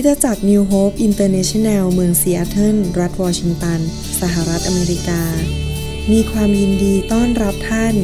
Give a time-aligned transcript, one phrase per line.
[0.00, 3.80] คริสตจักร New Hope International เมืองซีแอตเทิลรัฐวอชิงตัน
[4.20, 5.22] สหรัฐอเมริกา
[6.12, 7.94] มีความยินดีต้อนรับท่าน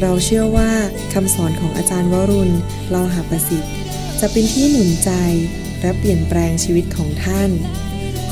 [0.00, 0.72] เราเชื่อว่า
[1.12, 2.54] คำสอนของอาจารย์วรุณ
[2.90, 3.72] เลาหาประสิทธิ์
[4.20, 5.10] จะเป็นที่หนุนใจ
[5.80, 7.50] และเปลี่ยนแปลงชีวิตของท่าน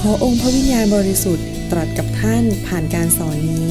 [0.00, 3.70] ขอองค์พระวิญญาณบริสุทธิ์ตรัสกับท่านผ่านการสอนนี้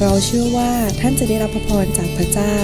[0.00, 2.56] เราเชื่อว่าท่านจะได้รับพระพรจากพระเจ้า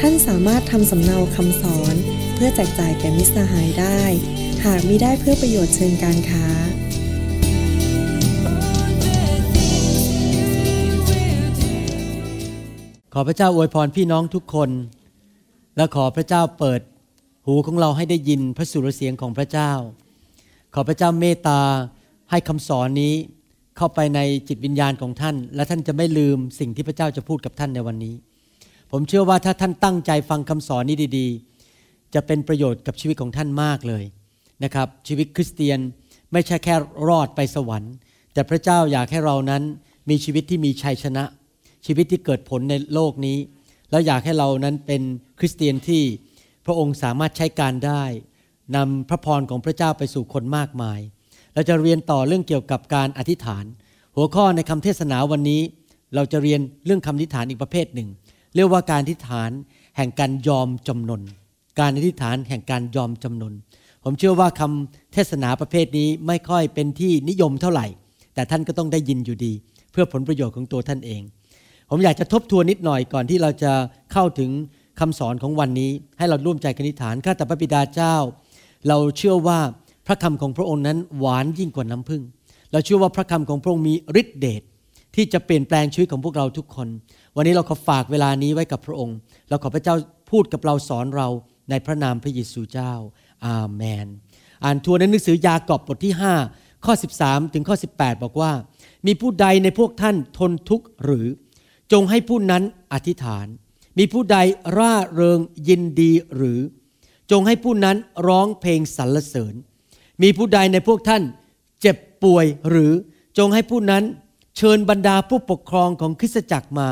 [0.00, 1.94] ท่านสามารถทำสำเนาคำสอน
[2.34, 4.02] เพื่อแจกจ่ายแก่มิสหายได้
[4.68, 6.44] หากมิได้เพื่อประโยชน์เชิงการค้า
[13.14, 14.70] ขอพระเจ้าอวยพรพี่น้องทุกคน
[15.76, 16.80] และขอพระเจ้าเปิด
[17.46, 19.72] หูของเราให้ได้ยินพระสุรเสียงของพระเจ้า
[20.74, 21.60] ขอพระเจ้าเมตตา
[22.30, 23.14] ให้คำสอนนี้
[23.76, 28.14] เข้าไปในจิตวิญญาณของท่าน และท่านจะไม่ลืมสิ่งที่พระเจ้าจะพูดกับท่านในวันนี้
[28.90, 31.26] ผมเชื่อว่าถ้าท่านตั้งใจฟังคำสอนนี้ดี
[31.70, 34.04] ๆ จะเป็นประโยชน์กับชีวิตของท่านมากเลย
[34.64, 35.78] นะครับ ชีวิตคริสเตียน
[36.32, 36.74] ไม่ใช่แค่
[37.08, 37.92] รอดไปสวรรค์
[38.32, 39.62] แต่พระเจ้าอยากให้เรานั้น
[40.10, 41.24] มีชีวิตที่มีชัยชนะ
[41.86, 43.38] ชีวิตที่เกิดผลในโลกนี้
[43.90, 45.02] แล้วอยากให้เรานั้นเป็น
[45.38, 46.02] คริสเตียนที่
[46.66, 48.04] พระองค์สามารถใช้การได้
[48.76, 51.00] นำพระพรของพระเจ้าไปสู่คนมากมาย
[51.54, 53.64] เราจะเรียนต่อเรื่องเกี่ยวกับการอธิษฐาน
[54.16, 55.62] หัวข้อในคำเทศนาวันนี้
[56.14, 58.08] เราจะเรียนเรื่องคำอธิษฐานอีกประเภทหนึ่ง
[58.54, 59.50] เรียกว่าการอธิษฐาน
[59.96, 61.22] แห่งการยอมจำนน
[61.80, 63.52] การอธิษฐานแห่งการยอมจำนน
[64.04, 67.86] ผมเชื่อว่าคำเทศนาประเภทนี้ไม่ค่อยเป็นที่นิยมเท่าไหร่
[68.34, 69.52] แต่ท่านก็ต้องได้ยินอยู่ดี
[69.92, 71.22] เพื่อผลประโยชน์ของตัวท่านเอง
[71.90, 73.72] ผมอยากจะทบทวนนิดหน่อยก่อนที่เราจะ
[74.12, 74.50] เข้าถึง
[75.00, 78.16] คำสอนของวันนี้ ให้เราร่วมใจกันิฐานข้าแต่พระบิดาเจ้า
[78.88, 79.58] เราเชื่อว่า
[80.06, 82.22] พระคำของพระองค์นั้นหวานยิ่งกว่าน้ำผึ้ง
[82.72, 84.62] เราเชื่อว่าพระคำของพระองค์มีฤทธิเดช
[85.14, 86.88] ที่จะเปลี่ยนแปลงชีวิตของพวกเราทุกคน
[87.36, 89.16] วันนี้เราขอฝากเวลานี้ไว้กับพระองค์
[89.48, 89.94] เราขอพระเจ้า
[90.30, 91.28] พูดกับเราสอนเรา
[91.70, 92.92] ในพระนามพระเยซูเจ้า
[93.46, 94.06] อาเมน
[94.64, 96.14] อ่านทวนในหนังสือยากอบบทที่
[96.48, 98.52] 5 ข้อ 13 ถึงข้อ 18 บอกว่า
[99.06, 101.26] มีผู้ใดในพวกท่านทนทุกข์หรือ
[101.92, 102.62] จงให้ผู้นั้น
[102.92, 103.46] อธิษฐาน
[103.98, 104.36] มีผู้ใด
[104.76, 106.60] ร่าเริงยินดีหรือ
[107.30, 107.96] จงให้ผู้นั้น
[108.26, 109.54] ร้องเพลงสรรเสริญ
[110.22, 111.22] มีผู้ใดในพวกท่าน
[111.80, 112.92] เจ็บป่วยหรือ
[113.38, 114.02] จงให้ผู้นั้น
[114.56, 116.88] เชิญบรรดาผู้ปกครองของคริสตจักรมา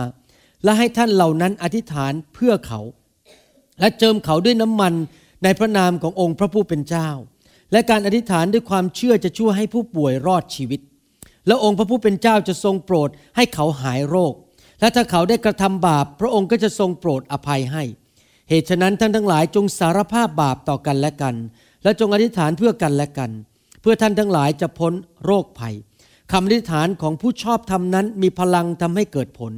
[0.65, 2.81] และให้ท่านเหล่านั้นอธิษฐานเพื่อเขา
[3.81, 4.95] และเจิมเขาด้วยน้ำมัน
[5.45, 7.09] ในพระนามขององค์พระผู้เป็นเจ้า
[7.73, 10.81] และการอธิษฐานด้วยความเชื่อจะช่วยให้ผู้ป่วยรอดชีวิต
[11.47, 14.35] แล้วองค์พระผู้เป็นเจ้าจะทรงโปรดให้เขาหายโรค
[14.81, 17.83] และถ้าเขาได้กระทำบาป พระองค์ก็จะทรงโปรดอภัยให้
[18.49, 21.35] เหตุฉะนั้นท่านทั้งหลายจงสารภาพบาปต่อกันและกัน
[21.83, 23.31] และจงอธิษฐานเพื่อกันและกัน
[23.81, 24.93] เพื่อท่านทั้งหลายจะพ้น
[25.25, 25.75] โรคภัย
[26.33, 29.53] คำอธิษฐานของผู้ชอบธรรมนั้นมีพลังทำให้เกิดผล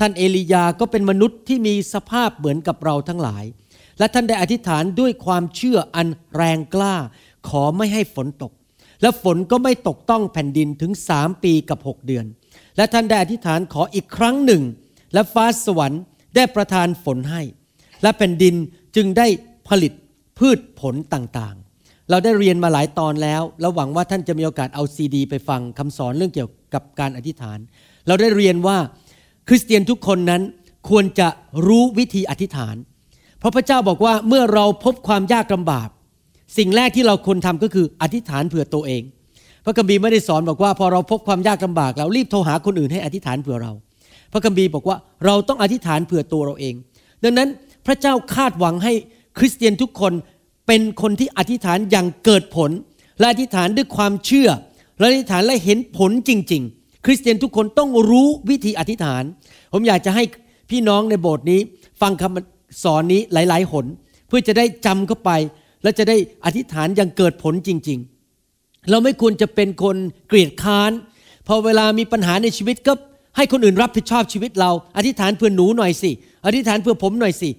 [0.00, 3.44] ท่านเอลียาก็เป็นมนุษย์ที่มีสภาพเหมือนกับเราทั้งหลาย
[4.00, 6.94] และท่านได้อธิษฐานด้วยความเชื่ออันแรงกล้า
[7.48, 8.52] ขอไม่ให้ฝนตก
[9.02, 12.24] และฝนก็ไม่ตกต้องแผ่นดินถึงสามปีกับหกเดือน
[12.76, 14.62] และท่านได้อธิษฐานขออีกครั้งหนึ่ง
[15.14, 16.02] และฟ้าสวรรค์
[16.36, 17.42] ได้ประทานฝนให้
[18.02, 18.54] และแผ่นดิน
[18.96, 19.26] จึงได้
[19.68, 19.92] ผลิต
[20.38, 27.58] พืชผลต่างๆ เราได้เรียนมาหลายตอนแล้วและหวังว่าท่านจะมีโอกาสเอาซีดี ไปฟังคำสอนเรื่องเกี่ยวกับการอธิษฐาน
[28.06, 28.76] เราได้เรียนว่า
[29.48, 30.42] คริสเตียนทุกคนนั้น
[30.88, 31.28] ควรจะ
[31.66, 32.76] รู้วิธีอธิษฐาน
[33.40, 35.88] เพราะพระเจ้าบอกว่าเมื่อเราพบความยากลำบาก
[36.58, 39.02] สิ่งแรกที่เราควรทำก็คืออธิษฐานเผื่อตัวเอง
[39.64, 43.72] พระคัมภีร์ไม่ได้สอนบอกว่าพอเราพบความยากลำบากเรารีบโทรหาคนอื่นให้อธิษฐานเผื่อเรา
[44.32, 44.96] พระคัมภีร์บอกว่า
[45.26, 46.74] เราต้องอธิษฐานเผื่อตัวเราเอง
[47.24, 47.48] ดังนั้น
[47.86, 48.92] พระเจ้าคาดหวังให้
[49.38, 50.12] คริสเตียนทุกคน
[50.66, 52.70] เป็นคนที่อธิษฐานอย่างเกิดผล
[53.18, 54.48] และอธิษฐานด้วยความเชื่อ
[54.98, 59.22] และอธิษฐานและเห็นผลจริง ๆ คริสเตียนทุกคนต้องรู้วิธีอธิษฐาน
[59.72, 60.24] ผมอยากจะให้
[60.70, 61.60] พี่น้องในโบสถ์นี้
[62.00, 63.86] ฟังคำ สอนนี้หลาย ๆ หน
[64.28, 65.30] เพื่อจะได้จำเข้าไป
[65.82, 67.98] และจะได้อธิษฐานอย่างเกิดผลจริง
[68.44, 69.96] ๆ เราไม่ควรจะเป็นคน
[70.28, 70.92] เกลียดค้าน
[71.46, 72.92] พอเวลามีปัญหาในชีวิตก็
[73.36, 76.10] ให้คนอื่นรับผิดชอบชีวิตเรา อธิษฐานเพื่อหนูหน่อยสิ
[76.46, 77.50] อธิษฐานเพื่อผมหน่อยสิ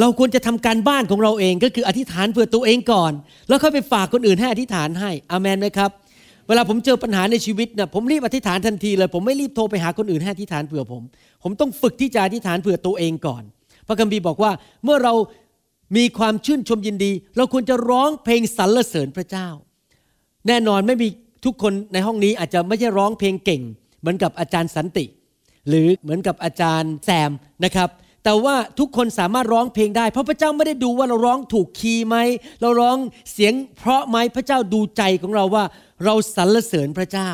[0.00, 3.12] เราควรจะทำการบ้านของเราเองก็คืออธิษฐานเพื่อตัวเองก่อน
[3.48, 5.90] แล้วค่อยไปฝากคนอื่นให้อธิษฐานให้อเมนไหมครับ
[6.48, 11.02] เวลาผมเจอปัญหาในชีวิตนะผมรีบอธิษฐานทันทีเลย ผมไม่รีบโทรไปหาคนอื่นให้อธิษฐานเผื่อผม
[11.42, 13.42] ผมต้องฝึกที่จะอธิษฐานเผื่อตัวเองก่อน
[13.88, 14.52] พระคัมภีร์บอกว่า
[14.84, 15.14] เมื่อเรา
[15.96, 19.48] มีความชื่นชมยินดี เราควรจะร้องเพลงสรรเสริญพระเจ้า
[20.48, 21.08] แน่นอนไม่มี
[21.44, 23.62] ทุกคนในห้องนี้อาจจะไม่ใช่ร้องเพลงเก่ง
[24.00, 25.04] เหมือนกับอาจารย์สันติ
[25.68, 27.30] หรือเหมือนกับอาจารย์แซม
[27.64, 27.88] นะครับ
[28.24, 32.16] แต่ว่าทุกคนสามารถร้องเพลงได้ เพราะพระเจ้าไม่ได้ดูว่าเราร้องถูกคีย์ไหม
[32.60, 32.96] เราร้อง
[33.32, 35.64] เสียงเพราะไหมพระเจ้าดูใจของเราว่า
[36.04, 37.30] เราสรรเสริญพระเจ้า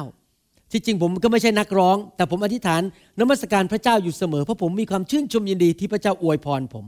[0.73, 2.83] ที่จริงผมก็ไม่ใช่นักร้อง แต่ผมอธิษฐาน
[3.21, 6.85] นมัสการพระเจ้าอยู่เสมอ เพราะผมมีความชื่นชมยินดีที่พระเจ้าอวยพรผม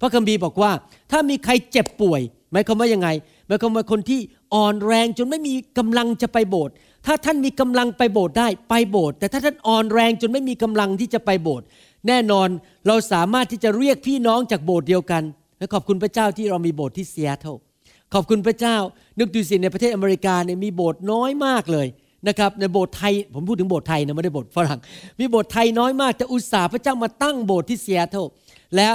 [0.00, 0.70] พระคัมภีร์บอกว่า
[1.10, 2.20] ถ้ามีใครเจ็บป่วย
[2.52, 3.08] หมายความว่ายังไง
[3.46, 4.20] หมายความว่าคนที่
[4.54, 6.74] อ่อนแรงจนไม่มีกำลังจะไปโบสถ์
[7.06, 11.66] ถ้าท่านมีกำลังไปโบสถ์ได้ไปโบสถ์แต่ถ้าท่านอ่อนแรงจนไม่มีกำลังที่จะไปโบสถ์
[12.08, 12.48] แน่นอน
[12.86, 15.22] เราสามารถที่จะเรียกพี่น้องจากโบสถ์เดียวกัน
[15.58, 17.56] และขอบคุณพระเจ้าที่เรามีโบสถ์ที่ซีแอตเทิล
[18.14, 18.76] ขอบคุณพระเจ้า
[19.18, 21.86] นึกดูสิในประเทศอเมริกาเนี่ยมีโบสถ์น้อยมากเลย
[22.28, 24.78] นะครับในโบสถ์ไทยผมพูดถึงโบสถ์ไทยนะไม่ได้โบสถ์ฝรั่ง
[25.20, 28.24] มีโบสถ์ไทยน้อยมากแต่อุตส่าห์พระเจ้ามาตั้งโบสถ์ที่ซีแอตเทิล
[28.76, 28.88] และ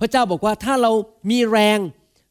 [0.00, 0.92] พระเจ้าบอกว่าถ้าเรา
[1.30, 1.78] มีแรง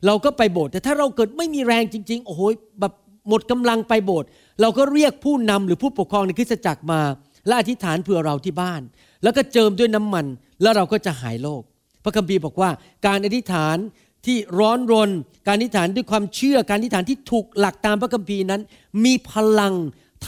[0.05, 2.41] เราก็ไปโบสถ์แต่ถ้าเราเกิดไม่มีแรงจริง ๆ โอ้โห
[2.79, 2.93] แบบ
[3.29, 4.27] หมดกำลังไปโบสถ์
[4.61, 7.01] เราก็เรียกผู้นำหรือผู้ปกครองในคริสตจักรมา
[7.47, 8.81] และอธิษฐานเผื่อเราที่บ้าน
[9.23, 10.25] แล้วก็เจิมด้วยน้ำมัน
[10.61, 11.61] แล้วเราก็จะหายโรค
[12.03, 12.69] พระคัมภีร์บอกว่า
[13.07, 13.77] การอธิษฐาน
[14.25, 15.09] ที่ร้อนรน
[15.47, 18.61] การอธิษฐานด้วยความเชื่อการอธิษฐานที่ถูกหลักตามพระคัมภีร์นั้น
[19.05, 19.73] มีพลัง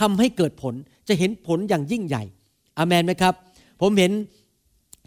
[0.10, 0.74] ำให้เกิดผล
[1.08, 2.22] จะเห็นผลอย่างยิ่งใหญ่
[2.78, 3.34] อามนไหมครับ
[3.80, 4.12] ผมเห็น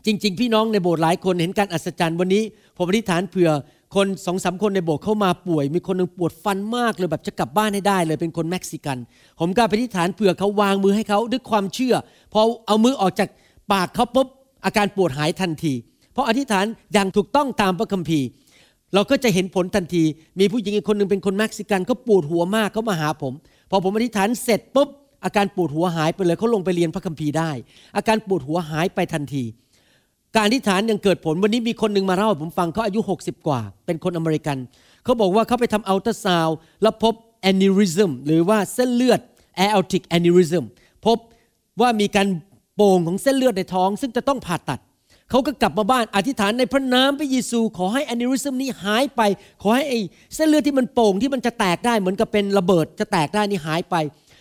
[0.05, 2.43] จริง ๆ พี่น้องในโบสถ์หลายคนเห็นการอัศจรรย์วันนี้
[2.77, 3.49] ผมอธิษฐานเผื่อ
[3.95, 8.97] คนสองสาคนในโบสถ์เข้ามาป่วย มีคนหนึ่งปวดฟันมากเลยแบบจะกลับบ้านให้ได้เลยเป็นคนเม็กซิกัน
[9.39, 11.95] ผมก็อธิษฐานเผื่อเขาวางมือให้เขาด้วยความเชื่อ
[12.33, 13.29] พอเอามือออกจาก
[13.71, 14.27] ปากเขาปุ๊บ
[14.65, 15.73] อาการปวดหายทันที
[16.13, 18.27] เพราะอธิษฐานอย่างถูกต้องตามพระคัมภีร์
[18.93, 20.03] เราก็จะเห็นผลทันที
[20.39, 23.33] มีผู้หญิงอีกคนหนึ่งเป็นคนเม็กซิกันเขาปวดหัวมากเขามาหาผม
[23.69, 24.89] พอผมอธิษฐานเสร็จปุ๊บ
[25.25, 27.51] อาการปวดหัวหายไปเลยเขาลงไปเรียนพระคัมภีร์ได้
[27.97, 29.43] อาการปวดหัวหายไปทันที
[30.35, 34.57] การอธิษฐานยังเกิดผลวันนี้มีคนหนึ่งมาเล่าผมฟังเขาอายุ 60 กว่า เป็นคนอเมริกัน
[35.03, 36.49] เขาบอกว่าเขาไปทำอัลตราซาวด์
[36.81, 39.19] แล้วพบ aneurysm หรือว่าเส้นเลือด
[39.57, 40.65] aortic aneurysm
[41.05, 41.17] พบ
[41.81, 42.27] ว่ามีการ
[42.75, 44.79] โป่งของเส้นเลือดในท้อง ซึ่งจะต้องผ่าตัด
[45.29, 49.21] เขาก็กลับมาบ้านอธิษฐานในพระนามพระเยซู ขอให้อนิริซึมนี้หายไป
[49.61, 49.99] ขอให้ไอ้
[50.35, 53.95] เส้นเลือดที่มันโป่งที่มันจะแตกได้เหมือนกับเป็นระเบิดจะแตกได้นี่หายไป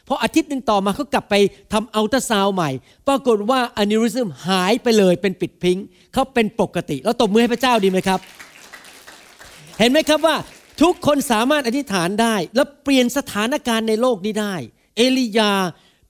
[0.08, 1.34] พออาทิตย์หนึ่งต่อมาเขากลับไป
[1.72, 2.70] ทำอัลตราซาวใหม่
[3.08, 5.78] ปรากฏว่าอนิริซึมหายไปเลยเป็นปิดพิง
[6.12, 8.20] เขาเป็นปกติ แล้วตบมือให้พระเจ้าดีไหมครับ
[9.78, 10.36] เห็นไหมครับว่า
[10.82, 14.54] ทุกคนสามารถอธิษฐานได้ และเปลี่ยนสถานการณ์ในโลกนี้ได้
[14.96, 15.52] เอลียา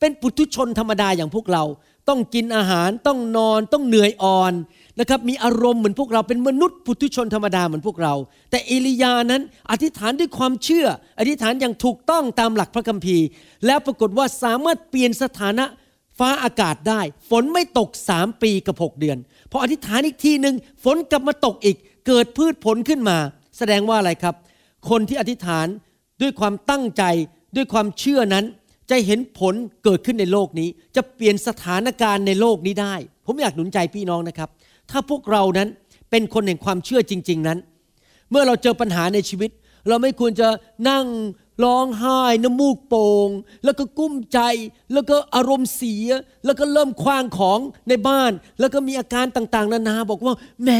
[0.00, 1.64] เป็นปุถุชนธรรมดาอย่างพวกเรา
[2.08, 4.52] ต้องกินอาหารต้องนอนต้องเหนื่อยอ่อน
[5.00, 8.14] นะครับมีอารมณ์เหมือนพวกเราเป็นมนุษย์ปุถุชนธรรมดาเหมือนพวกเรา
[8.50, 10.86] แต่เอลียานั้นอธิษฐานด้วยความเชื่อ
[11.18, 13.26] อธิษฐานอย่างถูกต้องตามหลักพระคัมภีร์
[13.66, 15.64] แล้วปรากฏว่าสามารถเปลี่ยนสถานะ
[16.18, 17.00] ฟ้าอากาศได้
[17.30, 19.18] ฝนไม่ตกสามปีกับหกเดือน
[19.50, 20.54] พออธิษฐานอีกทีหนึ่ง
[20.84, 21.76] ฝนกลับมาตกอีก
[22.06, 23.18] เกิดพืชผลขึ้นมา
[23.58, 24.34] แสดงว่าอะไรครับ
[24.90, 25.66] คนที่อธิษฐาน
[26.22, 27.02] ด้วยความตั้งใจ
[27.56, 28.44] ด้วยความเชื่อนั้น
[28.90, 29.54] จะเห็นผล
[29.84, 32.94] เกิดขึ้นในโลกนี้ จะเปลี่ยนสถานการณ์ในโลกนี้ได้
[33.26, 34.48] ผมอยากหนุนใจพี่น้องนะครับ
[34.90, 35.68] ถ้าพวกเรานั้น
[36.10, 37.58] เป็นคนแห่งความเชื่อจริง ๆนั้น
[38.30, 39.50] เมื่อเราเจอปัญหาในชีวิต
[39.88, 40.48] เราไม่ควรจะ
[40.88, 41.06] นั่ง
[41.64, 43.28] ร้องไห้น้ำมูกโป่ง
[43.64, 44.40] แล้วก็กุ้มใจ
[44.92, 46.08] แล้วก็อารมณ์เสีย
[46.44, 47.58] แล้วก็เริ่มคว้างของ
[47.88, 50.70] ในบ้าน แล้วก็มีอาการต่างๆ นานาบอกว่าแหม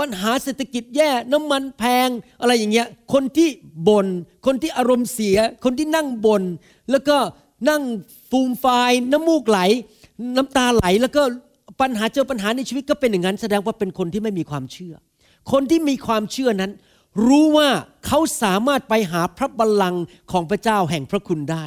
[0.00, 2.08] ปัญหาเศรษฐกิจแย่น้ำมันแพง
[2.40, 3.48] อะไรอย่างเงี้ยคนที่
[3.88, 4.06] บน่น
[4.46, 6.42] คนที่อารมณ์เสีย คนที่นั่งบน่น
[6.90, 7.16] แล้วก็
[7.68, 7.82] นั่ง
[8.30, 8.66] ฟูมไฟ
[9.12, 9.60] น้ำมูกไหล
[10.36, 11.22] น้ำตาไหลแล้วก็
[11.80, 14.94] ปัญหาเจอปัญหาในชีวิตก็เป็นอย่างนั้น แสดงว่าเป็นคนที่ไม่มีความเชื่อ
[15.52, 16.72] คนที่มีความเชื่อนั้น
[17.26, 17.68] รู้ว่า
[18.06, 21.66] เขาสามารถไปหาพระบัลลังก์ของพระเจ้าแห่งพระคุณได้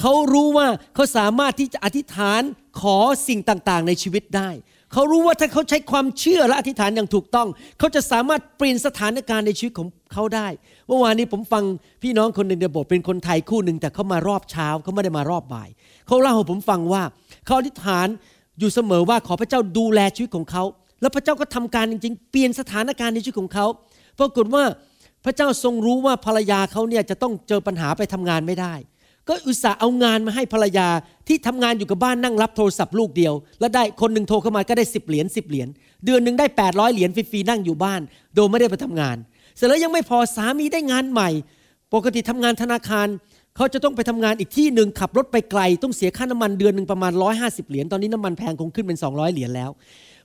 [0.00, 2.42] เขารู้ว่าเขาสามารถที่จะอธิษฐาน
[2.80, 2.96] ขอ
[3.28, 4.50] สิ่งต่างๆ ในชีวิตได้
[4.92, 7.48] เขารู้ว่าถ้าเขาใช้ความเชื่อและอธิษฐานอย่างถูกต้อง
[7.78, 10.48] เขาจะสามารถเปลี่ยนสถานการณ์ในชีวิตของเขาได้
[10.88, 11.64] เมื่อวานนี้ผมฟัง
[12.02, 15.68] พี่น้องคนหนึ่งในโบสถ์เป็นคนไทยคู่หนึ่งแต่เขามารอบเช้าเขาไม่ได้มารอบบ่าย
[16.06, 17.02] เขาเล่าให้ผมฟังว่า
[17.46, 18.06] เขาอธิษฐาน
[18.58, 20.64] อยู่เสมอว่าขอพระเจ้าดูแลชีวิตของเขา
[21.00, 23.66] แล้วพระเจ้าก็ทำการจริง ๆ เปลี่ยนสถานการณ์ในชีวิตของเขา
[24.18, 24.64] ปรากฏว่า
[25.24, 28.74] พระเจ้าทรงรู้ว่าภรรยาเขาเนี่ยจะต้องเจอปัญหาไปทำงานไม่ได้
[29.28, 30.88] ก็อุตส่าห์เอางานมาให้ภรรยา
[31.28, 35.68] ที่ทำงานอยู่กับบ้านนั่งรับโทรศัพท์ลูกเดียว แล้วได้คนหนึ่งโทรเข้ามาก็ได้สิบเหรียญสิบเหรียญ
[36.04, 38.00] เดือนหนึ่งได้ 800เหรียญฟรีๆนั่งอยู่บ้าน
[38.34, 39.16] โดยไม่ได้ไปทำงาน
[39.56, 41.30] เสร็จแล้วยังไม่พอสามีได้งานใหม่
[41.94, 43.06] ปกติทำงานธนาคาร
[43.56, 49.70] เขาจะต้องไปทำงานอีกที่หนึ่งขับรถไปไกล ต้องเสียค่าน้ำมันเดือนหนึ่งประมาณ 150 เหรียญตอนนี้น้ำมันแพงคงขึ้นเป็น 200 เหรียญแล้ว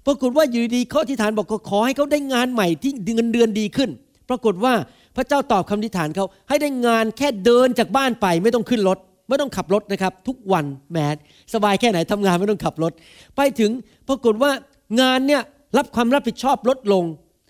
[0.05, 3.89] ปรากฏว่าอยู่ดีเขาที่ฐานบอกขอให้เขาได้งานใหม่ที่เงินเดือนดีขึ้น
[4.29, 4.73] ปรากฏว่า
[5.15, 8.97] พระเจ้าตอบคำทิฐานเขาให้ได้งานแค่เดินจากบ้านไป ไม่ต้องขึ้นรถ
[9.29, 11.15] ไม่ต้องขับรถนะครับ ทุกวันแมด
[11.53, 12.91] สบายแค่ไหนทำงานไม่ต้องขับรถ
[13.35, 13.71] ไปถึง
[14.07, 14.51] ปรากฏว่า
[15.01, 15.41] งานเนี่ย
[15.77, 17.03] รับความรับผิดชอบลดลง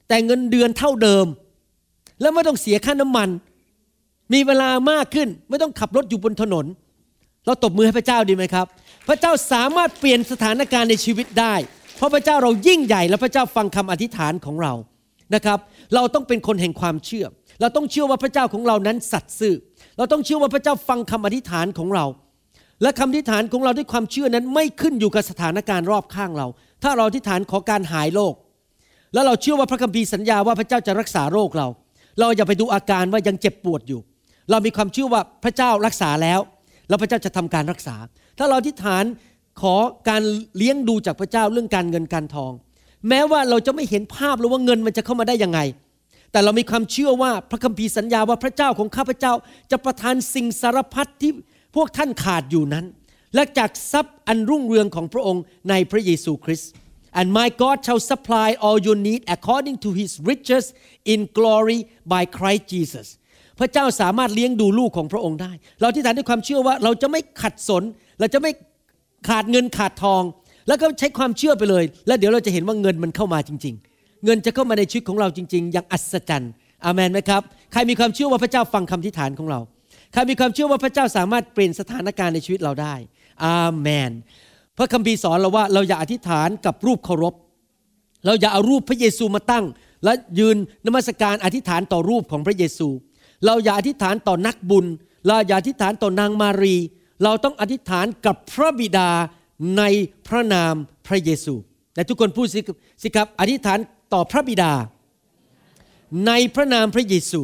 [0.08, 1.25] แต่เงินเดือนเท่าเดิม
[2.22, 3.29] แล้วไม่ต้องเสียค่าน้ำมัน
[4.34, 6.65] มีเวลามากขึ้น ไม่ต้องขับรถอยู่บนถนน
[7.46, 8.65] เราตบมือให้พระเจ้าดีไหมครับ
[9.08, 11.55] พระเจ้าสามารถเปลี่ยนสถานการณ์ในชีวิตได้
[11.98, 14.74] เพราะพระเจ้าเรายิ่งใหญ่และพระเจ้าฟังคำอธิษฐานของเรา
[15.36, 15.60] นะครับ
[15.96, 17.25] เราต้องเป็นคนแห่งความเชื่อ
[17.63, 19.55] เราต้องเชื่อว่าพระเจ้าของเรานั้นสัตย์ซื่อ
[19.98, 22.05] เราต้องเชื่อว่าพระเจ้าฟังคำอธิษฐานของเรา
[22.82, 26.48] และคำอธิษฐานของเราด้วยความเชื่อนั้นไม่ขึ้นอยู่กับสถานการณ์รอบข้างเรา
[26.84, 28.34] ถ้าเราอธิษฐานขอการหายโรค
[29.13, 31.67] แล้วเราเชื่อว่าพระคัมภีร์สัญญาว่าพระเจ้าจะรักษาโรคเรา
[32.20, 34.00] เราอย่าไปดูอาการว่ายังเจ็บปวดอยู่
[34.51, 36.39] เรามีความเชื่อว่าพระเจ้ารักษาแล้ว
[36.89, 37.96] แล้วพระเจ้าจะทำการรักษา
[38.38, 39.03] ถ้าเราอธิษฐาน
[39.62, 39.75] ขอ
[40.10, 40.24] การ
[40.58, 42.51] เลี้ยงดูจากพระเจ้าเรื่องการเงินการทอง
[43.10, 45.60] แม้ว่าเราจะไม่เห็นภาพหรือว่าเงินมันจะเข้ามาได้ยังไง
[46.34, 49.34] แต่เรามีความเชื่อว่าพระคัมภีร์สัญญาว่าพระเจ้าของข้าพเจ้า
[49.72, 51.32] จะประทานสิ่งสารพัดที่
[51.75, 52.86] พวกท่านขาดอยู่นั้น
[53.36, 56.70] และจากทรัพย์อันรุ่งเรืองของพระองค์ในพระเยซูคริสต์
[57.20, 60.66] and my God shall supply all your need according to his riches
[61.13, 61.80] in glory
[62.13, 63.08] by Christ Jesus
[63.60, 67.84] พระเจ้าสามารถเลี้ยงดูลูกของพระองค์ได้ เราที่ฐานด้วยความเชื่อว่าเราจะไม่ขัดสน
[68.20, 68.52] เราจะไม่
[69.30, 70.24] ขาดเงินขาดทอง
[70.68, 73.93] แล้วก็ใช้ความเชื่อไปเลย แล้วเดี๋ยวเราจะเห็นว่าเงินมันเข้ามาจริง ๆ
[74.25, 76.51] เงินจะเข้ามาในชีวิตของเราจริง ๆ อย่างอัศจรรย์
[76.86, 79.60] อาเมนไหมครับ ใครมีความเชื่อว่าพระเจ้าฟังคำทิฐานของเรา
[80.13, 82.96] ใครมีความเชื่อว่าพระเจ้าสามารถเปลี่ยนสถานการณ์ในชีวิตเราได้
[83.46, 84.12] อาเมน
[84.77, 87.34] พระคัมภีร์สอนเราว่าเราอย่าอธิษฐานกับรูปเคารพ
[88.25, 89.65] เราอย่าเอารูปพระเยซูมาตั้ง
[90.03, 92.88] และยืนนมัสการอธิษฐานต่อรูปของพระเยซู
[93.46, 94.86] เราอย่าอธิษฐานต่อนักบุญ
[95.25, 96.75] เราอย่าอธิษฐานต่อนางมารี
[97.24, 99.10] เราต้องอธิษฐานกับพระบิดา
[99.77, 99.84] ใน
[100.27, 100.74] พระนาม
[101.08, 101.53] พระเยซู
[101.94, 102.48] แต่ทุกคนพูด
[103.03, 103.80] สิครับ อธิษฐาน
[104.13, 104.74] ต่อพระบิดา
[106.27, 107.41] ในพระนามพระเยซู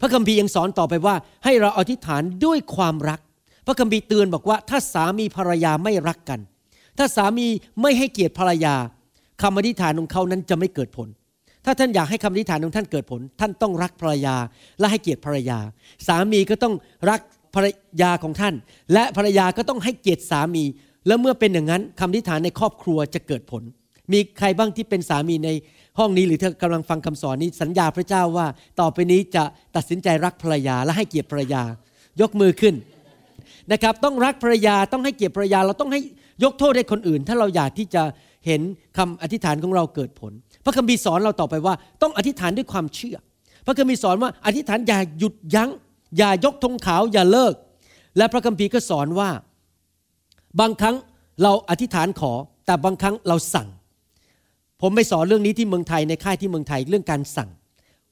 [0.00, 3.20] พระคัมภีร์ยังสอนต่อไปว่า ให้เราอธิษฐานด้วยความรัก
[3.66, 6.40] พระคัมภีร์เตือนบอกว่า ถ้าสามีภรรยาไม่รักกัน
[6.98, 7.46] ถ้าสามี
[7.82, 8.74] ไม่ให้เกียรติภรรยา
[9.42, 11.08] คำอธิษฐานของเขานั้นจะไม่เกิดผล
[11.64, 14.36] ถ้าท่านอยากให้คำอธิษฐานของท่านเกิดผล ท่านต้องรักภรรยา
[14.78, 15.58] และให้เกียรติภรรยา
[16.06, 16.74] สามีก็ต้อง
[17.10, 17.20] รัก
[17.54, 17.66] ภรร
[18.02, 18.54] ยาของท่าน
[18.92, 20.64] และภรรยาก็ต้องให้เกียรติสามี
[21.06, 23.62] แล้วเมื่อเป็นอย่างนั้นคำอธิษฐานในครอบครัวจะเกิดผล
[24.12, 25.50] มีใครบ้างที่เป็นสามีใน
[25.98, 28.46] ห้องนี้หรือเธอกำลังฟังคำสอนนี้สัญญาพระเจ้าว่า
[28.80, 29.42] ต่อไปนี้จะ
[29.76, 31.62] ตัดสินใจรักภรรยาและให้เกียรติภรรยา
[32.20, 32.74] ยกมือขึ้น
[33.72, 36.00] นะครับต้องรักภรรยาต้องให้เกียรติภรรยา เราต้องให้
[36.44, 38.02] ยกโทษให้คนอื่น ถ้าเราอยากที่จะ
[38.46, 38.60] เห็น
[38.98, 40.32] คำอธิษฐานของเราเกิดผล
[40.64, 43.16] พระคัมภีร์สอนเราต่อไปว่า ต้องอธิษฐานด้วยความเชื่อ
[43.66, 45.70] พระคัมภีร์สอนว่าอธิษฐานอย่าหยุดยัง้ง
[46.18, 47.54] อย่ายกธงขาวอย่าเลิก
[48.16, 49.30] และพระคัมภีร์ก็สอนว่า
[50.60, 50.96] บางครั้ง
[51.42, 52.32] เราอธิษฐานขอ
[52.66, 53.68] แต่บางครั้งเราสั่ง
[54.82, 57.50] ผมไปสอนเรื่องนี้ที่เมืองไทยในค่ายที่เมืองไทยเรื่องการสั่ง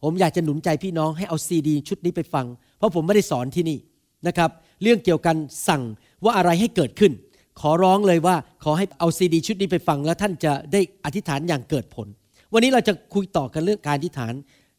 [0.03, 2.47] ผมอยากจะหนุนใจพี่น้องให้เอาซีดีชุดนี้ไปฟัง
[2.79, 3.79] เพราะผมไม่ได้สอนที่นี่
[4.27, 4.51] นะครับ
[4.83, 5.37] เรื่องเกี่ยวกัน
[5.69, 5.83] สั่ง
[6.25, 7.13] ว่าอะไรให้เกิดขึ้น
[7.61, 12.07] ขอร้องเลยว่าขอให้เอาซีดีชุดนี้ไปฟัง แล้วท่านจะได้อธิษฐานอย่างเกิดผล
[12.53, 14.33] วันนี้เราจะคุยต่อกันเรื่องการอธิษฐาน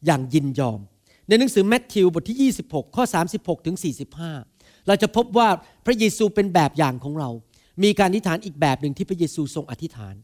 [0.06, 0.80] อย่างยินยอม
[1.28, 3.04] ในหนังสือแมทธิวบทที่ 26 ข้อ
[3.36, 3.76] 36ถึง
[4.32, 5.48] 45 เราจะพบว่า
[5.86, 7.30] พระเยซูเป็นแบบอย่างของเรา
[7.82, 10.14] มีการอธิษฐานอีกแบบหนึ่งที่พระเยซูทรงอธิษฐาน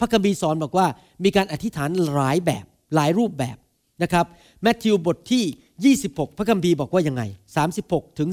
[0.00, 0.86] พระคัมภีร์สอนบอกว่า
[1.24, 3.56] มีการอธิษฐานหลายแบบหลายรูปแบบ
[4.02, 4.26] นะครับ
[4.62, 7.22] แมทธิวบทที่ 26 พระคัมภีร์บอกว่ายังไง
[7.70, 8.28] 36 ถึง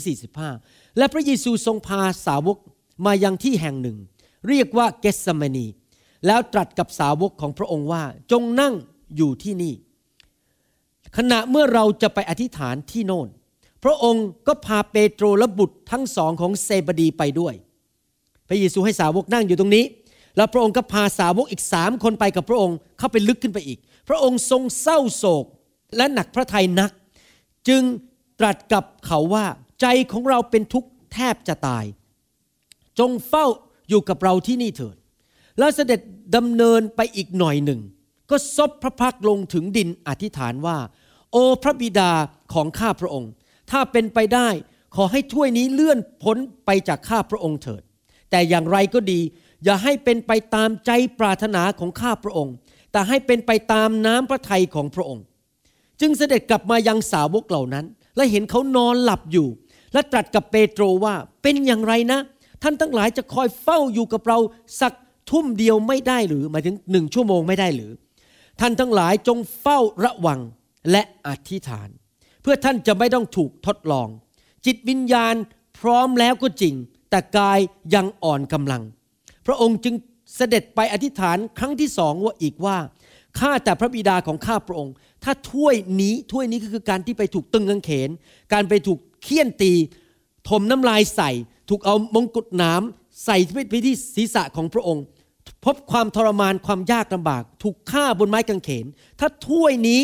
[0.45, 2.57] 45 และพระเยซูทรงพาสาวก
[3.05, 3.97] มายังที่แห่งหนึ่ง
[4.49, 5.67] เรียกว่าเกสมนี
[6.25, 8.73] แล้วตรัสกับสาวกของพระองค์ว่าจงนั่ง
[9.15, 9.73] อยู่ที่นี่
[11.17, 13.27] ขณะเมื่อเราจะไปอธิษฐานที่โน่น
[13.83, 17.53] พระองค์ก็พาเปโตรและบุตรทั้งสองของเซบดีไปด้วย
[18.47, 19.83] พระเยซูให้สาวกนั่งอยู่ตรงนี้
[20.37, 25.45] แล้วพระองค์ก็พาสาวกอีกสามคนไปกับพระองค์เข้าไปลึกขึ้นไปอีก พระองค์ทรงเศร้าโศก
[25.97, 26.91] และหนักพระทัยนัก
[27.67, 27.83] จึง
[28.39, 29.45] ตรัสกับเขาว่า
[29.81, 31.85] ใจของเราเป็นทุกข์แทบจะตาย
[32.99, 33.45] จงเฝ้า
[33.89, 34.95] อยู่กับเราที่นี่เถิด
[35.59, 35.99] แล้วเสด็จ
[36.35, 37.79] ดำเนินไปอีกหน่อยหนึ่ง
[38.29, 40.77] ก็ซบพระพักลงถึงดินอธิษฐานว่า
[41.31, 42.11] โอพระบิดา
[42.53, 43.31] ของข้าพระองค์
[43.71, 44.49] ถ้าเป็นไปได้
[44.95, 47.81] ขอให้ถ้วยนี้เลื่อนพ้นไปจากข้าพระองค์เถิด
[48.31, 49.19] แต่อย่างไรก็ดี
[49.63, 52.55] อย่าให้เป็นไปตามใจปรารถนาของข้าพระองค์
[52.91, 55.23] แต่ให้เป็นไปตามน้ำพระทัยของพระองค์
[56.01, 59.47] จึงเสด็จกลับมายังสาวกเหล่านั้น และเห็นเขานอนหลับอยู่
[59.93, 62.19] และตรัสกับเปโตรว่าเป็นอย่างไรนะ
[62.63, 64.37] ท่านทั้งหลายจะคอยเฝ้าอยู่กับเรา
[64.81, 64.93] สัก
[65.29, 67.91] ทุ่มเดียวไม่ได้หรือหมายถึงหนึ่งชั่วโมงไม่ได้หรือ
[68.59, 70.39] ท่านทั้งหลายจงเฝ้าระวัง
[70.91, 71.89] และอธิษฐาน
[72.41, 74.07] เพื่อท่านจะไม่ต้องถูกทดลอง
[74.65, 75.35] จิตวิญญาณ
[75.79, 76.73] พร้อมแล้วก็จริง
[77.09, 77.59] แต่กาย
[77.95, 78.83] ยังอ่อนกำลัง
[79.47, 79.95] พระองค์จึง
[80.35, 82.77] เสด็จไปอธิษฐานครั้งที่สองว่าอีกว่า
[83.39, 88.09] ข้าแต่พระบิดาของข้าพระองค์ ถ้าถ้วยนี้ถ้วยนี้ก็คือการที่ไปถูกตึงกางเขน
[88.53, 89.73] การไปถูกเคี่ยนตี
[90.49, 91.31] ถมน้ำลายใส่
[91.69, 93.37] ถูกเอามงกุฎน้ำใส่
[93.69, 95.03] ไปที่ศีรษะของพระองค์
[95.65, 98.85] พบความทรมานความยากลำบาก ถูกฆ่าบนไม้กางเขน
[99.19, 100.01] ถ้าถ้วยนี้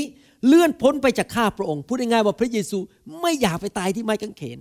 [0.47, 2.77] เลื่อนพ้นไปจากข้าพระองค์พูดง่ายๆว่าพระเยซู
[3.21, 4.57] ไม่อยากไปตายที่ไม้กางเขน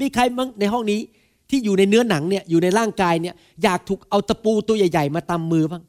[0.00, 1.00] มีใครบ้างในห้องนี้
[1.52, 5.82] ที่อยู่ในเนื้อหนังเนี่ยอยู่ในร่างกายเนี่ยอยากถูกเอาตะปูตัวใหญ่ ๆ มาตำมือบ้าง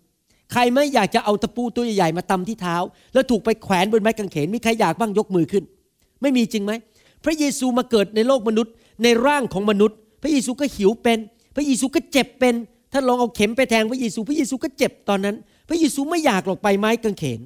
[0.52, 2.78] ใครไม่อยากจะเอาตะปูตัวใหญ่ๆมาตำที่เท้า
[3.14, 5.64] แล้วถูกไปแขวนบนไม้กางเขนมีใครอยากบ้างยกมือขึ้น
[6.22, 6.72] ไม่มีจริงไหม
[7.24, 11.20] พระเยซูมาเกิดในโลกมนุษย์ ในร่างของมนุษย์ พระเยซูก็หิวเป็น
[11.56, 12.56] พระเยซูก็เจ็บเป็น
[12.92, 15.36] ถ้านลองเอาเข็มไปแทงพระเยซูพระเยซูก็เจ็บตอนนั้น
[15.70, 17.40] พระเยซูไม่อยากหลอกไปไม้กางเขน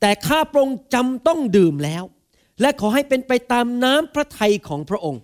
[0.00, 2.04] แต่ข้าพระองค์จำต้องดื่มแล้ว
[2.60, 5.20] และขอให้เป็นไปตามน้ำพระทัยของพระองค์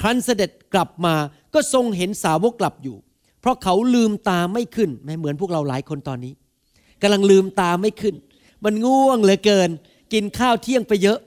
[0.00, 1.14] ครั้นเสด็จกลับมา
[1.54, 2.96] ก็ทรงเห็นสาวกกลับอยู่
[3.40, 6.32] เพราะเขาลืมตาไม่ขึ้นแม้เหมือนพวกเราหลายคนตอนนี้
[7.02, 8.14] กำลังลืมตาไม่ขึ้น
[8.64, 9.70] มันง่วงเหลือเกิน
[10.12, 11.18] กินข้าวเที่ยงไปเยอะ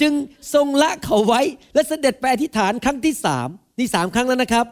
[0.00, 0.12] จึง
[0.54, 1.40] ทรงละเขาไว้
[1.74, 3.48] และเสด็จไปอธิษฐานครั้งที่สาม
[3.78, 4.66] นี่สามครั้งแล้วนะครับ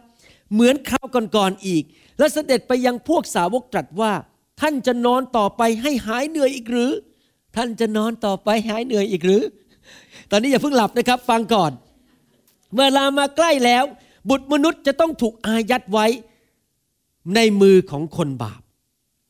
[0.52, 1.84] เหมือนคราวก่อนๆอีก
[2.18, 4.12] และเสด็จไปยังพวกสาวกตรัสว่า
[4.60, 6.92] ท่านจะนอนต่อไปให้หายเหนื่อยอีกหรือ
[7.56, 9.42] ท่านจะนอนต่อไปหายเหนื่อยอีกหรือ
[10.30, 11.72] ตอนนี้อย่าเพิ่งหลับนะครับ ฟังก่อน
[12.78, 13.84] เวลามาใกล้แล้ว
[14.28, 16.06] บุตรมนุษย์จะต้องถูกอายัดไว้
[17.34, 18.60] ในมือของคนบาป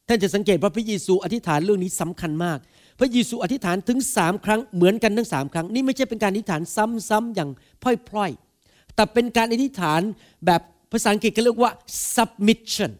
[0.08, 2.58] ท่านจะสังเกตว่าพระเยซูอธิษฐานเรื่องนี้สำคัญมาก
[2.98, 7.50] พระเยซูอธิษฐานถึงสามครั้งเหมือนกันทั้งสามครั้ง นี่ไม่ใช่เป็นการอธิษฐานซ้ำๆอย่าง
[7.82, 7.84] พ
[8.16, 10.00] ล่อยๆ แต่เป็นการอธิษฐาน
[10.46, 10.60] แบบ
[10.92, 11.72] ภาษาอังกฤษเขาเรียกว่า
[12.14, 12.90] submission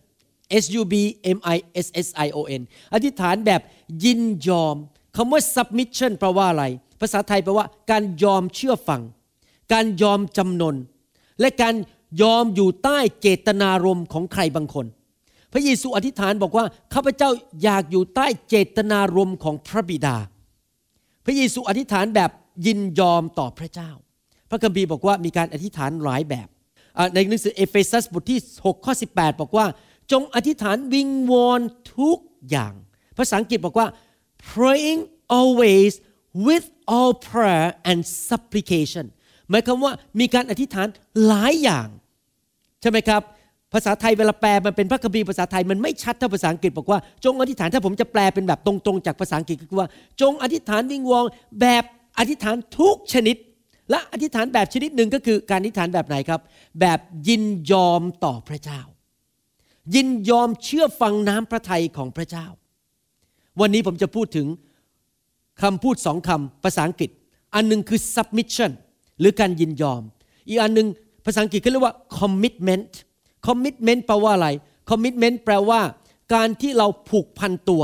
[0.62, 0.94] S U B
[1.36, 1.56] M I
[1.86, 2.62] S S I O N
[2.94, 3.60] อธิษฐานแบบ
[4.04, 4.76] ยินยอม
[5.16, 6.64] คำว่า submission แปลว่าอะไร
[7.00, 9.02] ภาษาไทยแปลว่าการยอมเชื่อฟัง
[9.72, 10.76] การยอมจำนน
[11.40, 11.74] และการ
[12.22, 14.86] ยอมอยู่ใต้เจตนารมณ์ของใครบางคน
[15.52, 17.30] พระเยซูอธิษฐานบอกว่าข้าพเจ้า
[17.62, 20.16] อยากอยู่ใต้เจตนารมณ์ของพระบิดา
[21.24, 22.30] พระเยซูอธิษฐานแบบ
[22.66, 23.90] ยินยอมต่อพระเจ้า
[24.50, 26.48] พระคัมภีร์บอกว่ามีการอธิษฐานหลายแบบ
[27.14, 29.66] ในหนังสือเอเฟซัสบทที่6ข้อ18 บอกว่า
[30.12, 31.60] จงอธิษฐานวิงวอน
[31.98, 32.18] ทุก
[32.50, 32.72] อย่าง
[33.18, 33.86] ภาษาอังกฤษบอกว่า
[34.52, 35.00] praying
[35.38, 35.92] always
[36.46, 39.06] with all prayer and supplication
[39.50, 40.86] หมายความว่ามีการอธิษฐาน
[41.26, 41.88] หลายอย่าง
[42.80, 43.22] ใช่ไหมครับ
[43.72, 49.88] ภาษาไทยเวลาแปลมันเป็นพระคัมภีร์ภาษาไทยมันไม่ชัดเท่าภาษาอังกฤษบอกว่า จงอธิษฐานถ้าผมจะแปลเป็นแบบตรงๆ จากภาษาอังกฤษก็คือว่า
[50.20, 51.24] จงอธิษฐานวิงวอง
[51.60, 51.84] แบบ
[52.18, 53.36] อธิษฐานทุกชนิด
[53.90, 56.40] และอธิษฐานแบบชนิดหนึ่งก็คือการอธิษฐานแบบไหนครับ
[56.80, 58.80] แบบยินยอมต่อพระเจ้า
[59.94, 62.46] ยินยอมเชื่อฟังน้ำพระทัยของพระเจ้า
[63.60, 64.46] วันนี้ผมจะพูดถึง
[65.62, 67.10] คำพูดสองคำภาษาอังกฤษ
[67.54, 68.72] อันหนึ่งคือ submission
[69.20, 70.02] หรือการยินยอม
[70.48, 70.88] อีกอันหนึ่ง
[71.24, 72.92] ภาษาอังกฤษเขาเรียกว่า commitment
[73.46, 74.48] commitment แปลว่าอะไร
[74.90, 75.80] commitment แปลว่า
[76.34, 77.82] การที่เราผูกพันตัว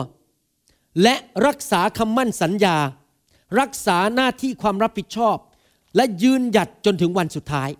[1.02, 1.14] และ
[1.46, 2.76] รักษาคำมั่นสัญญา
[3.60, 5.36] รักษาหน้าที่ความรับผิดชอบ
[5.96, 7.70] และยืนหยัดจนถึงวันสุดท้าย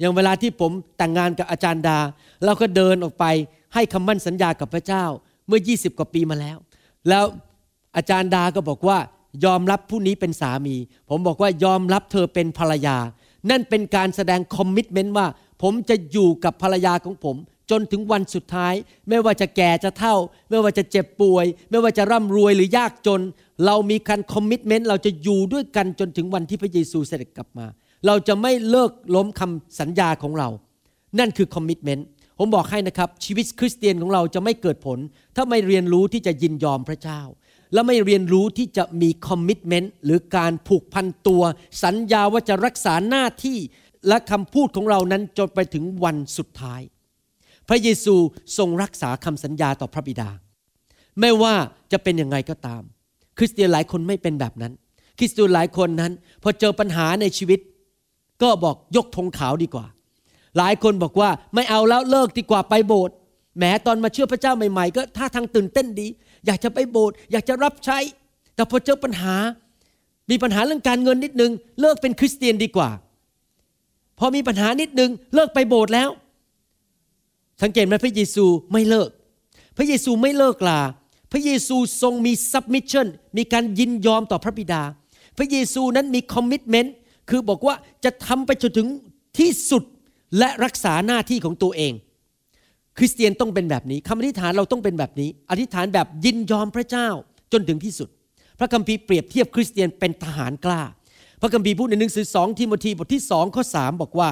[0.00, 1.98] อย่างเวลาที่ผมแต่งงานกับอาจารย์ดา
[2.44, 3.24] เราก็เดินออกไป
[3.74, 5.04] ให้คำมั่นสัญญากับพระเจ้า
[5.46, 6.56] เมื่อ 20 กว่าปีมาแล้ว
[7.08, 7.24] แล้ว
[7.96, 8.98] อาจารย์ดาก็บอกว่า
[9.44, 10.76] ยอมรับผู้นี้เป็นสามี
[11.08, 12.96] ผมบอกว่ายอมรับเธอเป็นภรรยา
[13.50, 15.26] นั่นเป็นการแสดง commitment ว่า
[15.62, 17.36] ผมจะอยู่กับภรรยาของผม
[17.70, 18.74] จนถึงวันสุดท้าย
[19.08, 20.14] ไม่ว่าจะแก่จะเฒ่า
[20.50, 23.20] ไม่ว่าจะเจ็บป่วย ไม่ว่าจะร่ำรวยหรือยากจน
[23.66, 27.66] เรามีการ commitment เราจะอยู่ด้วยกันจนถึงวันที่พระเยซูเสด็จกลับมา
[28.06, 30.48] เราจะไม่เลิกล้มคำสัญญาของเรา
[31.18, 32.06] นั่นคือ commitment
[32.38, 34.98] ผมบอกให้นะครับชีวิตคริสเตียนของเราจะไม่เกิดผล
[35.36, 37.20] ถ้าไม่เรียนรู้ที่จะยินยอมพระเจ้า
[37.72, 41.42] และไม่เรียนรู้ที่จะมีคอมมิชเมนต์หรือการผูกพันตัว
[41.84, 43.58] สัญญาว่าจะรักษาหน้าที่
[44.08, 46.80] และคำพูดของเรานั้นจนไปถึงวันสุดท้าย
[47.68, 48.14] พระเยซู
[48.58, 50.30] ทรงรักษาคำสัญญาต่อพระบิดา
[51.20, 51.54] ไม่ว่า
[51.92, 52.82] จะเป็นยังไงก็ตาม
[53.38, 54.72] คริสเตียนหลายคนไม่เป็นแบบนั้น
[55.18, 57.60] คริสเตียนหลายคนนั้น พอเจอปัญหาในชีวิต
[58.42, 59.86] ก็บอกยกธงขาวดีกว่า
[60.58, 63.14] หลายคนบอกว่าไม่เอาแล้วเลิกดีกว่าไปโบสถ์
[63.58, 66.06] แม้ตอนมาเชื่อพระเจ้าใหม่ๆ ก็ท่าทางตื่นเต้นดี
[66.46, 67.98] อยากจะไปโบสถ์อยากจะรับใช้
[68.54, 69.34] แต่พอเจอปัญหา
[70.30, 72.90] มีปัญหาเรื่องการเงินนิดนึง เลิกเป็นคริสเตียนดีกว่า
[74.18, 76.10] พอมีปัญหานิดนึง เลิกไปโบสถ์แล้ว
[77.62, 79.10] สังเกตไหมพระเยซูไม่เลิก
[79.76, 80.80] พระเยซูไม่เลิกลา
[81.32, 84.82] พระเยซูทรงมี submission มีการยินยอมต่อพระบิดา
[85.38, 86.90] พระเยซูนั้นมี commitment
[87.30, 87.74] คือบอกว่า
[88.04, 88.88] จะทำไปจนถึง
[89.38, 89.84] ที่สุด
[90.38, 91.92] และรักษาหน้าที่ของตัวเอง
[93.00, 97.08] คริสเตียนต้องเป็นแบบนี้คำอธิษฐานเราต้องเป็นแบบนี้ อธิษฐานแบบยินยอมพระเจ้า
[97.52, 98.08] จนถึงที่สุด
[98.58, 100.82] พระคัมภีร์เปรียบเทียบคริสเตียนเป็นทหารกล้า
[101.40, 104.28] พระคัมภีร์พูดในหนังสือสองทิโมธีบทที่สองข้อสามบอกว่า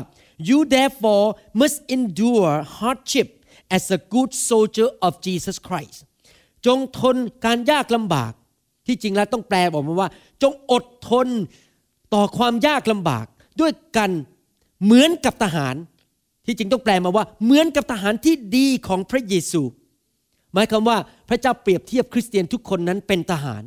[0.48, 1.26] you therefore
[1.60, 3.28] must endure hardship
[3.76, 5.98] as a good soldier of Jesus Christ
[6.66, 8.32] จงทนการยากลำบาก
[8.86, 10.08] ที่จริงแล้วต้องแปลบอกมาว่า
[10.42, 11.28] จงอดทน
[12.14, 13.26] ต่อความยากลำบาก
[13.60, 14.10] ด้วยกัน
[14.84, 15.74] เหมือนกับทหาร
[16.48, 19.62] ที่จริงต้องแปลมาว่าเหมือนกับทหารที่ดีของพระเยซู
[20.54, 20.96] หมายความว่า
[21.28, 23.62] พระเจ้าเปรียบเทียบคริสเตียนทุกคนนั้นเป็นทหาร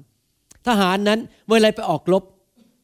[0.67, 2.23] ทหารนั้นเวลาไรไปออกรบ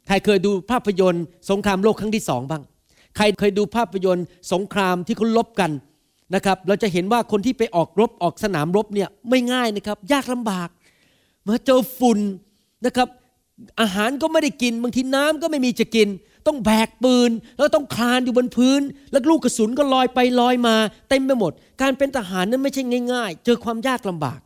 [0.07, 2.63] ใครเคยดูภาพยนตร์ สงครามโลกครั้งที่สองบ้าง
[3.17, 5.71] ใครเคยดูภาพยนตร์ สงครามที่เขาลบกัน
[6.35, 10.69] นะครับ เราจะเห็นว่าคนที่ไปออกรบออกสนามรบเนี่ยไม่ง่ายนะครับ ยากลำบาก
[11.47, 12.19] มาเจอฝุ่น
[12.85, 13.07] นะครับ
[13.81, 16.07] อาหารก็ไม่ได้กิน บางทีน้ำก็ไม่มีจะกิน
[16.47, 18.81] ต้องแบกปืน แล้วต้องคลานอยู่บนพื้น
[19.11, 20.75] แล้วลูกกระสุนก็ลอยไปลอยมา
[21.09, 22.83] เต็มไปหมด การเป็นทหารนั้นไม่ใช่
[23.13, 24.39] ง่ายๆ เจอความยากลำบาก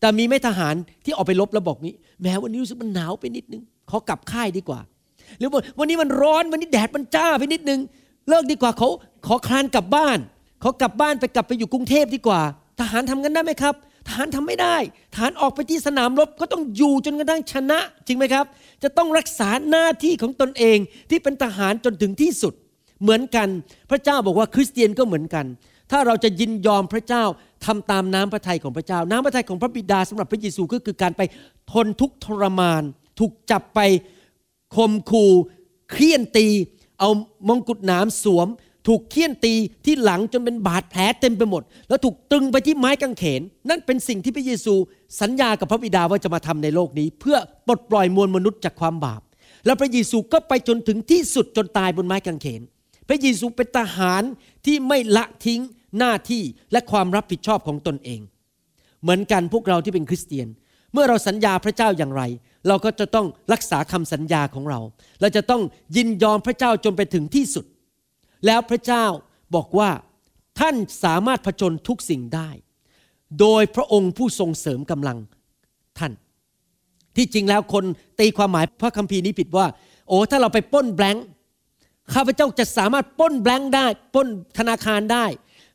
[0.00, 4.80] แต่มีไม่ทหารที่ออกไปรบแล้วบอกนี้ แม้วันนี้รู้สึกมันหนาวไปนิดนึงขอกลับค่ายดีกว่า
[5.38, 7.80] หรือว่าวันนี้มันร้อนวันนี้แดดมันจ้าไปนิดนึง
[8.28, 8.88] เลิกดีกว่าเขา
[9.26, 10.18] ขอคลานกลับบ้าน
[10.60, 12.40] เขากลับบ้านไปกลับไปอยู่กรุงเทพดีกว่า
[12.80, 13.74] ทหารทำกันได้ไหมครับ
[14.08, 14.76] ทหารทำไม่ได้
[15.14, 18.44] ทหารออกไปที่สนามรบก็ต้องอยู่จนกระทั่งชนะ จริงไหมครับ
[18.82, 20.78] จะต้องรักษาหน้าที่ของตนเอง
[21.10, 22.54] ที่เป็นทหารจนถึงที่สุด
[23.02, 23.48] เหมือนกัน
[23.90, 25.46] พระเจ้าบอกว่าคริสเตียนก็เหมือนกัน
[25.90, 27.24] ถ้าเราจะยินยอมพระเจ้า
[27.66, 31.22] ทำตามน้ำพระทัยของพระเจ้า น้ำพระทัยของพระบิดาสำหรับพระเยซูก็คือการไป
[31.72, 32.82] ทนทุกทรมาน
[33.18, 33.80] ถูกจับไป
[34.76, 35.30] คมคู่
[35.90, 36.46] เครียนตี
[36.98, 37.10] เอา
[37.48, 38.48] มงกุฎหนามสวม
[38.88, 44.74] ถูกเคี่ยนตีที่หลังจนเป็นบาดแผลเต็มไปหมด แล้วถูกตรึงไปที่ไม้กางเขน นั่นเป็นสิ่งที่พระเยซู
[45.20, 49.20] สัญญากับพระบิดาว่าจะมาทำในโลกนี้ เพื่อปลดปล่อยมวลมนุษย์จากความบาป
[49.66, 52.62] แล้วพระเยซูก็ไปจนถึงที่สุดจนตายบนไม้กางเขน
[53.08, 54.22] พระเยซูเป็นทหาร
[54.66, 55.60] ที่ไม่ละทิ้ง
[55.98, 58.20] หน้าที่และความรับผิดชอบของตนเอง
[59.02, 60.48] เหมือนกันพวกเราที่เป็นคริสเตียน
[60.92, 62.22] เมื่อเราสัญญาพระเจ้าอย่างไร
[62.68, 64.80] เราก็จะต้องรักษาคำสัญญาของเรา
[65.20, 65.62] เราจะต้อง
[65.96, 67.64] ยินยอมพระเจ้าจนไปถึงที่สุด
[68.46, 69.04] แล้วพระเจ้า
[69.54, 69.90] บอกว่า
[70.60, 70.74] ท่าน
[71.04, 72.50] สามารถผจญทุกสิ่งได้
[73.40, 75.18] โดยพระองค์ผู้ทรงเสริมกำลัง
[75.98, 76.12] ท่าน
[77.16, 77.84] ที่จริงแล้วคน
[78.20, 79.66] ตีความหมายพระคัมภีร์นี้ผิดว่า
[80.08, 81.26] โอ้ถ้าเราไปป้นแบงค์
[82.14, 85.26] ข้าพเจ้าจะสามารถป้นแบงค์ได้ป้นธนาคารได้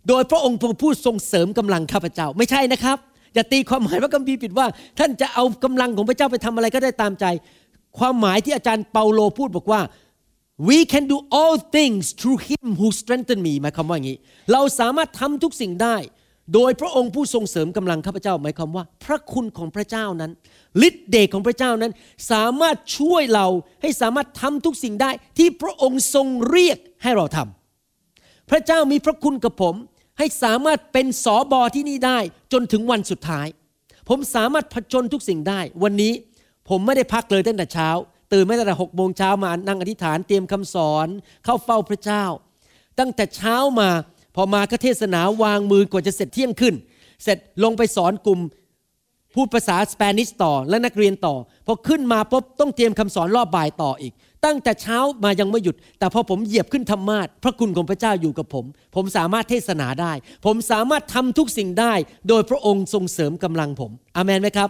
[0.08, 2.98] โดยพระองค์ผู้ทรงเสริมกำลังข้าพเจ้าไม่ใช่นะครับ
[3.34, 4.68] อย่าตีความหมายพระคัมภีร์ผิดว่า
[5.00, 7.26] ท่านจะเอากำลังของพระเจ้าไปทำอะไรก็ได้ตามใจ
[8.00, 9.82] ความหมายที่อาจารย์เปาโลพูดบอกว่า
[10.58, 14.18] we can do all things through him who strengthen me หมายความว่าอย่างนี้
[14.52, 15.98] เราสามารถทำทุกสิ่งได้
[16.54, 20.32] โดยพระองค์ผู้ทรงเสริมกำลังข้าพเจ้า หมายความว่า พระคุณของพระเจ้านั้น
[20.88, 21.92] ฤทธิ์เดชของพระเจ้านั้น
[22.32, 23.48] สามารถช่วยเรา
[23.82, 29.76] ให้สามารถทำทุกสิ่งได้ ที่พระองค์ทรงเรียกให้เราทำพระเจ้ามีพระคุณกับผม
[30.20, 32.20] ให้สามารถเป็นสอบอที่นี่ได้
[32.54, 33.48] จนถึงวันสุดท้าย
[34.10, 36.14] ผมสามารถผจญทุกสิ่งได้ วันนี้
[36.70, 37.90] ผมไม่ได้พักเลยตั้งแต่เช้า
[38.34, 41.08] ตื่นไม่ตั้งแต่หกโมงเช้ามานั่งอธิษฐานเตรียมคำสอน
[41.46, 42.26] เข้าเฝ้าพระเจ้า
[43.00, 43.90] ตั้งแต่เช้ามา
[44.36, 46.76] พอมาก็เทศนาวางมือกว่าจะเสร็จเที่ยงขึ้น
[47.24, 48.40] เสร็จลงไปสอนกลุ่ม
[49.36, 51.36] พูดภาษาสเปนิสต่อและนักเรียนต่อ
[51.68, 54.14] พอขึ้นมาปุ๊บต้องเตรียมคำสอนรอบบ่ายต่ออีก
[54.46, 58.66] ตั้งแต่เช้ามายังไม่หยุด แต่พอผมเหยียบขึ้นธรรมาทพระคุณของพระเจ้าอยู่กับผม
[58.96, 60.14] ผมสามารถเทศนาได้
[60.46, 61.94] ผมสามารถทำทุกสิ่งได้
[62.30, 64.70] โดยพระองค์ทรงเสริมกำลังผม อามนไหมครับ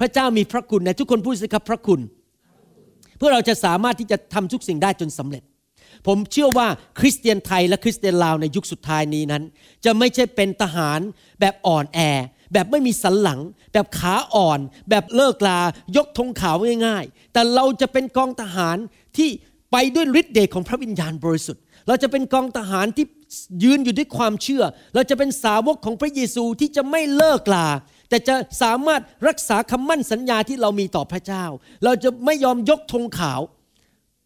[0.00, 2.00] พระเจ้ามีพระคุณนะทุกคนพูดสิครับพระคุณ
[3.18, 5.42] เพื่อเราจะสามารถที่จะทำทุกสิ่งได้จนสำเร็จ
[6.06, 9.42] ผมเชื่อว่าคริสเตียนไทยและคริสเตียนลาวในยุคสุดท้ายนี้นั้น
[9.84, 11.00] จะไม่ใช่เป็นทหาร
[11.40, 12.00] แบบอ่อนแอ
[12.52, 13.40] แบบไม่มีสันหลัง
[13.72, 15.60] แบบขาอ่อน แบบเลิกลา
[15.96, 18.76] ยกธงขาวง่ายๆ แต่เราจะเป็นกองทหาร
[19.16, 19.28] ที่
[19.72, 23.06] ไปด้วยฤทธิ์เดชของพระวิญญาณบริสุทธิ์ เราจะเป็นกองทหารที่
[23.64, 27.68] ยืนอยู่ด้วยความเชื่อ เราจะเป็นสาวกของพระเยซูที่จะไม่เลิกลา
[28.08, 31.44] แต่จะสามารถรักษาคำมั่นสัญญาที่เรามีต่อพระเจ้า
[31.84, 33.40] เราจะไม่ยอมยกธงขาว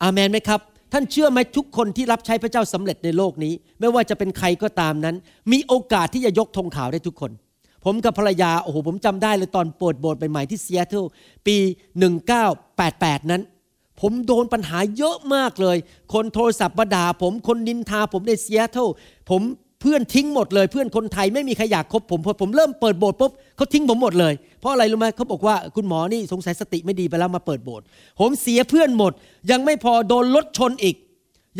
[0.03, 0.61] อาเมนไหมครับ
[0.92, 5.16] ท่านเชื่อไหมทุกคนที่รับใช้พระเจ้าสำเร็จในโลกนี้ ไม่ว่าจะเป็นใครก็ตามนั้น
[5.53, 7.33] มีโอกาสที่จะยกธงขาวได้ทุกคน
[7.85, 11.05] ผมกับภรรยาโอ้โหผมจำได้เลยตอนเปิดโบสถ์ใหม่ๆที่ซีแอตเทิล
[11.47, 11.57] ปี
[12.45, 13.42] 1988 นั้น
[14.01, 15.77] ผมโดนปัญหาเยอะมากเลย
[16.12, 18.88] คนโทรศัพท์มาด่าผมคนนินทาผมในซีแอตเทิล
[19.31, 19.42] ผม
[19.83, 27.85] เพื่อนทิ้งหมดเลย เพื่อนคนไทยไม่มีใครอยากคบผมพอผมเริ่มเปิดโบสถ์ปุ๊บเขาทิ้งผมหมดเลย เพราะอะไรรู้ไหมเขาบอกว่าคุณหมอนี่สงสัยสติไม่ดีไปแล้วมาเปิดโบสถ์
[28.21, 29.12] ผมเสียเพื่อนหมด
[29.51, 30.97] ยังไม่พอโดนรถชนอีก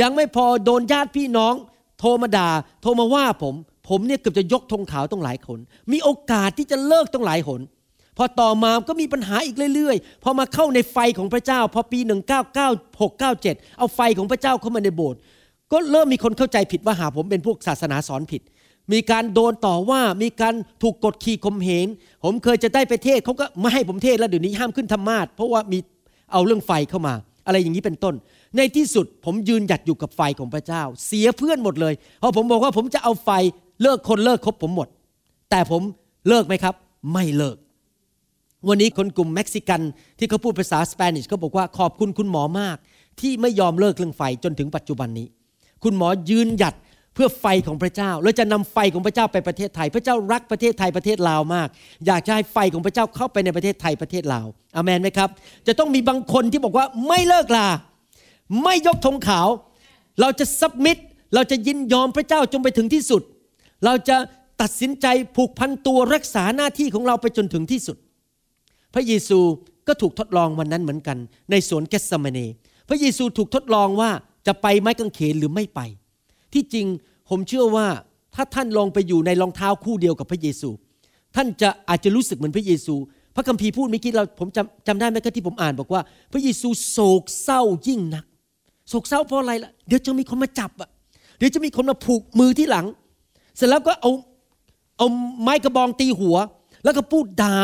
[0.01, 1.55] ยังไม่พอโดนญาติพี่น้อง
[2.01, 2.49] โทรมาด่า
[2.83, 3.55] โทรมาว่าผม
[3.89, 5.59] ผมเนี่ยเกือบจะยกธงขาวต้องหลายคน
[5.93, 7.61] มีโอกาสที่จะเลิกต้องหลายหน
[8.19, 11.99] พอต่อมาก็มีปัญหาอีกเรื่อยๆ พอมาเข้าในไฟของพระเจ้า พอปี
[12.59, 15.21] 1996 97 เอาไฟของพระเจ้าเข้ามาในโบสถ์
[15.73, 18.43] ก็เริ่มมีคนเข้าใจผิดว่าหาผมเป็นพวกศาสนาสอนผิด
[18.93, 21.87] มีการโดนต่อว่ามีการถูกกดขี่ข่มเหง
[22.25, 25.79] ผมเคยจะได้ไปเทศเขาก็ไม่ให้ผมเทศแล้วเดี๋ยวนี้ห้ามขึ้นธรรมาทเพราะว่ามี
[26.33, 27.15] เอาเรื่องไฟเข้ามา
[27.47, 28.15] อะไรอย่างนี้เป็นต้น
[28.57, 33.31] ในที่สุดผมยืนหยัดอยู่กับไฟของพระเจ้า เสียเพื่อนหมดเลยเพอผมบอกว่าผมจะเอาไฟ
[33.83, 34.89] เลิกคนเลิกคบผมหมด
[35.51, 35.83] แต่ผม
[36.29, 36.75] เลิกไหมครับ
[37.13, 37.57] ไม่เลิก
[38.69, 39.81] วันนี้คนกลุ่มเม็กซิกัน
[40.19, 42.77] ที่เขาพูดภาษาสเปนิชเขาบอกว่าขอบคุณคุณหมอมาก
[43.21, 45.27] ที่ไม่ยอมเลิกเรื่องไฟจนถึงปัจจุบันนี้
[45.85, 46.75] คุณหมอยืนหยัด
[47.15, 51.69] เพื่อไฟของพระเจ้าเราจะนำไฟของพระเจ้าไปประเทศไทย พระเจ้ารักประเทศไทยประเทศลาวมาก
[52.07, 55.29] อยากจะให้ไฟของพระเจ้าเข้าไปในประเทศไทยประเทศลาวอามันไหมครับ
[55.67, 57.69] จะต้องมีบางคนที่บอกว่าไม่เลิกลา
[58.63, 59.49] ไม่ยกธงขาว
[60.21, 60.99] เราจะซับมิด
[61.35, 63.23] เราจะยินยอมพระเจ้าจนไปถึงที่สุด
[63.85, 64.17] เราจะ
[64.63, 67.97] ตัดสินใจผูกพันตัวรักษาหน้าที่ของเราไปจนถึงที่สุด
[68.95, 69.39] พระเยซู
[69.89, 71.19] ก็ถูกทดลองวันนั้นเหมือนกัน
[71.51, 72.39] ในสวนเกสเมเน
[72.89, 74.11] พระเยซูถูกทดลองว่า
[74.47, 75.81] จะไปไม้กางเขนหรือไม่ไป
[76.53, 76.87] ที่จริง
[77.29, 77.87] ผมเชื่อว่า
[78.35, 80.71] ถ้าท่านลองไปอยู่ในรองเท้าคู่เดียวกับพระเยซู
[81.37, 82.95] ท่านจะอาจจะรู้สึกเหมือนพระเยซู
[83.37, 86.01] พระคัมภีร์พูดเมื่อกี้เราผมจำจำได้ไหมครับที่ผมอ่านบอกว่า
[86.33, 88.25] พระเยซูโศกเศร้ายิ่งนัก
[88.89, 90.89] โศกเศร้าเพราะอะไรล่ะเดี๋ยวจะมีคนมาจับอะ
[91.39, 92.87] เดี๋ยวจะมีคนมาผูกมือที่หลัง
[93.57, 94.11] เสร็จแล้วก็เอา
[94.99, 95.07] เอา
[95.43, 96.37] ไม้กระบองตีหัว
[96.85, 97.57] แล้วก็พูดด่า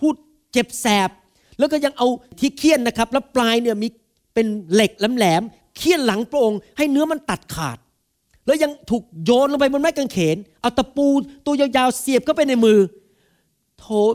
[0.00, 0.14] พูด
[0.52, 1.10] เจ็บแสบ
[1.58, 2.06] แล้วก็ยังเอา
[2.40, 3.88] ที่เคี่ยนนะครับ แล้วปลายเนี่ยมี
[4.34, 5.42] เป็นเหล็กแหลม
[5.76, 7.78] เคี่ยนหลังพระองค์ให้เนื้อมันตัดขาด
[8.46, 11.08] แล้วยังถูกโยนลงไปบนไม้กางเขน เอาตะปู
[11.46, 12.78] ตัวยาวๆเสียบเข้าไปในมือ
[13.80, 14.14] โทษ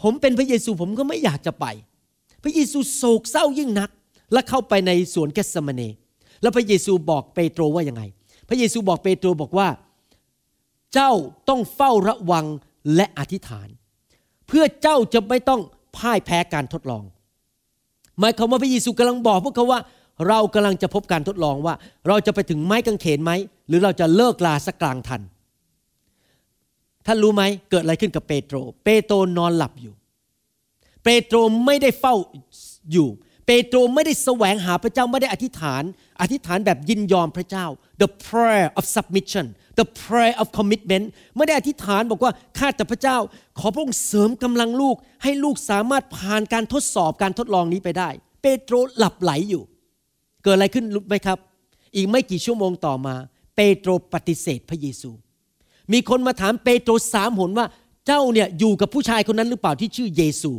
[0.00, 1.66] ผมเป็นพระเยซูผมก็ไม่อยากจะไป
[2.42, 3.90] พระเยซูโศกเศร้ายิ่งนัก
[4.32, 5.82] และเข้าไปในสวนเกสมาเน
[6.42, 8.02] แล้วพระเยซูบอกเปโตรว่ายังไง
[8.48, 9.68] พระเยซูบอกเปโตรบอกว่า
[10.94, 11.12] เจ้า
[11.48, 12.46] ต้องเฝ้าระวัง
[12.94, 13.68] และอธิษฐาน
[14.46, 15.60] เพื่อเจ้าจะไม่ต้อง
[15.96, 17.04] พ่ายแพ้การทดลอง
[18.18, 19.80] หมายความว่าพระเยซูกำลังบอกพวกเขาว่า
[20.28, 21.74] เรากำลังจะพบการทดลองว่า
[22.08, 23.32] เราจะไปถึงไม้กางเขนไหม
[23.68, 25.22] หรือเราจะเลิกลาสักกลางทัน
[27.06, 29.94] ท่านรู้ไหมเกิดอะไรขึ้นกับเปโตร เปโตรนอนหลับอยู่
[31.04, 32.14] เปโตรไม่ได้เฝ้า
[32.92, 33.08] อยู่
[33.46, 35.82] เปโตรไม่ได้แสวงหาพระเจ้าไม่ได้อธิษฐาน
[36.20, 37.66] อธิษฐานแบบยินยอมพระเจ้า
[38.02, 39.46] the prayer of submission
[39.80, 41.04] the prayer of commitment
[41.36, 43.16] ไม่ได้อธิษฐานบอกว่าข้าแต่พระเจ้า
[43.58, 48.08] ขอพระองค์เสริมกำลังลูก ให้ลูกสามารถผ่านการทดสอบการทดลองนี้ไปได้
[48.42, 49.62] เปโตรหลับไหลอยู่
[50.46, 51.38] เกิดอะไรขึ้นรู้ไหมครับ
[51.96, 53.14] อีกไม่กี่ชั่วโมงต่อมา
[53.56, 55.10] เปโตรปฏิเสธพระเยซู
[55.92, 57.66] มีคนมาถามเปโตรสามหนว่า
[58.06, 60.52] เจ้าเนี่ยอยู่กับผู้ชายคนนั้นหรือเปล่าที่ชื่อเยซู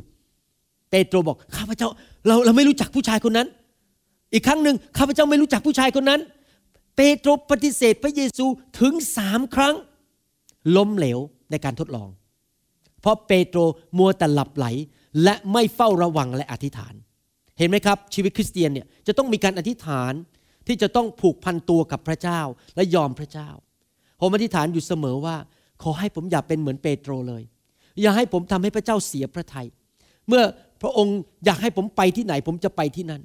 [0.90, 1.90] เปโตรบอกข้าพเจ้า
[2.28, 3.48] เราเราไม่รู้จักผู้ชายคนนั้น
[4.34, 6.22] อีกครั้งหนึ่งข้าพเจ้าไม่รู้จักผู้ชายคนนั้น
[6.96, 8.46] เปโตรปฏิเสธพระเยซู
[8.80, 9.76] ถึงสามครั้ง
[10.76, 11.20] ล้มเหลว
[11.52, 12.10] ในการทดลอง
[13.02, 13.60] เพราะเปโตร
[13.98, 14.66] มัวแต่หลับไหล
[15.24, 16.94] และไม่เฝ้าระวังและอธิษฐาน
[17.58, 20.14] เห็นไหมครับ ชีวิตคริสเตียนเนี่ยจะต้องมีการอธิษฐาน
[20.68, 22.42] ที่จะต้องผูกพันตัวกับพระเจ้า
[22.76, 23.50] และยอมพระเจ้า
[24.22, 25.36] ผมอธิษฐานอยู่เสมอว่า
[25.84, 27.44] ขอให้ผมอย่าเป็นเหมือนเปโตรเลย
[28.02, 29.68] อย่าให้ผมทำให้พระเจ้าเสียพระทยัย
[30.28, 30.44] เมื่อ
[30.82, 33.22] พระองค์อยากให้ผมไปที่ไหน ผมจะไปที่นั่น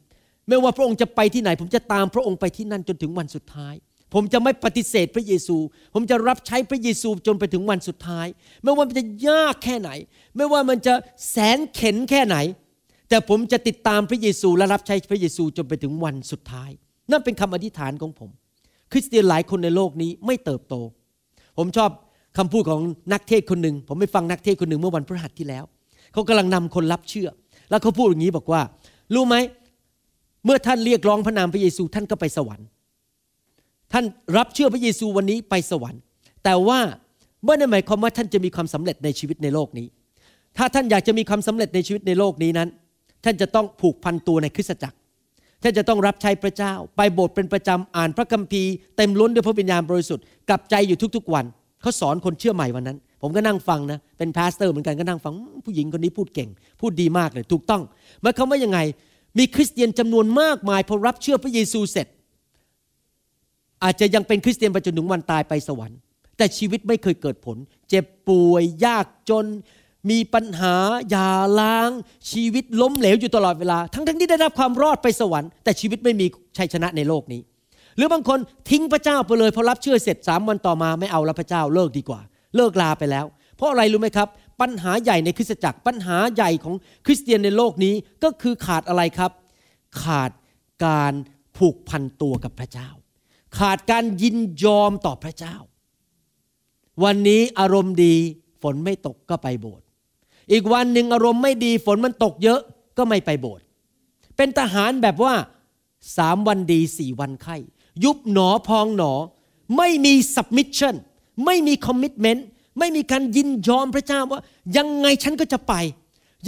[0.48, 3.74] ไม่ว่าพระองค์จะไปที่ไหน ผมจะตามพระองค์ไปที่นั่นจนถึงวันสุดท้าย
[4.14, 5.56] ผมจะไม่ปฏิเสธพระเยซู
[5.94, 8.26] ผมจะรับใช้พระเยซูจนไปถึงวันสุดท้าย
[8.62, 9.90] ไม่ว่ามันจะยากแค่ไหน
[10.36, 10.94] ไม่ว่ามันจะ
[11.30, 12.36] แสนเข็นแค่ไหน
[13.12, 16.70] แต่ผมจะติดตามพระเยซูและรับใช้พระเยซูจนไปถึงวันสุดท้าย
[17.10, 18.30] นั่นเป็นคำอธิษฐานของผม
[18.92, 20.74] คริสเตียนหลายคนในโลกนี้ไม่เติบโต
[21.58, 21.90] ผมชอบ
[22.38, 22.80] คำพูดของ
[23.12, 25.64] นักเทศคนหนึ่งผมไปฟังนักเทศคนหนึ่งเมื่อวันพฤหัสที่แล้ว
[26.12, 27.28] เขากำลังนำคนรับเชื่อ
[27.70, 28.62] แล้วเขาพูดอย่างนี้บอกว่า
[29.14, 29.36] รู้ไหม
[30.44, 32.66] เมื่อท่านเรียกร้องพระนามพระเยซูท่านก็ไปสวรรค์
[33.92, 34.04] ท่าน
[34.36, 36.00] รับเชื่อพระเยซูวันนี้ไปสวรรค์
[36.44, 36.80] แต่ว่า
[37.44, 39.86] ไม่ได้หมายความว่าท่านจะมีความสำเร็จในชีวิตในโลกนี้
[40.56, 42.68] ถ้าท่านอยากจะมีความสำเร็จในชีวิตในโลกนี้นั้น
[43.24, 44.96] ท่านจะต้องผูกพันตัวในคริสตจักร
[45.62, 51.44] ท่านจะต้องรับใช้พระเจ้า ไปโบสถ์เป็นประจำ อ่านพระคัมภีร์เต็มล้นด้วยพระวิญญาณบริสุทธิ์ กลับใจอยู่ทุกๆวัน
[51.80, 55.32] เขาสอนคนเชื่อใหม่วันนั้น ผมก็นั่งฟังนะ เป็น pastor เหมือนกันก็นั่งฟัง
[55.66, 56.48] ผู้หญิงคนนี้พูดเก่ง
[56.80, 57.82] พูดดีมากเลย ถูกต้อง
[58.22, 58.78] หมายความว่ายังไง
[59.38, 62.06] มีคริสเตียนจำนวนมากมายพอรับเชื่อพระเยซูเสร็จ
[63.84, 65.98] อาจจะยังเป็นคริสเตียนไปจนถึงวันตายไปสวรรค์
[66.36, 67.56] แต่ชีวิตไม่เคยเกิดผล
[67.88, 69.44] เจ็บป่วย ยากจน
[70.10, 70.74] มีปัญหา
[71.10, 71.90] หย่าล้าง
[72.30, 76.26] ชีวิตล้มเหลวอยู่ตลอดเวลา ทั้งทั้งที่ได้รับความรอดไปสวรรค์แต่ชีวิตไม่มี
[76.58, 77.40] ชัยชนะในโลกนี้
[77.96, 78.38] หรือบางคน
[78.70, 82.20] ทิ้งพระเจ้าไปเลยพอรับเชื่อเสร็จสามวันต่อมาไม่เอาแล้วพระเจ้าเลิกดีกว่า
[82.56, 84.28] เลิกลาไปแล้ว เพราะอะไรรู้ไหมครับ
[84.60, 86.74] ปัญหาใหญ่ในคริสตจักรปัญหาใหญ่ของ
[87.06, 89.30] คริสเตียนในโลกนี้ก็คือขาดอะไรครับ
[90.02, 90.30] ขาด
[90.84, 91.12] การ
[91.56, 92.88] ผูกพันตัวกับพระเจ้า
[93.58, 95.56] ขาดการยินยอมต่อพระเจ้า
[97.04, 98.14] วันนี้อารมณ์ดี
[98.62, 99.86] ฝนไม่ตกก็ไปโบสถ์
[100.52, 102.60] อีกวันหนึ่งอารมณ์ไม่ดีฝนมันตกเยอะ
[102.98, 103.64] ก็ไม่ไปโบสถ์
[104.36, 105.34] เป็นทหารแบบว่า
[106.16, 107.56] สามวันดีสี่วันไข้
[108.04, 109.12] ยุบหนอพองหนอ
[109.76, 110.94] ไม่มี submission
[111.44, 112.40] ไม่มี commitment
[112.78, 114.40] ไม่มีการยินยอมพระเจ้าว่า
[114.76, 115.74] ยังไงฉันก็จะไป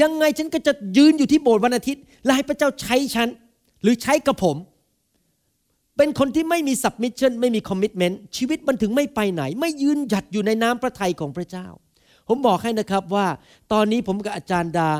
[0.03, 3.29] ยังไงฉันก็จะยืนอยู่ที่โบสถ์วันอาทิตย์ และให้พระเจ้าใช้ฉัน
[3.83, 4.57] หรือใช้กับผม
[5.97, 11.67] เป็นคนที่ไม่มี submission ไม่มี commitment ชีวิตมันถึงไม่ไปไหน ไม่ยืนหยัดอยู่ในน้ำพระทัยของพระเจ้า
[12.29, 13.27] ผมบอกให้นะครับว่า
[13.73, 14.91] ตอนนี้ผมกับอาจารย์ดา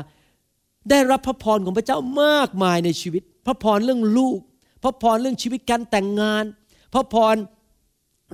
[0.89, 4.39] ได้รับพระพรของพระเจ้ามากมายในชีวิต พระพรเรื่องลูก
[4.83, 6.43] พระพรเรื่องชีวิตการแต่งงาน
[6.93, 7.35] พระพร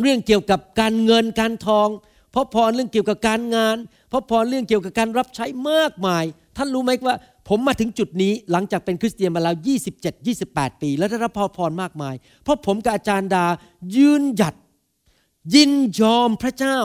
[0.01, 1.88] เรื่องเกี่ยวกับการเงินการทอง
[2.36, 3.75] พระพรเรื่องเกี่ยวกับการงาน
[4.12, 6.23] พระพรเรื่องเกี่ยวกับการรับใช้มากมาย
[6.58, 7.17] ท่านรู้ไหมว่า
[7.49, 9.56] ผมมาถึงจุดนี้หลังจากเป็นคริสเตียนมาแล้ว
[9.93, 13.45] 27 28 ปี แล้วได้รับพระพรมากมาย เพราะผมกับอาจารย์ดา
[13.95, 14.56] ยืนหยัด
[15.56, 16.77] ยินยอมพระเจ้า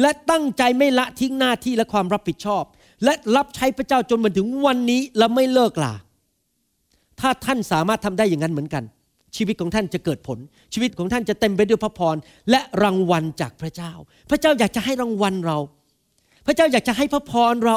[0.00, 2.64] และตั้งใจไม่ละทิ้งหน้าที่และความรับผิดชอบ
[3.04, 5.94] และรับใช้พระเจ้าจนมาถึงวันนี้และไม่เลิกลา
[7.20, 8.84] ถ้าท่านสามารถทำได้อย่างนั้นเหมือนกัน
[9.36, 10.38] ชีวิตของท่านจะเกิดผล
[10.72, 12.16] ชีวิตของท่านจะเต็มไปด้วยพระพร
[12.50, 13.92] และรางวัลจากพระเจ้า
[14.30, 15.58] พระเจ้าอยากจะให้รางวัลเรา
[16.46, 17.76] พระเจ้าอยากจะให้พระพรเรา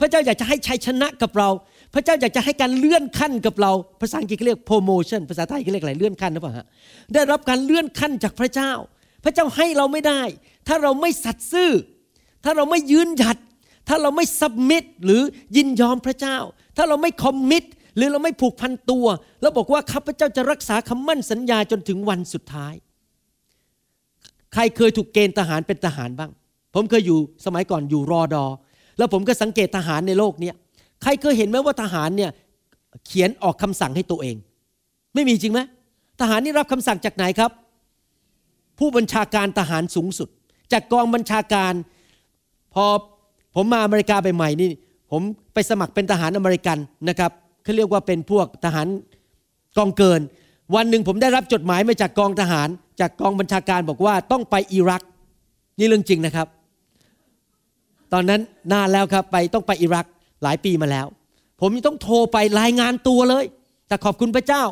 [0.00, 1.48] พระเจ้าอยากจะให้ชัยชนะกับเรา
[1.94, 6.66] พระเจ้าอยากจะให้การเลื่อนขั้นกับเรา ภาษาอังกฤษเรียก promotion ภาษาไทยเรียกอะไรเลื่อนขั้นหรือเปล่าฮะ
[7.14, 8.72] ได้รับการเลื่อนขั้นจากพระเจ้า
[9.24, 10.22] พระเจ้าให้เราไม่ได้
[10.68, 11.70] ถ้าเราไม่สัตย์ซื่อ
[12.44, 13.38] ถ้าเราไม่ยืนหยัด
[13.88, 15.22] ถ้าเราไม่สับมิดหรือ
[15.56, 16.36] ยินยอมพระเจ้า
[16.76, 17.64] ถ้าเราไม่คอมมิต
[17.96, 19.06] หรือเราไม่ผูกพันตัว
[19.40, 22.74] แล้วบอกว่าข้าพเจ้าจะรักษาคำมั่นสัญญาจนถึงวันสุดท้าย
[24.52, 26.30] ใครเคยถูกเกณฑ์ทหารเป็นทหารบ้าง
[26.74, 28.44] ผมเคยอยู่สมัยก่อนอยู่รอดอ
[28.98, 30.50] แล้วผมก็สังเกตทหารในโลกนี้
[31.02, 32.30] ใครเคยเห็นไหมว่าทหารเนี่ย
[33.06, 34.36] เขียนออกคำสั่งให้ตัวเอง
[35.14, 35.60] ไม่มีจริงไหม
[36.20, 37.50] ทหารนี่รับคำสั่งจากไหนครับ
[38.80, 40.28] ผู้บัญชาการทหารสูงสุด
[40.72, 41.72] จากกองบัญชาการ
[42.74, 42.84] พอ
[43.54, 44.70] ผมมาอเมริกาใหม่ๆนี่
[45.10, 45.22] ผม
[45.54, 47.30] ไปสมัครเป็นทหารอเมริกันนะครับ
[47.62, 48.86] เขาเรียกว่าเป็นพวกทหาร
[49.78, 50.20] กองเกิน
[50.74, 52.68] วันหนึ่งผมได้รับจดหมายมาจากกองทหาร
[53.00, 55.02] จากกองบัญชาการบอกว่าต้องไปอิรัก
[55.78, 56.48] นี่เรื่องจริงนะครับ
[58.12, 58.40] ตอนนั้น
[58.72, 60.06] นานแล้วครับไปต้องไปอิรัก
[60.42, 61.06] หลายปีมาแล้ว
[61.60, 63.44] ผมต้องโทรไปรายงานตัวเลย
[63.88, 64.62] แต่ขอบคุณพระเจ้า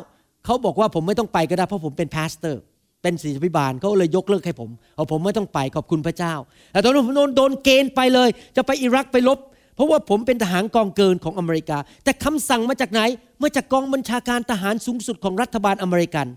[0.45, 2.61] เขาบอกว่าผมไม่ต้องไปก็ได้เพราะผมเป็น pastor
[3.01, 6.33] เป็นศิษยาภิบาลเขาเลยยกเลิกให้ผมเอาผมไม่ต้องไปขอบคุณพระเจ้า
[6.71, 9.39] แต่ตอนนั้นผมโดนโดนเกณฑ์ไปเลย จะไปอิรักไปรบ
[9.75, 13.01] เพราะว่าผมเป็นทหารกองเกินของอเมริกา แต่คำสั่งมาจากไหน
[13.41, 16.27] มาจากกองบัญชาการทหารสูงสุดของรัฐบาลอเมริกัน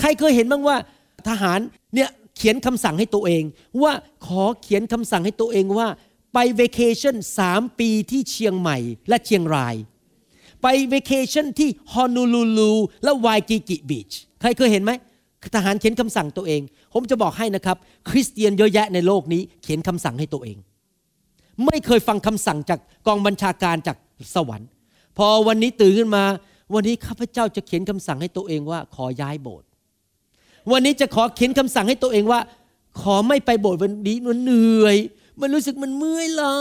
[0.00, 0.76] ใครเคยเห็นบ้างว่า
[1.28, 1.58] ทหาร
[1.94, 3.42] เนี่ยเขียนคำสั่งให้ตัวเอง
[3.82, 3.92] ว่า
[4.26, 5.88] ขอเขียนคำสั่งให้ตัวเองว่า
[6.34, 9.74] ไปเวกเคชั่นสามปีที่เชียงใหม่และเชียงราย
[10.62, 12.72] ไป vacation ที่โฮโนลูลู
[13.04, 14.92] และวายกิกิบีชใครเคยเห็นไหม
[15.54, 16.60] ทหารเขียนคำสั่งตัวเอง
[16.92, 17.76] ผมจะบอกให้นะครับ
[18.08, 20.56] คริสเตียนเยอะแยะในโลกนี้เขียนคำสั่งให้ตัวเอง
[21.66, 23.96] ไม่เคยฟังคำสั่งจากกองบัญชาการจาก
[24.34, 24.68] สวรรค์
[25.18, 26.24] พอวันนี้ตื่นขึ้นมา
[26.74, 29.66] วันนี้ข้าพเจ้าจะเขียนคำสั่งให้ตัวเองว่า ขอย้ายโบสถ์
[30.72, 32.40] วันนี้จะขอเขียนคำสั่งให้ตัวเองว่า
[33.00, 34.96] ขอไม่ไปโบสถ์วันนี้มันเหนื่อย
[35.40, 36.54] มันรู้สึกมันเมื่อยล้า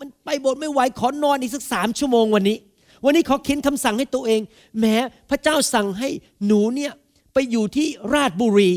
[0.00, 2.56] มันไปโบสถ์ไม่ไหวขอนอนอีกสักสามชั่วโมงวันนี้
[3.04, 4.40] วันนี้ขอเขียนคำสั่งให้ตัวเอง
[4.80, 4.94] แม้
[5.30, 6.08] พระเจ้าสั่งให้
[6.46, 6.92] หนูเนี่ย
[7.34, 8.70] ไปอยู่ที่ราชบุรี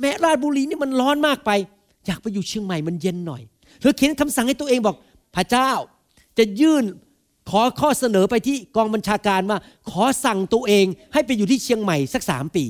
[0.00, 1.50] แม้ราชบุรีนี่มันร้อนมากไป
[2.06, 3.42] อยากไปอยู่เชียงใหม่มันเย็นหน่อย
[3.80, 4.96] เธอเขียนคำสั่งให้ตัวเองบอก
[5.36, 5.70] พระเจ้า
[6.38, 6.84] จะยื่น
[7.50, 9.58] ขอข้อเสนอไปที่กองบัญชาการว่า
[9.90, 12.64] ขอสั่งตัวเองให้ไปอยู่ที่เชียงใหม่สักสามปี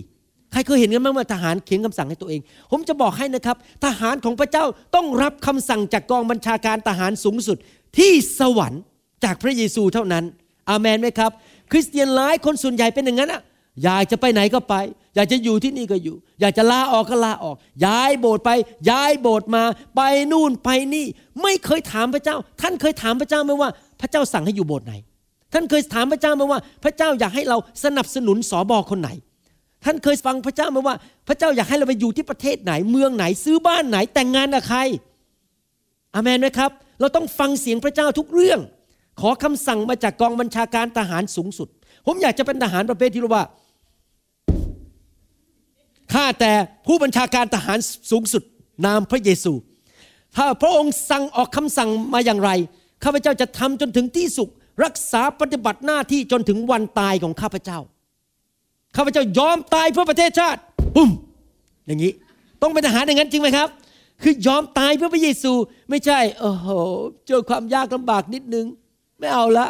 [0.52, 7.56] ใครเคยเห็นกันบ้างว่าทหารเขียนคำสั่งให้ตัวเอง ผมจะบอกให้นะครับ ทหารของพระเจ้าต้องรับคำสั่งจากกองบัญชาการทหารสูงสุด
[7.98, 8.82] ที่สวรรค์
[9.24, 10.24] จากพระเยซูเท่านั้น
[10.70, 11.30] อาเมนไหมครับ
[11.70, 13.42] คริสเตียนหลายคนส่วนใหญ่เป็นอย่างนั้นอะ
[13.84, 14.74] อยากจะไปไหนก็ไป
[15.14, 18.50] อยากจะอยู่ที่นี่ก็อยู่ อยากจะลาออกก็ลาออก ย้ายโบสถ์ไป
[18.90, 19.62] ย้ายโบสถ์มา
[19.96, 20.00] ไป
[20.32, 21.06] นู่นไปนี่
[21.42, 24.94] ไม่เคยถามพระเจ้า ท่านเคยถามพระเจ้าไหมว่า พระเจ้าสั่งให้อยู่โบสถ์ไหน
[25.52, 29.10] ท่านเคยถามพระเจ้าไหมว่า พระเจ้าอยากให้เราสนับสนุนสอบอคนไหน
[29.84, 30.96] ท่านเคยฟังพระเจ้าไหมว่า
[31.28, 34.78] พระเจ้าอยากให้เราไปอยู่ที่ประเทศไหน เมืองไหน ซื้อบ้านไหน แต่งงานกับใคร
[36.14, 38.60] อเมนไหมครับ เราต้องฟังเสียงพระเจ้าทุกเรื่อง
[39.20, 41.68] ขอคำสั่งมาจากกองบัญชาการทหารสูงสุด
[42.06, 43.44] ผมอยากจะเป็นทหารประเภทที่รู้ว่า
[46.12, 46.52] ข้าแต่
[46.86, 47.78] ผู้บัญชาการทหาร
[48.10, 48.42] สูงสุด
[48.84, 49.52] นามพระเยซู
[50.36, 52.50] ถ้าพระองค์สั่งออกคำสั่งมาอย่างไร
[53.04, 54.48] ข้าพเจ้าจะทำจนถึงที่สุด
[54.84, 57.78] รักษาปฏิบัติหน้าที่จนถึงวันตายของข้าพเจ้า
[58.96, 60.60] ข้าพเจ้ายอมตายเพื่อประเทศชาติ
[60.96, 61.10] ปุ่ม
[61.86, 62.12] อย่างนี้
[62.62, 63.68] ต้องเป็นทหารอย่างนั้นจริงไหมครับ
[64.22, 65.52] คือยอมตายเพื่อพระเยซู
[65.90, 66.68] ไม่ใช่โอ้โห
[67.26, 68.66] เจอความยากลำบากนิดนึง
[69.18, 69.66] ไม่เอาละ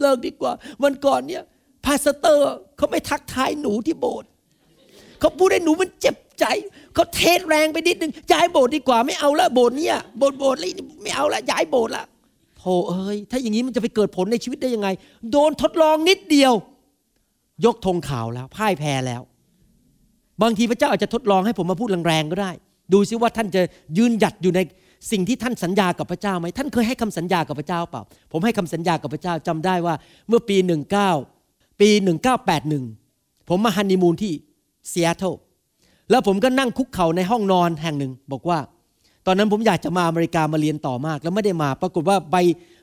[0.00, 1.42] เลิกดีกว่า วันก่อนเนี่ย
[1.84, 2.44] พาสเตอร์
[2.76, 4.29] เขาไม่ทักทายหนูที่โบสถ์
[5.20, 6.44] เขาพูดให้หนูมันเจ็บใจ
[6.94, 10.64] เขาเทศแรงไปนิดนึงย้ายโบสถ์ดีกว่าไม่เอาละโบสถ์เนี่ยโบสถ์โบสถ์ไร
[11.02, 12.04] ไม่เอาละย้ายโบสถ์ละ
[12.58, 14.88] โธ่เอ้ยถ้าอย่างนี้มันจะไปเกิดผลในชีวิตได้ยังไง
[15.32, 16.52] โดนทดลองนิดเดียว
[17.64, 19.22] ยกธงขาวแล้วพ่ายแพ้แล้ว
[20.42, 22.52] บางทีพระเจ้าอาจจะทดลองให้ผมมาพูดแรงๆก็ได้
[22.92, 23.62] ดูซิว่าท่านจะ
[23.98, 24.60] ยืนหยัดอยู่ใน
[25.10, 28.02] สิ่งที่ท่านสัญญากับพระเจ้าไหมท่านเคยให้คำสัญญากับพระเจ้าเปล่า
[28.32, 29.94] ผมให้คำสัญญากับพระเจ้าจำได้ว่า
[30.28, 30.56] เมื่อปี
[31.18, 31.88] 19 ปี
[32.68, 34.32] 1981 ผมมาฮันนีมูนที่
[34.88, 35.24] เซียโต
[36.10, 38.58] แล้วผมก็นั่งคุกเข่าในห้องนอนแห่งหนึ่ง บอกว่า
[39.26, 42.36] ตอนนั้นผมอยากจะมาอเมริกามาเรียนต่อมาก แล้วไม่ได้มา ปรากฏว่าใบ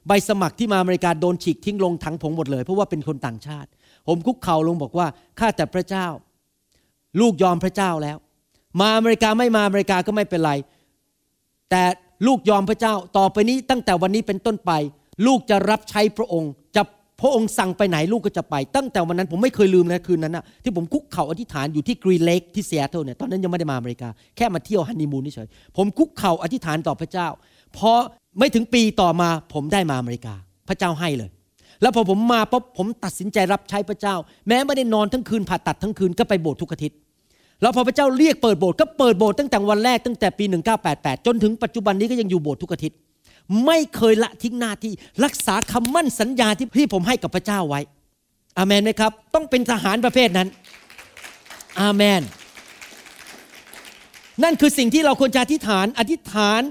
[0.07, 3.69] ใบสมัครที่มาอเมริกาโดนฉีกทิ้งลงถังผงหมดเลย เพราะว่าเป็นคนต่างชาติ
[4.07, 5.07] ผมคุกเข่าลงบอกว่า
[5.39, 6.07] ข้าแต่พระเจ้า
[7.19, 8.17] ลูกยอมพระเจ้าแล้ว
[8.79, 10.53] มาอเมริกาไม่มาอเมริกาก็ไม่เป็นไร
[11.69, 11.83] แต่
[12.27, 14.71] ลูกยอมพระเจ้าต่อไปนี้ตั้งแต่วันนี้เป็นต้นไป
[15.25, 16.83] ลูกจะรับใช้พระองค์จะ
[17.21, 25.47] พระองค์สั่งไปไหนลูกก็จะไป ตั้งแต่วันนั้นผมไม่เคยลืมเลยคืนนั้นนะที่ผมคุกเข่าอธิษฐานอยู่ที่กรีเลกที่เซียโตรเนี่ยตอนนั้นยังไม่ได้มาอเมริกา แค่มาเที่ยวฮันนีมูนเฉย
[25.77, 27.27] ผมคุกเข่าอธิษฐานต่อพระเจ้า
[27.77, 27.91] พอ
[28.39, 30.33] ไม่ถึงปีต่อมาผมได้มาอเมริกา
[30.67, 31.29] พระเจ้าให้เลย
[31.81, 34.15] แล้วพอผมมาปุ๊บผมตัดสินใจรับใช้พระเจ้า
[34.47, 36.97] แม้ไม่ได้นอนทั้งคืนผ่าตัดทั้งคืนก็ไปโบสถ์ทุกอาทิตย์
[37.61, 40.45] แล้วพอพระเจ้าเรียกเปิดโบสถ์ก็เปิดโบสถ์ตั้งแต่วันแรกตั้งแต่ปี
[40.85, 42.97] 1988 จนถึงปัจจุบันนี้ก็ยังอยู่โบสถ์ทุกอาทิตย์
[43.65, 44.93] ไม่เคยละทิ้งหน้าที่
[45.23, 47.81] รักษาคำมั่นสัญญาที่ที่ผมให้กับพระเจ้าไว้
[48.57, 50.47] อาเมนไหมครับ ต้องเป็นทหารประเภทนั้น
[51.81, 52.21] อาเมน
[54.43, 56.61] นั่นคือสิ่งที่เราควรจะอธิษฐาน อธิษฐาน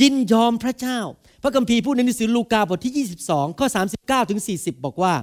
[0.00, 0.98] ยินยอมพระเจ้า
[1.42, 3.66] พระคัมภีร์พูดในหนังสือลูกาบทที่ 22 ข้อ
[3.98, 5.14] 39ถึง40 บอกว่า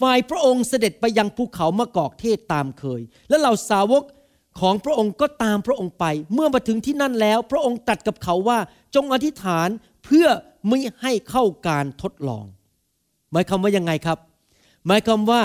[0.00, 4.02] ฝ่ายพระองค์เสด็จไปยังภูเขามะกอกเทศตามเคย และเหล่าสาวก
[4.60, 6.04] ของพระองค์ก็ตามพระองค์ไป
[6.34, 8.58] เมื่อมาถึงที่นั่นแล้ว พระองค์ตรัสกับเขาว่า
[8.94, 9.68] จงอธิษฐาน
[10.04, 10.26] เพื่อ
[10.68, 12.44] ไม่ให้เข้าการทดลอง
[13.32, 14.18] หมายความว่ายังไงครับ
[14.86, 15.40] หมายความว่า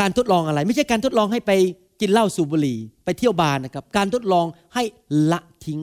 [0.00, 1.52] การทดลองอะไร ไม่ใช่การทดลองให้ไป
[2.00, 4.82] กินเหล้าสูบบุหรี่ไปเที่ยวบาร์นะครับ การทดลองให้
[5.30, 5.80] ละทิ้ง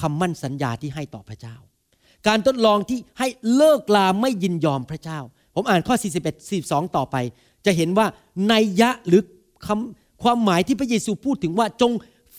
[0.00, 1.56] คำมั่นสัญญาที่ให้ต่อพระเจ้า
[2.28, 5.18] การทดลองที่ให้เลิกลาไม่ยินยอมพระเจ้า
[5.54, 7.16] ผมอ่านข้อ 41 42 ต่อไป
[7.66, 8.06] จะเห็นว่า
[8.48, 9.22] ในยะหรือ
[9.66, 11.92] คำความหมายที่พระเยซูพูดถึงว่าจง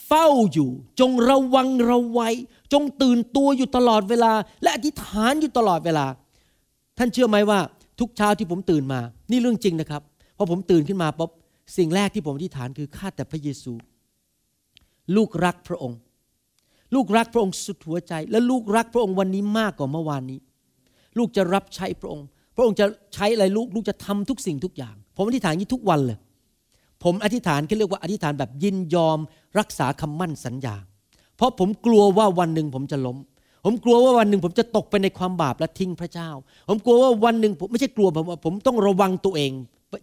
[0.06, 0.70] เฝ้าอยู่
[1.00, 2.36] จงระวังระวัย
[2.74, 6.06] จงตื่นตัวอยู่ตลอดเวลา และอธิษฐานอยู่ตลอดเวลา
[6.98, 7.60] ท่านเชื่อไหมว่า
[8.00, 9.00] ทุกเช้าที่ผมตื่นมา
[9.32, 10.02] นี่เรื่องจริงนะครับ
[10.38, 11.32] พอผมตื่นขึ้นมาปุ๊บ
[11.78, 13.74] สิ่งแรกที่ผมอธิษฐานคือข้าแต่พระเยซู
[15.16, 16.00] ลูกรักพระองค์
[16.96, 20.40] ลูกรักพระองค์สุดหัวใจ และลูกรักพระองค์วันนี้มากกว่าเมื่อวานนี้
[21.18, 26.18] ลูกจะรับใช้พระองค์ พระองค์จะใช้อะไรลูกลูกจะทำทุกสิ่งทุกอย่าง ผมอธิษฐานนี้ทุกวันเลย
[27.04, 29.20] ผมอธิษฐานก็เรียกว่าอธิษฐานแบบยินยอม
[29.60, 30.76] รักษาคำมั่นสัญญา
[31.42, 33.18] เพราะผมกลัวว่าวันหนึ่งผมจะล้ม
[33.66, 36.30] ผมกลัวว่าวันหนึ่งผมจะตกไปในความบาปและทิ้งพระเจ้า
[36.70, 39.52] ผมกลัวว่าวันหนึ่งผมไม่ใช่กลัวผมผมต้องระวังตัวเอง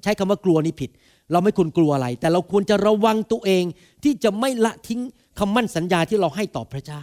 [0.03, 0.91] ใช้คำว่ากลัวนี่ผิด
[1.33, 3.65] เราไม่ควรกลัวอะไร แต่เราควรจะระวังตัวเอง
[4.05, 5.01] ที่จะไม่ละทิ้ง
[5.39, 7.03] คำมั่นสัญญาที่เราให้ต่อพระเจ้า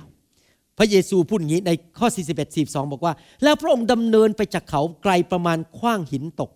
[0.78, 3.14] พระเยซูพูดอย่างนี้ในข้อ 41 42 บอกว่า
[3.44, 6.52] แล้วพระองค์ดำเนินไปจากเขาไกลประมาณคว้างหินตก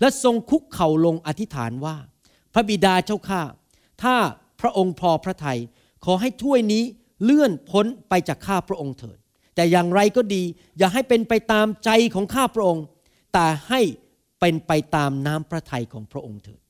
[0.00, 1.96] และทรงคุกเข่าลงอธิษฐานว่า
[2.54, 3.42] พระบิดาเจ้าข้า
[4.02, 4.14] ถ้า
[4.60, 5.58] พระองค์พอพระทยัย
[6.04, 6.84] ขอให้ถ้วยนี้
[7.22, 9.18] เลื่อนพ้นไปจากข้าพระองค์เถิด
[9.54, 10.42] แต่อย่างไรก็ดี
[10.78, 12.84] อย่าให้เป็นไปตามใจของข้าพระองค์
[13.32, 13.80] แต่ให้
[14.40, 16.60] เป็นไปตามน้ำพระทัยของพระองค์เถิด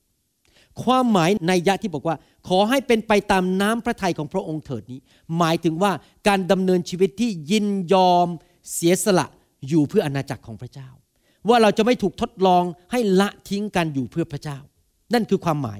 [0.83, 2.15] ความหมายในยะที่บอกว่า
[2.47, 4.99] ขอให้เป็นไปตามน้ำพระทัยของพระองค์เถิดนี้
[5.37, 5.91] หมายถึงว่า
[6.27, 8.27] การดำเนินชีวิตที่ยินยอม
[8.73, 9.27] เสียสละ
[9.67, 10.89] อยู่เพื่ออาณาจักรของพระเจ้า
[11.49, 14.57] ว่าเราจะไม่ถูกทดลองให้ละทิ้งกันอยู่เพื่อพระเจ้า
[15.13, 15.79] นั่นคือความหมาย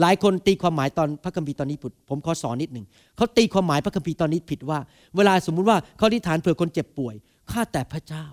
[0.00, 2.86] หลายคนตีความหมายตอนพระคัมภีร์ตอนนี้ผิดผมขอสอนนิดหนึ่ง
[3.16, 4.78] เขาตีความหมายพระคัมภีร์ตอนนี้ผิดว่า
[5.16, 7.14] เวลาสมมุติว่าเขาอธิษฐานเผื่อคนเจ็บป่วย
[7.50, 8.26] ข้าแต่พระเจ้า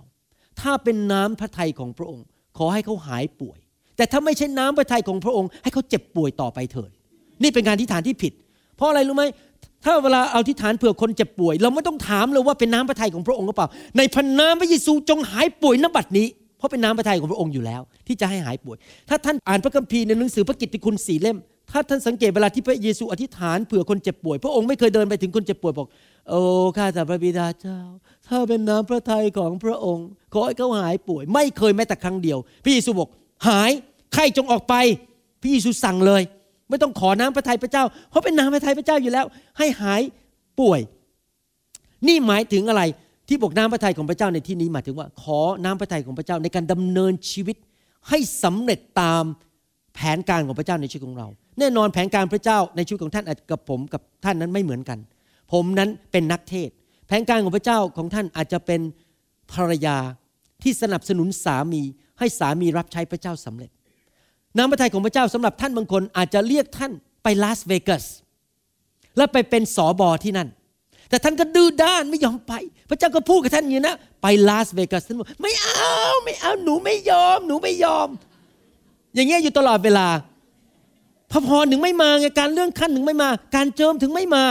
[0.61, 2.25] ถ้าเป็นน้ำพระทัยของพระองค์
[2.57, 3.57] ขอให้เขาหายป่วย
[3.97, 6.91] แต่ถ้าไม่ใช่น้ำพระทัยของพระองค์ ให้เขาเจ็บป่วยต่อไปเถิด
[7.43, 8.33] นี่เป็นการอธิษฐานที่ผิด
[8.77, 9.23] เพราะอะไรรู้ไหม
[9.85, 18.77] ถ้าเวลาเอาอธิษฐานเผื่อคนเจ็บป่วย เราไม่ต้องถามเลยว่าเป็นน้ำพระทัยของพระองค์หรือเปล่า ในพระนามพระเยซูจงหายป่วยณบัดนี้เพราะเป็นน้ำพระทัยของพระองค์อยู่แล้ว ที่จะให้หายป่วย
[19.09, 21.37] ถ้าท่านอ่านพระคัมภีร์ในหนังสือพระกิตติคุณสี่เล่ม
[21.77, 25.87] ถ้าท่านสังเกตเวลาที่พระเยซูอธิษฐานเผื่อคนเจ็บป่วย พระองค์ไม่เคยเดินไปถึงคนเจ็บป่วยบอก
[26.29, 26.39] โอ้
[26.77, 27.79] ข้าแต่พระบิดาเจ้า
[28.27, 33.09] ถ้าเป็นน้ำพระทัยของพระองค์ ขอให้เขาหายป่วย ไม่เคยแม้แต่ครั้งเดียว พระเยซูบอก
[33.47, 33.71] หาย
[34.13, 34.75] ไข้จงออกไป
[35.41, 36.21] พระเยซูสั่งเลย
[36.69, 39.25] ไม่ต้องขอน้ำพระทัยพระเจ้า เพราะเป็นน้ำพระทัยพระเจ้าอยู่แล้ว
[39.57, 40.01] ให้หาย
[40.59, 40.79] ป่วย
[42.07, 42.83] นี่หมายถึงอะไร
[43.27, 47.57] ที่บอกน้ำพระทัยของพระเจ้าในที่นี้หมายถึงว่า ขอน้ำพระทัยของพระเจ้าในการดำเนินชีวิต
[48.09, 49.23] ให้สำเร็จตาม
[49.95, 51.27] แผนการของพระเจ้าในชีวิตของเรา
[51.59, 54.99] แน่นอนแผนการพระเจ้าในชีวิตของท่านกับผมกับท่านนั้นไม่เหมือนกัน
[55.51, 56.69] ผมนั้นเป็นนักเทศ
[57.07, 58.81] แผนการของพระเจ้าของท่านอาจจะเป็น
[59.53, 59.97] ภรรยา
[60.63, 61.81] ที่สนับสนุนสามี
[62.19, 63.69] ให้สามีรับใช้พระเจ้าสำเร็จ
[64.57, 66.91] น้ำพระทัยของพระเจ้าสำหรับท่านบางคนอาจจะเรียกท่าน
[67.23, 68.05] ไปลาสเวกัส
[69.17, 70.49] แล้วไปเป็นสอบอที่นั่น
[71.09, 72.53] แต่ท่านก็ดื้อด้านไม่ยอมไป
[72.89, 78.07] พระเจ้าก็พูดกับท่านอย่างนี้นะ ไปลาสเวกัสท่านบอกไม่เอาไม่เอาหนูไม่ยอม หนูไม่ยอม
[79.15, 80.07] อย่างเงี้ยอยู่ตลอดเวลา
[81.31, 84.45] พระพรถึงไม่มาไงการเลื่อนขั้นถึงไม่มา การเจิมถึงไม่มา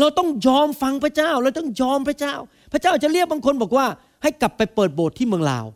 [0.00, 2.34] เราต้องยอมฟังพระเจ้า เราต้องยอมพระเจ้า
[2.72, 3.86] พระเจ้าจะเรียกบางคนบอกว่า
[4.22, 5.66] ให้กลับไปเปิดโบสถ์ที่เมืองลาว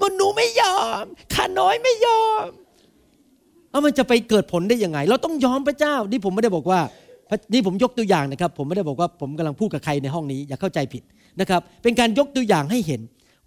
[0.00, 1.04] มันหนูไม่ยอม
[1.34, 2.46] ข้าน้อยไม่ยอม
[3.70, 6.80] เอามันจะไปเกิดผลได้ยังไง เราต้องยอมพระเจ้า นี่ผมไม่ได้บอกว่า
[7.52, 11.02] นี่ผมยกตัวอย่างนะครับ ผมไม่ได้บอกว่าผมกำลังพูดกับใครในห้องนี้ อย่าเข้าใจผิด
[11.40, 13.00] นะครับ เป็นการยกตัวอย่างให้เห็น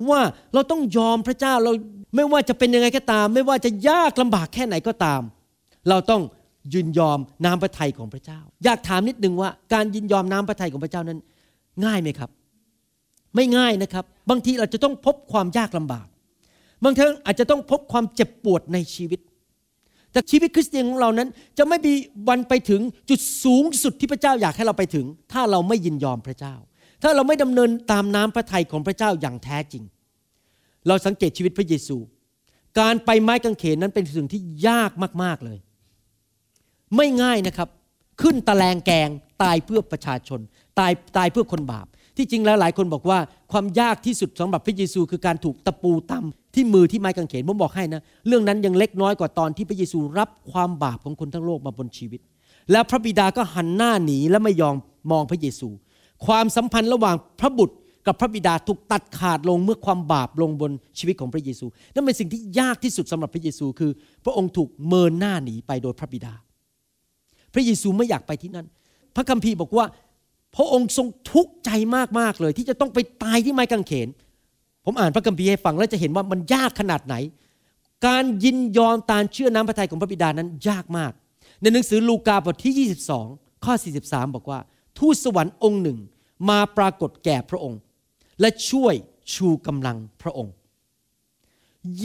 [0.10, 0.22] ว่า
[0.54, 1.72] เราต้องยอมพระเจ้าเรา
[2.16, 5.22] ไม่ว่าจะเป็นยังไงก็ตาม ไม่ว่าจะยากลำบากแค่ไหนก็ตาม
[5.90, 6.22] เราต้อง
[6.74, 11.20] ยินยอมน้ำพระทัยของพระเจ้า อยากถามนิดนึงว่า การยินยอมน้ำพระทัยของพระเจ้านั้น
[11.86, 12.30] ง่ายไหมครับ
[13.36, 16.08] ไม่ง่ายนะครับ บางทีเราจะต้องพบความยากลำบาก
[16.84, 19.20] บางครั้งอาจจะต้องพบความเจ็บปวดในชีวิต
[20.12, 21.94] แต่ชีวิตคริสเตียนของเรานั้น จะไม่มี
[22.30, 26.56] วันไปถึงจุดสูงสุดที่พระเจ้าอยากให้เราไปถึง ถ้าเราไม่ยินยอมพระเจ้า
[27.04, 29.84] ถ้าเราไม่ดำเนินตามน้ำพระทัยของพระเจ้าอย่างแท้จริง
[30.88, 31.98] เราสังเกตชีวิตพระเยซู
[32.80, 34.92] การไปไม้กางเขนนั้นเป็นสิ่งที่ยาก
[35.24, 35.58] มากๆเลย
[36.96, 37.70] ไม่ง่ายนะครับ
[38.22, 39.10] ขึ้นตะแลงแกง
[39.44, 40.40] ตายเพื่อประชาชน
[40.80, 41.88] ตายตายเพื่อคนบาป
[42.18, 43.20] ที่จริงแล้วหลายคนบอกว่า
[43.52, 52.22] ความยากที่สุดสำหรับพระเยซู คือการถูกตะปูตำที่มือที่ไม้กางเขนผมบอกให้นะ เรื่องนั้นยังเล็กน้อยกว่าตอนที่พระเยซูรับความบาปของคนทั้งโลกมาบนชีวิต
[52.72, 54.76] แล้วพระบิดาก็หันหน้าหนีและไม่ยอม
[55.12, 55.70] มองพระเยซู
[56.26, 57.76] ความสัมพันธ์ระหว่างพระบุตร
[58.08, 63.92] กับพระบิดาถูกตัดขาดลงเมื่อความบาปลงบนชีวิตของพระเยซู นั่นเป็นสิ่งที่ยากที่สุดสำหรับพระเยซู คือ
[64.26, 66.34] พระองค์ถูกเมินหน้าหนีไปโดยพระบิดา
[67.54, 68.68] พระเยซูไม่อยากไปที่นั่น
[69.16, 69.86] พระคัมภีร์บอกว่า
[70.56, 71.70] พระองค์ทรงทุกข์ใจ
[72.20, 74.08] มากๆเลย ที่จะต้องไปตายที่ไม้กางเขน
[74.86, 77.16] ผมอ่านพระคัมภีร์ให้ฟังแล้วจะเห็นว่ามันยากขนาดไหน
[78.08, 81.12] การยินยอมตามเชื่อน้ำพระทัยของพระบิดานั้นยากมาก
[81.62, 82.90] ในหนังสือลูกาบทที่
[83.28, 84.60] 22 ข้อ 43 บอกว่า
[85.00, 85.98] ทูตสวรรค์องค์หนึ่ง
[86.50, 87.80] มาปรากฏแก่พระองค์
[88.42, 88.94] และช่วย
[89.34, 90.54] ชูกำลังพระองค์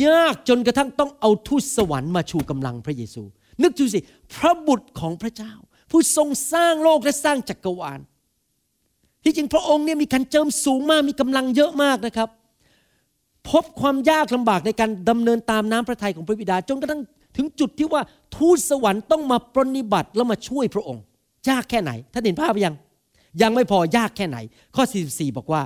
[0.05, 3.23] ยากจนกระทั่งต้องเอาทูตสวรรค์มาชูกำลังพระเยซู
[3.63, 4.01] นึกดูสิ
[4.35, 5.53] พระบุตรของพระเจ้า
[5.91, 8.01] ผู้ทรงสร้างโลกและสร้างจักรวาล
[9.25, 12.29] ที่จริงพระองค์เนี่ยมีการเจิมสูงมากมีกำลังเยอะมากนะครับ
[13.51, 17.03] พบความยากลำบากในการดำเนินตามน้ำพระทัยของพระบิดาจนกระทั่ง
[17.37, 18.03] ถึงจุดที่ว่า
[18.37, 21.03] ทูตสวรรค์ต้องมาปรนิบัติแล้วมาช่วยพระองค์
[21.49, 22.75] ยากแค่ไหนท่านเห็นภาพยัง
[23.43, 24.39] ยังไม่พอยากแค่ไหน
[24.77, 25.63] ข้อ 44 บอกว่า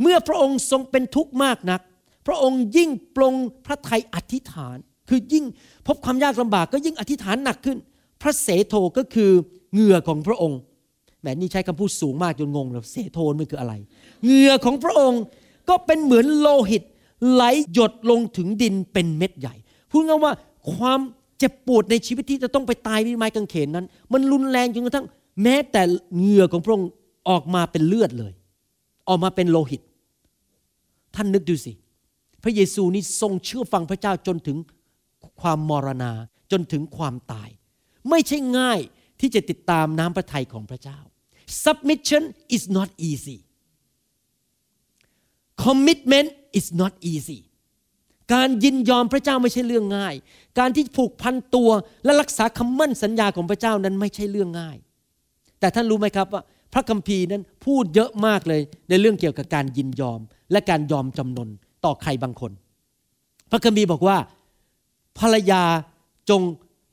[0.00, 1.80] เมื่อพระองค์ทรงเป็นทุกข์มากนัก
[2.26, 3.34] พระองค์ยิ่งปรง
[3.66, 4.76] พระทัยอธิษฐาน
[5.08, 5.44] คือยิ่ง
[5.86, 7.78] พบความยากลำบากก็ยิ่งอธิษฐานหนักขึ้น
[8.22, 9.30] พระเสโทก็คือ
[9.72, 10.58] เหงื่อของพระองค์
[11.20, 13.74] แหมนี่ใช้คำพูดสูงมากจนงงเลยเสโทมันคืออะไร
[14.24, 15.22] เหงื่อของพระองค์
[15.68, 16.82] ก็เป็นเหมือนโลหิต
[17.30, 17.42] ไหล
[17.72, 19.54] หยดลงถึงดินเป็นเม็ดใหญ่
[19.90, 20.32] พูดง่ายว่า
[20.74, 21.00] ความ
[21.38, 25.06] เจ็บปวดในชีวิตที่จะต้องไปตายที่ไม้กางเขนนั้น มันรุนแรงจนกระทั่ง
[25.42, 25.82] แม้แต่
[26.18, 26.90] เหงื่อของพระองค์
[27.28, 28.32] ออกมาเป็นเลือดเลย
[29.08, 29.82] ออกมาเป็นโลหิต
[31.14, 31.72] ท่านนึกดูสิ
[32.42, 34.56] พระเยซูนี่ทรงเชื่อฟังพระเจ้าจนถึง
[35.40, 36.12] ความมรณา
[36.52, 37.48] จนถึงความตาย
[38.10, 38.80] ไม่ใช่ง่าย
[39.20, 40.98] ที่จะติดตามน้ำพระทัยของพระเจ้า
[41.64, 42.22] submission
[42.56, 43.38] is not easy
[45.64, 46.28] commitment
[46.58, 47.38] is not easy
[48.34, 50.14] การยินยอมพระเจ้าไม่ใช่เรื่องง่าย
[50.58, 51.70] การที่ผูกพันตัว
[52.04, 54.76] และรักษาคำมั่นสัญญาของพระเจ้านั้นไม่ใช่เรื่องง่าย
[55.60, 60.20] แต่ท่านรู้ไหมครับว่า พระคัมภีร์นั้นพูดเยอะมากเลยในเรื่องเกี่ยวกับการยินยอม
[60.52, 61.48] และการยอมจำนน
[61.84, 62.52] ต่อใครบางคน
[63.50, 64.16] พระคัมภีร์บอกว่า
[65.18, 65.62] ภรรยา
[66.30, 66.42] จง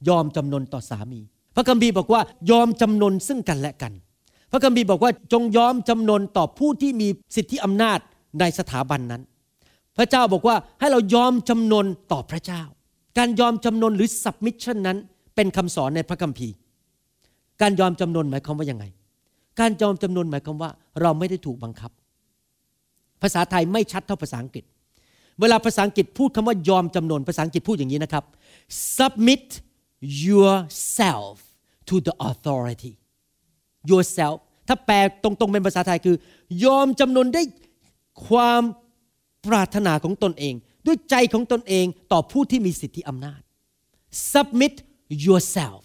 [0.10, 1.22] ยอมจำนนต่อสามี
[1.56, 2.22] พระคัมภีร์บอกว่า
[2.52, 3.94] ยอมจำนนซึ่งกันและกัน
[4.52, 8.00] พระคัมภีร์บอกว่าจงยอมจำนนต่อผู้ที่มีสิทธิอำนาจ
[8.40, 9.22] ในสถาบันนั้น
[9.98, 12.62] พระเจ้าบอกว่าให้เรายอมจำนนต่อพระเจ้า
[13.18, 14.98] การยอมจำนนหรือ submission นั้น
[15.36, 16.54] เป็นคำสอนในพระคัมภีร์
[17.62, 18.86] การยอมจำนนหมายความว่ายังไง
[19.60, 20.70] การยอมจำนนหมายความว่า
[21.02, 21.92] เราไม่ได้ถูกบังคับ
[23.22, 24.64] ภาษาไทยไม่ชัดเท่าภาษาอังกฤษ
[25.40, 28.24] เวลาภาษาอังกฤษพูดคำว่ายอมจำนนภาษาอังกฤษพูดอย่างนี้นะครับ
[28.98, 29.46] submit
[30.28, 31.36] yourself
[31.90, 32.94] to the authority
[33.92, 34.38] yourself
[34.68, 36.16] ถ้าแปลตรงๆเป็นภาษาไทยคือ
[36.66, 37.44] ยอมจำนนได้
[38.28, 38.62] ความ
[39.48, 40.54] ปรารถนาของตนเอง
[40.86, 43.42] ด้วยใจของตนเองต่อผู้ที่มีสิทธิอำนาจ
[44.34, 44.76] submit
[45.26, 45.84] yourself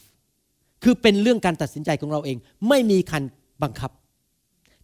[0.82, 2.36] คือเป็นเรื่องการตัดสินใจของเราเอง
[2.68, 3.22] ไม่มีคัน
[3.62, 3.90] บังคับ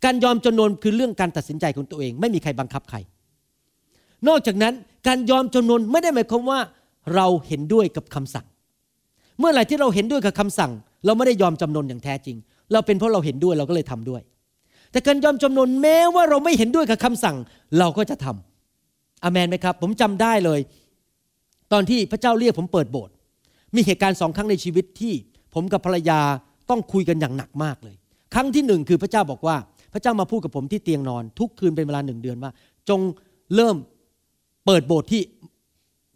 [0.05, 2.99] การยอมจำนนคือเรื่องการตัดสินใจของตัวเอง ไม่มีใครบังคับใคร
[4.29, 4.75] นอกจากนั้น
[5.07, 6.61] การยอมจำนนไม่ได้หมายความว่า
[7.15, 8.47] เราเห็นด้วยกับคำสั่ง
[9.39, 10.73] เมื่อไหร่ที่เราเห็นด้วยกับคำสั่ง
[11.07, 12.37] เราไม่ได้ยอมจำนนอย่างแท้จริง
[12.73, 14.23] เราเป็นเพราะเราเห็นด้วยเราก็เลยทำด้วย
[14.93, 17.37] แต่การยอมจำนนแม้ว่าเราไม่เห็นด้วยกับคำสั่ง
[17.79, 18.56] เราก็จะทำ
[19.25, 20.61] อเมนไหมครับ ผมจำได้เลย
[21.73, 23.13] ตอนที่พระเจ้าเรียกผมเปิดโบสถ์
[23.75, 25.15] มีเหตุการณ์สองครั้งในชีวิตที่
[25.55, 26.21] ผมกับภรรยา
[26.71, 27.97] ต้องคุยกันอย่างหนักมากเลย
[28.35, 29.57] ครั้งที่หนึ่งคือพระเจ้าบอกว่า
[29.93, 32.53] พระเจ้ามาพูดกับผมที่เตียงนอน ทุกคืนเป็นเวลาหนึ่งเดือนว่า
[32.89, 33.01] จง
[33.55, 33.77] เริ่ม
[34.67, 35.23] เปิดโบสถ์ที่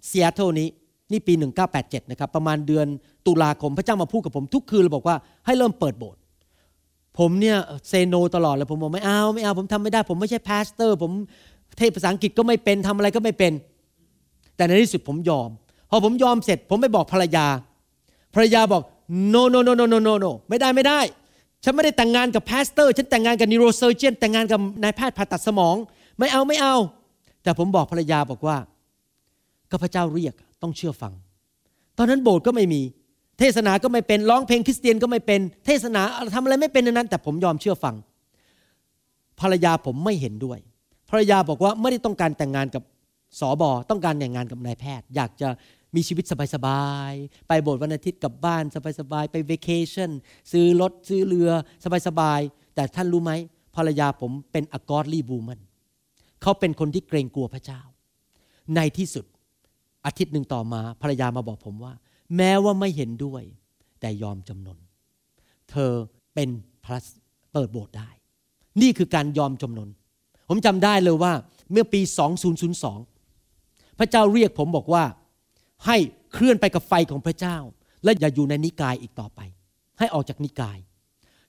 [0.06, 0.68] เซียโตนี้
[1.12, 1.32] นี่ปี
[1.72, 2.86] 1987 นะครับ ประมาณเดือน
[3.26, 6.20] ตุลาคม พระเจ้ามาพูดกับผมทุกคืนเลยบอกว่าให้เริ่มเปิดโบสถ์
[7.18, 7.56] ผมเนี่ย
[7.88, 11.12] say no ตลอดเลยผมบอกไม่เอาไม่เอาผมทำไม่ได้ ผมไม่ใช่ pastor ผม
[11.78, 13.52] เทศน์ภาษาอังกฤษก็ไม่เป็นทำอะไรก็ไม่เป็น
[14.56, 15.48] แต่ในที่สุดผมยอม
[15.90, 17.46] พอผมยอมเสร็จ ผมไปบอกภรรยา
[18.34, 18.82] ภรรยาบอก
[19.34, 21.00] no no no no no no no ไม่ได้ไม่ได้
[21.64, 25.76] ฉันไม่ได้แต่งงานกับ pastor ฉันแต่งงานกับ neurosurgeon แต่งงานกับนายแพทย์ผ่าตัดสมอง
[26.18, 26.76] ไม่เอาไม่เอา
[27.42, 28.56] แต่ผมบอกภรรยาบอกว่า
[29.70, 31.12] ก็พระเจ้าเรียกต้องเชื่อฟัง
[31.98, 32.80] ตอนนั้นโบสถ์ก็ไม่มี
[33.38, 36.02] เทศนาก็ไม่เป็นร้องเพลงคริสเตียนก็ไม่เป็น เทศนา
[36.34, 37.94] ทำอะไรไม่เป็นนั้น แต่ผมยอมเชื่อฟัง
[39.40, 40.58] ภรรยาผมไม่เห็นด้วย
[41.10, 42.82] ภรรยาบอกว่าไม่ได้ต้องการแต่งงานกับ
[43.40, 45.48] สอบอต้องการแต่งงานกับนายแพทย์ อยากจะ
[45.94, 48.64] มีชีวิตสบายๆ ไปโบสถ์วันอาทิตย์กลับบ้าน
[49.00, 50.10] สบายๆ ไปเวกเคชั่น
[50.52, 51.50] ซื้อรถซื้อเรือ
[52.06, 53.32] สบายๆ แต่ท่านรู้ไหม
[53.76, 55.60] ภรรยาผมเป็นอกอร์ลีบูมัน
[56.42, 57.80] เขาเป็นคนที่เกรงกลัวพระเจ้า
[58.76, 59.24] ในที่สุด
[60.06, 61.92] อาทิตย์หนึ่งต่อมาภรรยามาบอกผมว่า
[62.36, 63.42] แม้ว่าไม่เห็นด้วย
[64.00, 64.78] แต่ยอมจำนน
[65.70, 65.92] เธอ
[66.34, 66.48] เป็น
[66.84, 66.98] พระ
[67.52, 68.10] เปิดโบสถ์ได้
[68.82, 69.88] นี่คือการยอมจำนน
[70.52, 71.32] ผมจำได้เลยว่า
[71.72, 72.00] เมื่อปี
[73.20, 75.04] 2002 พระเจ้าเรียกผมบอกว่า
[75.86, 75.96] ให้
[76.32, 77.56] เคลื่อนไปกับไฟของพระเจ้า
[78.04, 79.40] และอย่าอยู่ในนิกายอีกต่อไป
[79.98, 80.78] ให้ออกจากนิกาย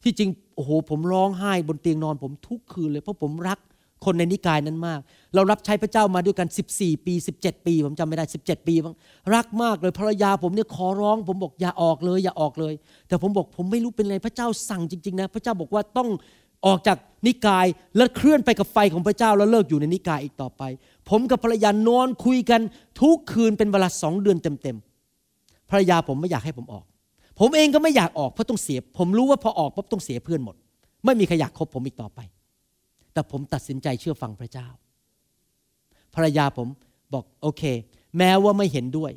[0.03, 3.59] ที่จริงโอ้โหผมร้องไห้บนเตียงนอนผมทุกคืนเลยเพราะผมรัก
[4.05, 4.99] คนในนิกายนั้นมาก
[5.35, 6.47] เรารับใช้พระเจ้ามาด้วยกัน
[6.77, 8.95] 14 ปี 17 ปี ผมจำไม่ได้ 17 ปีบ้าง
[9.35, 12.73] รักมากเลยภรรยาผมเนี่ยขอร้อง ผมบอกอย่าออกเลย อย่าออกเลย
[13.07, 16.09] แต่ผมบอกผมไม่รู้เป็นไรพระเจ้าสั่งจริงๆนะ พระเจ้าบอกว่าต้อง
[16.65, 16.97] ออกจาก
[17.27, 17.65] นิกาย
[17.97, 20.63] แล้วเคลื่อนไปกับไฟของพระเจ้าแล้วเลิกอยู่ในนิกายอีกต่อไป
[21.09, 22.61] ผมกับภรรยานอนคุยกัน
[23.01, 26.85] ทุกคืนเป็นเวลาสองเดือนเต็มๆภรรยาผมไม่อยากให้ผมออก
[27.39, 30.55] ผมเองก็ไม่อยากออกเพราะต้องเสีย ผมรู้ว่าพอออกปุ๊บต้องเสียเพื่อนหมด
[31.05, 32.19] ไม่มีใครอยากคบผมอีกต่อไป
[33.13, 34.67] แต่ผมตัดสินใจเชื่อฟังพระเจ้า
[36.15, 36.67] ภรรยาผม
[37.13, 37.63] บอกโอเค
[38.17, 39.11] แม้ว่าไม่เห็นด้วย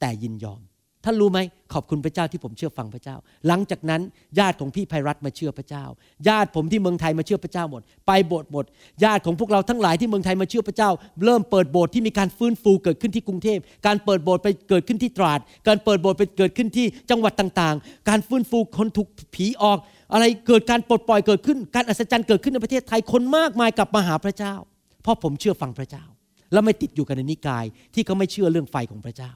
[0.00, 0.60] แต่ยินยอม
[1.06, 1.40] ท่านรู้ไหม
[1.74, 4.00] ขอบคุณพระเจ้าที่ผมเชื่อฟังพระเจ้า หลังจากนั้น
[4.38, 5.84] ญาติของพี่ภัยรัตน์มาเชื่อพระเจ้า
[6.28, 8.64] ญาติผมที่เมืองไทยมาเชื่อพระเจ้าหมด ไปโบสถ์หมด
[9.04, 10.90] ญาติของพวกเราทั้งหลายที่เมืองไทยมาเชื่อพระเจ้า
[11.24, 19.78] เริ่มเปิดโบสถ์ที่มีการฟื้นฟูเกิดขึ้นที่กรุงเทพ การเปิดโบสถ์ไปเกิดขึ้นที่ตราด การเปิดโบสถ์ไปเกิดขึ้นที่จังหวัดต่างๆ การฟื้นฟูคนถูกผีออก
[20.12, 24.54] อะไรเกิดการปลดปล่อยเกิดขึ้น การอัศจรรย์เกิดขึ้นในประเทศไทยคนมากมายกลับมาหาพระเจ้า
[25.02, 26.04] เพราะผมเชื่อฟังพระเจ้า
[26.52, 29.32] แล้วไม่ติดอยู่กันในนิกายที่เขาไม่เชื่อเรื่องไฟของพระเจ้า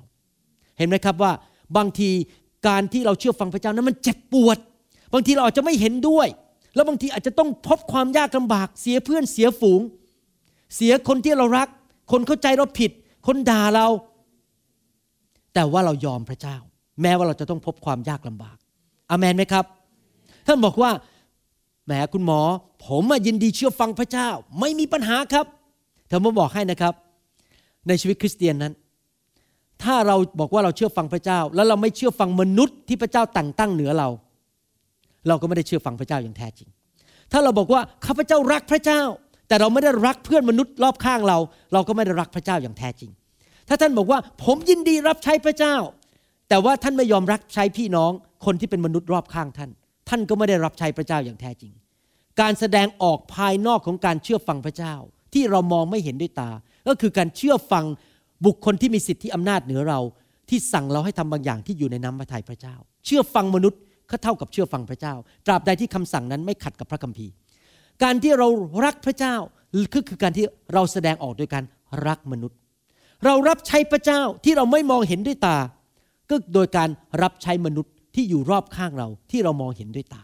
[0.78, 1.32] เห็นไหมครับว่า
[1.76, 2.10] บางที
[2.68, 4.58] การที่เราเชื่อฟังพระเจ้านั้นมันเจ็บปวด
[5.12, 6.28] บางทีเราอาจจะไม่เห็นด้วย
[6.74, 9.80] แล้วบางทีอาจจะต้องพบความยากลำบาก เสียเพื่อนเสียฝูง
[10.76, 11.68] เสียคนที่เรารัก
[12.12, 12.90] คนเข้าใจเราผิด
[13.26, 13.86] คนด่าเรา
[15.54, 16.56] แต่ว่าเรายอมพระเจ้า
[17.02, 18.56] แม้ว่าเราจะต้องพบความยากลำบาก
[19.10, 19.64] อเมนไหมครับ
[20.46, 20.90] ท่านบอกว่า
[21.86, 22.40] แหมคุณหมอ
[22.86, 24.28] ผมยินดีเชื่อฟังพระเจ้า
[24.60, 25.46] ไม่มีปัญหาครับ
[26.08, 26.94] แต่ผมบอกให้นะครับ
[27.88, 28.72] ในชีวิตคริสเตียนนั้น
[29.82, 34.08] ถ้าเราบอกว่าเราเชื่อฟังพระเจ้า แล้วเราไม่เชื่อฟังมนุษย์ที่พระเจ้าแต่งตั้งเหนือเรา
[35.28, 36.68] เราก็ไม่ได้เชื่อฟังพระเจ้าอย่างแท้จริง
[37.32, 39.02] ถ้าเราบอกว่าข้าพเจ้ารักพระเจ้า
[39.48, 41.38] แต่เราไม่ได้รักเพื่อนมนุษย์รอบข้างเรา
[41.72, 43.10] เราก็ไม่ได้รักพระเจ้าอย่างแท้จริง
[43.68, 45.76] ถ้าท่านบอกว่าผมยินดีรับใช้พระเจ้า
[46.48, 48.12] แต่ว่าท่านไม่ยอมรับใช้พี่น้อง
[48.44, 49.70] คนที่เป็นมนุษย์รอบข้างท่าน
[50.08, 51.72] ท่านก็ไม่ได้รับใช้พระเจ้าอย่างแท้จริง
[52.40, 54.94] การแสดงออกภายนอกของการเชื่อฟังพระเจ้า
[55.34, 56.50] ที่เรามองไม่เห็นด้วยตา
[56.88, 57.84] ก็คือการเชื่อฟัง
[58.47, 60.01] บุคคลที่มีสิทธิอำนาจเหนือเรา
[60.49, 62.74] ที่สั่งเราให้ทำบางอย่างที่อยู่ในน้ำพระทัยพระเจ้า
[63.07, 63.80] เชื่อฟังมนุษย์
[64.11, 65.14] ก็เท่ากับเชื่อฟังพระเจ้า
[65.47, 67.32] ตราบใดที่คำสั่งนั้นไม่ขัดกับพระคัมภีร์
[68.03, 68.49] การที่เรา
[68.84, 69.34] รักพระเจ้า
[69.95, 71.64] ก็คือการที่เราแสดงออกโดยการ
[72.07, 72.59] รักมนุษย์
[73.24, 75.57] เรารับใช้พระเจ้าที่เราไม่มองเห็นด้วยตา
[76.30, 76.88] ก็โดยการ
[77.22, 80.22] รับใช้มนุษย์ที่อยู่รอบข้างเราที่เรามองเห็นด้วยตา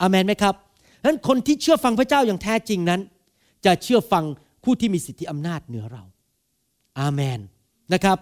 [0.00, 0.54] อามันไหมครับ
[1.00, 3.00] ดังนั้นคนที่เชื่อฟังพระเจ้าอย่างแท้จริงนั้น
[3.64, 4.24] จะเชื่อฟัง
[4.64, 6.02] ผู้ที่มีสิทธิอำนาจเหนือเรา
[6.98, 7.40] อาเมน
[7.92, 8.18] นะครับ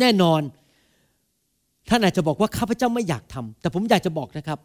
[0.00, 0.40] แน่นอน
[1.88, 4.58] ท่านอาจจะบอกว่าข้าพเจ้าไม่อยากทำแต่ผมอยากจะบอกนะครับ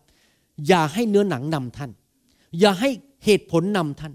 [0.68, 1.92] อย่าให้เนื้อหนังนำท่าน
[2.60, 2.90] อย่าให้
[3.26, 4.14] เหตุผลนำท่าน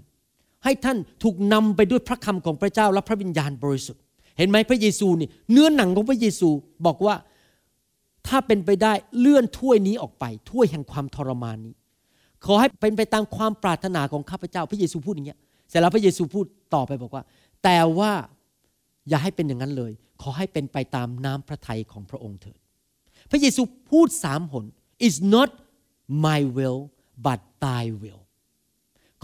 [0.63, 4.01] ให้ท่านถูกนำไปด้วยพระคำของพระเจ้าและพระวิญญาณบริสุทธิ์
[4.37, 6.49] เห็นไหมพระเยซูนี่เนื้อหนังของพระเยซู
[6.85, 7.15] บอกว่า
[8.27, 11.73] ถ้าเป็นไปได้เลื่อนถ้วยนี้ออกไป ถ้วยแห่งความทรมานนี้
[12.45, 15.39] ขอให้เป็นไปตามความปรารถนาของข้าพเจ้า พระเยซูพูดอย่างเงี้ย
[15.69, 17.23] เสร็จแล้วพระเยซูพูดต่อไปบอกว่า
[17.63, 18.11] แต่ว่า
[19.09, 19.91] อย่าให้เป็นอย่างนั้นเลย
[20.21, 22.59] ขอให้เป็นไปตามน้ำพระทัยของพระองค์เถิด
[23.29, 24.65] พระเยซูพูดสามหน
[25.07, 25.49] is not
[26.25, 26.79] my will
[27.25, 28.21] but thy will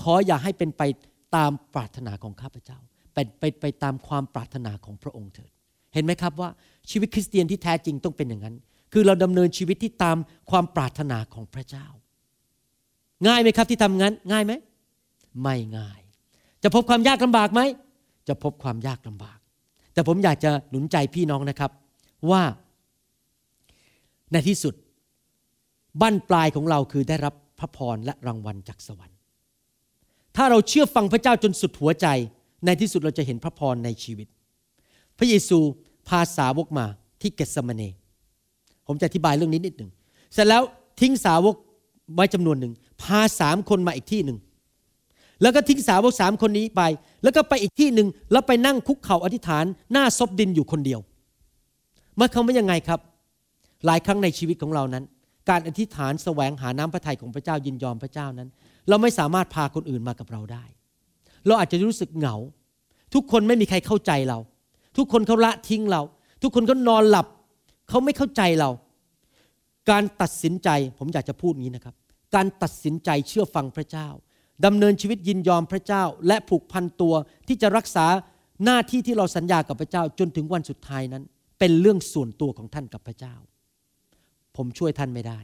[0.01, 0.81] ขออย่าให้เป็นไป
[1.35, 2.79] ตามปรารถนาของข้าพเจ้า
[3.13, 5.51] เป็นไปไปตามความปรารถนาของพระองค์เถิด
[5.93, 6.49] เห็นไหมครับว่า
[6.89, 8.55] ชีวิตคริสเตียนที่แท้จริงต้องเป็นอย่างนั้น
[8.93, 10.17] คือเราดำเนินชีวิตที่ตาม
[10.49, 11.87] ความปรารถนาของพระเจ้า
[13.27, 14.53] ง่ายไหมครับที่ทำงั้น ง่ายไหม
[15.41, 15.99] ไม่ง่าย
[16.63, 17.61] จะพบความยากลำบากไหม
[18.27, 19.36] จะพบความยากลำบาก
[19.97, 21.71] แต่ผมอยากจะหนุนใจพี่น้องนะครับ
[22.31, 22.41] ว่า
[24.31, 24.73] ในที่สุด
[26.01, 29.17] บั้นปลายของเราคือได้รับพระพรและรางวัลจากสวรรค์
[30.35, 32.07] ถ้าเราเชื่อฟังพระเจ้าจนสุดหัวใจ
[32.65, 34.27] ในที่สุดเราจะเห็นพระพรในชีวิต
[35.17, 35.59] พระเยซู
[36.07, 36.85] พาสาวกมา
[37.21, 37.81] ที่เกสมาเน
[38.87, 39.91] ผมจะอธิบายเรื่องนี้นิดหนึ่ง
[40.33, 40.63] เสร็จแล้ว
[41.01, 41.55] ทิ้งสาวก
[42.15, 44.37] ไว้จำนวนหนึ่ง พาสามคนมาอีกที่หนึ่ง
[45.41, 46.81] แล้วก็ทิ้งสาวกสามคนนี้ไป
[47.23, 50.99] แล้วก็ไปอีกที่หนึ่งแล้วไปนั่งคุกเข่าอธิษฐาน หน้าซบดินอยู่คนเดียว
[52.15, 52.99] เมื่อเขายังไงครับ
[53.85, 55.03] หลายครั้งในชีวิตของเรานั้น
[55.49, 58.49] การอธิษฐานแสวงหาน้ำพระทัยของพระเจ้ายินยอมพระเจ้านั้น
[58.89, 60.63] เราไม่สามารถพาคนอื่นมากับเราได้
[61.45, 62.35] เราอาจจะรู้สึกเหงา
[63.13, 64.39] ทุกคนไม่มีใครเข้าใจเรา
[64.97, 66.01] ทุกคนเขาละทิ้งเรา
[66.43, 67.27] ทุกคนก็นอนหลับ
[67.89, 68.69] เขาไม่เข้าใจเรา
[69.89, 71.95] การตัดสินใจผมอยากจะพูดงี้นะครับ
[72.35, 74.07] การตัดสินใจเชื่อฟังพระเจ้า
[74.65, 77.13] ดำเนินชีวิตยินยอมพระเจ้า และผูกพันตัว
[77.47, 78.05] ที่จะรักษา
[78.65, 81.23] หน้าที่ที่เราสัญญากับพระเจ้าจนถึงวันสุดท้ายนั้น
[81.59, 83.35] เป็นเรื่องส่วนตัวของท่านกับพระเจ้า
[84.57, 85.39] ผมช่วยท่านไม่ได้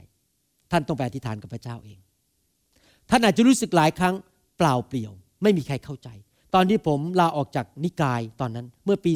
[0.72, 1.99] ท่านต้องไปอธิษฐานกับพระเจ้าเอง
[3.09, 4.16] ท่านอาจจะรู้สึกหลายครั้ง
[4.57, 6.09] เปล่าเปลี่ยว ไม่มีใครเข้าใจ
[6.53, 9.14] ตอนที่ผมลาออกจากนิกายตอนนั้นเมื่อปี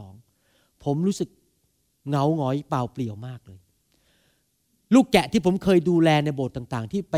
[0.00, 1.28] 2002 ผมรู้สึก
[2.08, 3.60] เหงาหงอยเปล่าเปลี่ยวมากเลย
[4.94, 7.16] ลูกแกะที่ผมเคยดูแลในโบสถ์ต่าง ๆ ที่ไป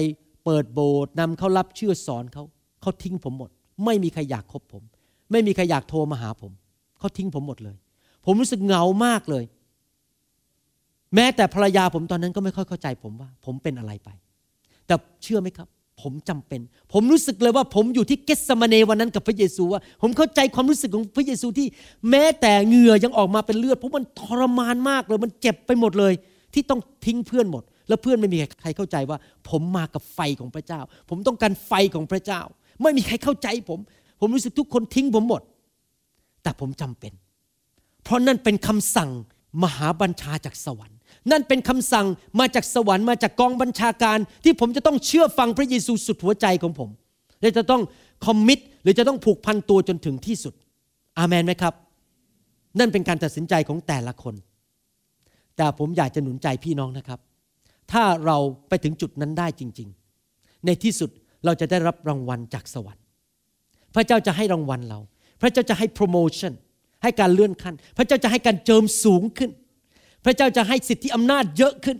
[0.48, 2.44] เปิดโบสถ์นำเขารับเชื่อสอนเขา
[2.80, 3.50] เขาทิ้งผมหมด
[3.84, 4.82] ไม่มีใครอยากคบผม
[5.30, 6.52] ไม่มีใครอยากโทรมาหาผม
[6.98, 7.76] เขาทิ้งผมหมดเลย
[8.24, 9.44] ผมรู้สึกเหงามากเลย
[11.14, 14.08] แม้แต่ภรรยาผมตอนนั้นก็ไม่ค่อยเข้าใจผมว่า ผมเป็นอะไรไป
[14.86, 15.68] แต่เชื่อไหมครับ
[16.02, 16.60] ผมจำเป็น
[16.92, 21.66] ผมรู้สึกเลยว่าผมอยู่ที่เกสมาเนวันนั้นกับพระเยซูว่า ผมเข้าใจความรู้สึกของพระเยซูที่
[22.10, 26.12] แม้แต่เหงื่อยังออกมาเป็นเลือดเพราะมันทรมานมากเลย มันเจ็บไปหมดเลย
[26.54, 29.18] ที่ต้องทิ้งเพื่อนหมด แล้วเพื่อนไม่มีใครเข้าใจว่า
[29.48, 30.80] ผมมากับไฟของพระเจ้า
[31.10, 32.40] ผมต้องการไฟของพระเจ้า
[32.82, 33.78] ไม่มีใครเข้าใจผม
[34.20, 35.42] ผมรู้สึกทุกคนทิ้งผมหมด
[36.42, 37.12] แต่ผมจำเป็น
[38.04, 39.10] เพราะนั่นเป็นคำสั่ง
[39.62, 40.98] มหาบัญชาจากสวรรค์
[41.30, 42.06] นั่นเป็นคำสั่ง
[42.40, 46.90] มาจากสวรรค์มาจากกองบัญชาการ ที่ผมจะต้องเชื่อฟังพระเยซูสุดหัวใจของผม
[47.40, 47.82] และจะต้อง
[48.26, 50.54] คอมมิตหรือจะต้องผูกพันตัวจนถึงที่สุด
[51.18, 51.74] อาเมนไหมครับ
[52.78, 54.34] นั่นเป็นการตัดสินใจของแต่ละคน
[55.56, 57.20] แต่ผมอยากจะหนุนใจพี่น้องนะครับ
[57.92, 59.88] ถ้าเราไปถึงจุดนั้นได้จริง
[60.26, 61.10] ๆ ในที่สุด
[61.44, 63.04] เราจะได้รับรางวัลจากสวรรค์
[63.94, 65.00] พระเจ้าจะให้รางวัลเรา
[65.40, 66.52] พระเจ้าจะให้โปรโมชั่น
[67.02, 69.50] ให้การเลื่อนขั้น พระเจ้าจะให้การเจิมสูงขึ้น
[70.24, 71.96] พระเจ้าจะให้สิทธิอำนาจเยอะขึ้น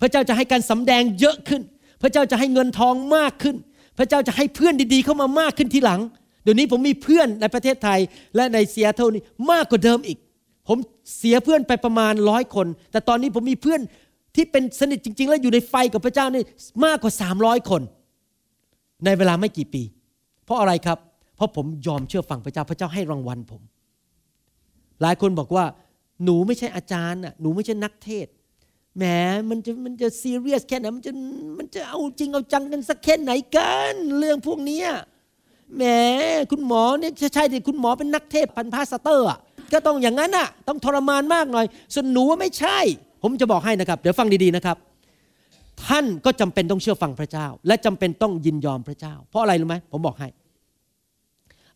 [0.00, 1.62] พระเจ้าจะให้การสำแดงเยอะขึ้น
[2.02, 3.56] พระเจ้าจะให้เงินทองมากขึ้น
[3.98, 6.00] พระเจ้าจะให้เพื่อนดีๆ เข้ามามากขึ้นทีหลัง
[6.42, 7.98] เดี๋ยวนี้ผมมีเพื่อนในประเทศไทย
[8.36, 10.18] และในเซียเท่านี้มากกว่าเดิมอีก
[10.68, 10.78] ผม
[11.16, 13.80] เสียเพื่อนไปประมาณร้อยคน แต่ตอนนี้ผมมีเพื่อน
[14.36, 16.42] ที่เป็นสนิทจริง ๆ และอยู่ในไฟกับพระเจ้านี่
[16.84, 17.82] มากกว่าสามร้อยคน
[19.04, 19.82] ในเวลาไม่กี่ปี
[20.44, 20.98] เพราะอะไรครับ
[21.36, 23.62] เพราะผมยอมเชื่อฟังพระเจ้าพระเจ้าให้รางวัลผม
[25.02, 25.64] หลายคนบอกว่า
[26.24, 28.26] หนูไม่ใช่อาจารย์อะหนูไม่ใช่นักเทศน์
[28.96, 29.04] แหม
[29.50, 31.12] มันจะมันจะซีเรียสแค่ไหนมันจะ
[31.58, 34.82] มันจะเอาจริงเอาจังกันสักแค่ไหนกัน เรื่องพวกนี้
[35.76, 35.82] แหม
[36.50, 39.26] คุณหมอเนี่ยใช่ดิคุณหมอเป็นนักเทศพันพาสเตอร์
[39.72, 42.78] ก็ต้องอย่างนั้นอะ ต้องทรมานมากหน่อย ส่วนหนูว่าไม่ใช่
[43.28, 44.76] ผมจะบอกให้นะครับ เดี๋ยวฟังดีๆนะครับ
[45.86, 50.28] ท่านก็จำเป็นต้องเชื่อฟังพระเจ้า และจำเป็นต้องยินยอมพระเจ้า เพราะอะไรรู้ไหมผมบอกให้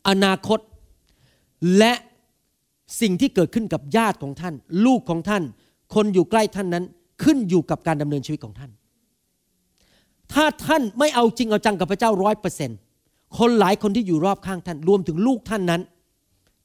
[0.09, 0.59] อนาคต
[1.79, 1.93] และ
[3.01, 4.55] สิ่งที่เกิดขึ้นกับญาติของท่าน
[4.87, 5.43] ลูกของท่าน
[5.95, 6.85] คนอยู่ใกล้ท่านนั้น
[7.23, 8.71] ขึ้นอยู่กับการดำเนินชีวิตของท่าน
[10.33, 12.71] ถ้าท่านไม่เอาจริงเอาจังกับพระเจ้าร้อยเปอร์เซ็น
[13.39, 15.81] คนหลายคนที่อยู่รอบข้างท่าน รวมถึงลูกท่านนั้น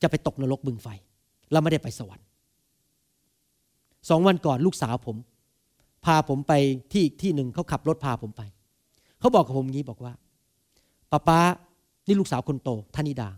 [0.02, 0.88] จะไปตกนรกบึงไฟ
[1.52, 2.25] แล้วไม่ได้ไปสวรรค์
[4.10, 5.18] สองวันก่อนลูกสาวผม
[6.06, 6.54] พาผมไป
[6.92, 8.42] ที่อีกที่หนึ่งเขาขับรถพาผมไป
[9.20, 10.14] เขาบอกกับผมงี้บอกว่า
[11.12, 11.40] ป้าป้า
[12.08, 13.30] นี่ลูกสาวคนโตธนิดา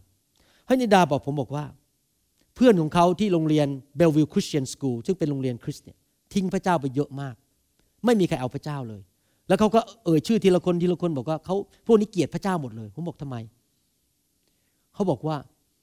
[0.68, 1.66] ธนิดาบอกผมบอกว่า
[2.56, 5.96] เพื่อนของเขาที่โรงเรียนเบลวิลคริสเตียนสคูลซึ่งเป็นโรงเรียนคริสเตียน
[6.34, 7.36] ทิ้งพระเจ้าไปเยอะมาก
[8.06, 9.02] ไม่มีใครเอาพระเจ้าเลย
[9.48, 11.56] แล้วเขาก็เอ่ยชื่อทีละคนทีละคนบอกว่าเขา
[11.88, 13.36] พวกนี้เกลียดพระเจ้าหมดเลย ผมบอกทำไม
[14.94, 15.38] เขาบอกว่า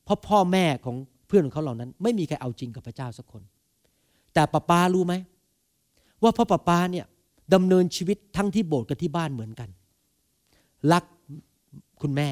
[0.05, 3.43] เพราะพ่อแม่ของเพื่อนของเขาเหล่านั้น ไม่มีใครเอาจริงกับพระเจ้าสักคน
[4.35, 5.15] แต่ป้าป้ารู้ไหม
[6.23, 7.07] ว่าพ่อป้าป้าเนี่ย
[7.55, 9.69] ดำเนินชีวิตทั้งที่โบสถ์กับที่บ้านเหมือนกัน
[10.93, 11.05] รัก
[12.03, 12.29] คุณแม่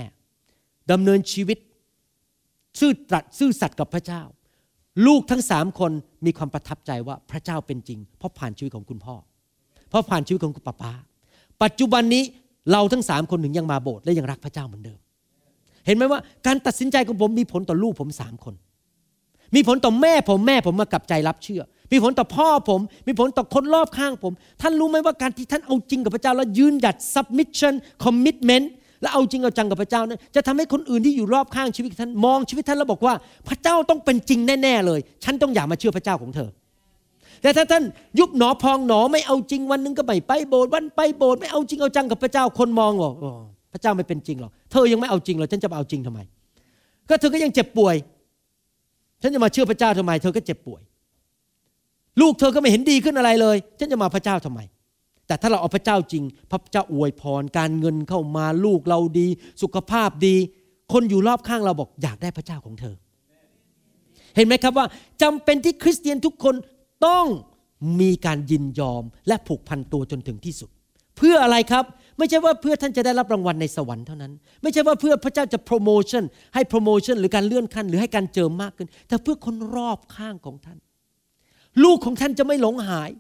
[0.93, 1.59] ดำเนินชีวิต
[2.81, 4.23] ซื่อตรัสซื่อสัตย์กับพระเจ้า
[5.07, 5.93] ลูกทั้งสามคน
[6.25, 9.15] มีความประทับใจว่าพระเจ้าเป็นจริง เพราะผ่านชีวิตของคุณพ่อ
[9.89, 10.93] เพราะผ่านชีวิตของคุณป้าป้า
[11.63, 12.23] ปัจจุบันนี้
[12.73, 14.99] เราทั้งสามคนถึงยังมาโบสถ์และยังรักพระเจ้าเหมือนเดิม
[15.87, 18.55] เห็นไหมว่าการตัดสินใจของผมมีผลต่อลูกผมสามคน
[19.55, 21.63] มีผลต่อแม่ผมแม่ผมมากลับใจรับเชื่อ
[21.93, 24.33] มีผลต่อพ่อผม มีผลต่อคนรอบข้างผม
[24.63, 27.75] ท่านรู้ไหมว่าการที่ท่านเอาจริงกับพระเจ้าแล้วยืนหยัด submission
[28.05, 28.67] commitment
[29.03, 33.15] และเอาจริงเอาจังกับพระเจ้านั้นจะทำให้คนอื่นที่อยู่รอบข้างชีวิตท่านมองชีวิตท่านแล้วบอกว่า
[33.49, 36.49] พระเจ้าต้องเป็นจริงแน่ๆเลย ฉันต้องอยากมาเชื่อพระเจ้าของเธอ
[37.43, 37.85] แต่ถ้าท่าน
[38.19, 43.15] ยุบหนอพองหนอไม่เอาจริงวันหนึงก็ไม่ไปโบสถ์วันไปโบสถ์ไม่เอาจริงเอาจังกับพระเจ้าคนมองบอก
[43.73, 46.21] พระเจ้าไม่เป็นจริงหรอกเธอยังไม่เอาจริงหรอกฉันจะเอาจริงทำไม
[47.09, 47.97] ก็เธอก็ยังเจ็บป่วย
[49.23, 50.81] ฉันจะมาเชื่อพระเจ้าทำไม เธอก็เจ็บป่วย
[52.21, 54.61] ลูกเธอก็ไม่เห็นดีขึ้นอะไรเลย ฉันจะมาพระเจ้าทำไม
[55.27, 59.27] แต่ถ้าเราเอาพระเจ้าจริง พระเจ้าอวยพร การเงินเข้ามาลูกเราดี
[59.63, 60.37] สุขภาพดี
[60.93, 62.95] คนอยู่รอบข้างเราบอกอยากได้พระเจ้าของเธอ
[64.37, 64.87] เห็นไหมครับว่า
[65.23, 66.55] จำเป็นที่คริสเตียนทุกคน
[67.07, 67.27] ต้อง
[68.01, 70.71] มีการยินยอมและผูกพันตัวจนถึงที่สุด
[71.17, 71.85] เพื่ออะไรครับ
[72.19, 74.33] ไม่ใช่ว่าเพื่อท่านจะได้รับรางวัลในสวรรค์เท่านั้น
[74.63, 80.79] ไม่ใช่ว่าเพื่อพระเจ้าจะโปรโมชั่นให้โปรโมชั่นหรือการเลื่อนขั้นหรือให้การเจิมมากขึ้น แต่เพื่อคนรอบข้างของท่าน
[81.85, 83.11] ลูกของท่านจะไม่หลงหาย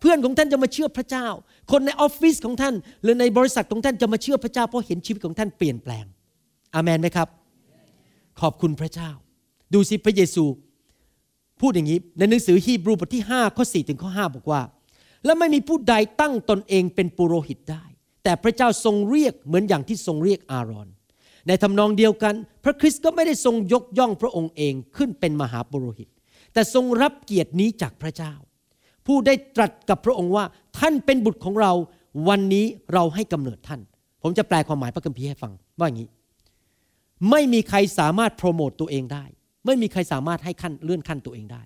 [0.00, 1.26] เพื่อนของท่านจะมาเชื่อพระเจ้า
[1.70, 6.04] คนในออฟฟิศของท่าน หรือในบริษัทของท่านจะมาเชื่อพระเจ้าเพราะเห็นชีวิตของท่านเปลี่ยนแปลง
[6.74, 7.28] อาเมนไหมครับ
[8.40, 9.10] ขอบคุณพระเจ้า
[9.74, 10.44] ดูสิพระเยซู
[11.60, 14.62] พูดอย่างนี้ ในหนังสือฮีบรูบทที่5ข้อ4ถึงข้อ5บอกว่า
[15.24, 17.84] และไม่มีผู้ใดตั้งตนเองเป็นปุโรหิตได้
[18.24, 20.88] แต่พระเจ้าทรงเรียกเหมือนอย่างที่ทรงเรียกอารอน
[21.46, 22.34] ในทำนองเดียวกัน
[22.64, 26.08] พระคริสต์ก็ไม่ได้ทรงยกย่องพระองค์เองขึ้นเป็นมหาปุโรหิต
[26.52, 28.32] แต่ทรงรับเกียรตินี้จากพระเจ้า
[29.06, 30.44] ผู้ได้ตรัสกับพระองค์ว่า
[30.78, 31.72] ท่านเป็นบุตรของเรา
[32.28, 33.80] วันนี้เราให้กำเนิดท่าน
[34.22, 36.08] ผมจะแปลความหมายพระคัมภีร์ให้ฟังว่าอย่างนี้
[37.30, 39.24] ไม่มีใครสามารถโปรโมตตัวเองได้
[39.66, 41.62] ไม่มีใครสามารถให้ขั้นเลื่อนขั้นตัวเองได้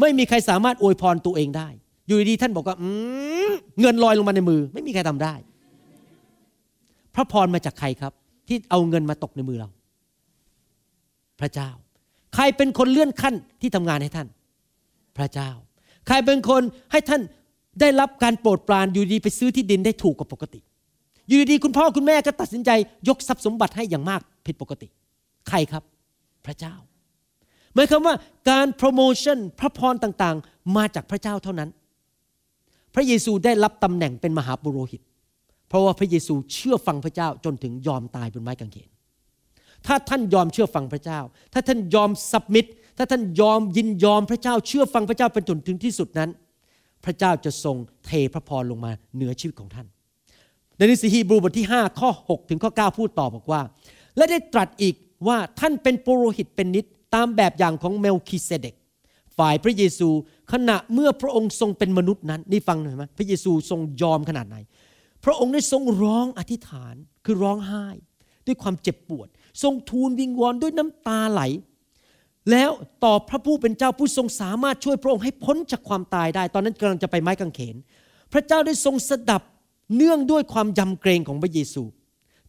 [0.00, 1.68] ไม่มีใครสามารถอวยพรตัวเองได้
[2.06, 2.76] อยู่ดีๆท่านบอกว่า
[3.80, 5.34] เงินลอยลงมาในมือ ไม่มีใครทำได้
[7.14, 8.12] พระพรมาจากใครครับ
[8.48, 9.68] ที่เอาเงินมาตกในมือเรา
[11.40, 11.70] พระเจ้า
[12.34, 14.28] ใครเป็นคนเลื่อนขั้นที่ทำงานให้ท่าน
[15.18, 15.50] พระเจ้า
[16.06, 16.62] ใครเป็นคน
[16.92, 17.22] ให้ท่าน
[17.80, 20.60] ได้รับการโปรดปรานอยู่ดีไปซื้อที่ดินได้ถูกกว่าปกติ
[21.26, 22.70] อยู่ดีคุณพ่อคุณแม่ก็ตัดสินใจ
[23.08, 24.88] ยกทรัพย์สมบัติให้อย่างมากผิดปกติ
[25.48, 25.82] ใครครับ
[26.46, 26.74] พระเจ้า
[27.74, 28.14] หมายความว่า
[28.50, 31.70] การโปรโมชั่นพระพรต่างๆ มาจากพระเจ้าเท่านั้น
[32.94, 35.02] พระเยซูได้รับตำแหน่งเป็นมหาปุโรหิต
[35.68, 38.88] เพราะว่าพระเยซูเชื่อฟังพระเจ้าจนถึงยอมตายบนไม้กางเขน
[39.86, 41.20] ถ้าท่านยอมเชื่อฟังพระเจ้า
[41.52, 42.66] ถ้าท่านยอมสับมิด
[42.98, 46.30] ถ้าท่านยอมยินยอมพระเจ้าเชื่อฟังพระเจ้าเป็นจนถึงที่สุดนั้น
[47.04, 47.76] พระเจ้าจะทรง
[48.06, 49.86] เทพระพรลงมาเหนือชีวิตของท่าน
[50.76, 53.60] ในหนังสือฮีบรูบทที่ 5 ข้อ 6 ถึงข้อ 9 พูดต่อบอกว่า
[54.16, 54.94] และได้ตรัสอีก
[55.28, 58.74] ว่าท่านเป็นปุโรหิตเป็นนิดตามแบบอย่างของเมลคิเซเดก
[59.38, 60.08] ฝ่ายพระเยซู
[60.52, 64.56] ขณะเมื่อพระองค์ทรงเป็นมนุษย์นั้นนี่ฟังหน่อยไหมพระเยซูทรงยอมขนาดไหน
[65.24, 67.86] พระองค์ได้ทรงร้องอธิษฐานคือร้องไห้
[68.46, 69.28] ด้วยความเจ็บปวด
[69.62, 71.42] ทรงทูลวิงวอนด้วยน้ำตาไหล
[72.50, 72.70] แล้ว
[73.04, 77.76] ต่อพระผู้เป็นเจ้าผู้ทรงสามารถช่วยพระองค์ให้พ้นจากความตายได้ ตอนนั้นกำลังจะไปไม้กางเขน
[78.32, 79.42] พระเจ้าได้ทรงสดับ
[79.96, 81.82] เนื่องด้วยความยำเกรงของพระเยซู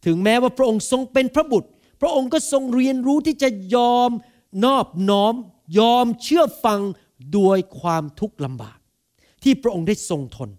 [0.04, 1.68] ถึงแม้ว่าพระองค์ทรงเป็นพระบุตร
[2.00, 4.10] พระองค์ก็ทรงเรียนรู้ที่จะยอม
[4.64, 5.34] นอบน้อม
[5.78, 6.80] ยอมเชื่อฟัง
[7.38, 8.78] ด้วยความทุกข์ลำบาก
[9.42, 10.50] ที่พระองค์ได้ทรงทน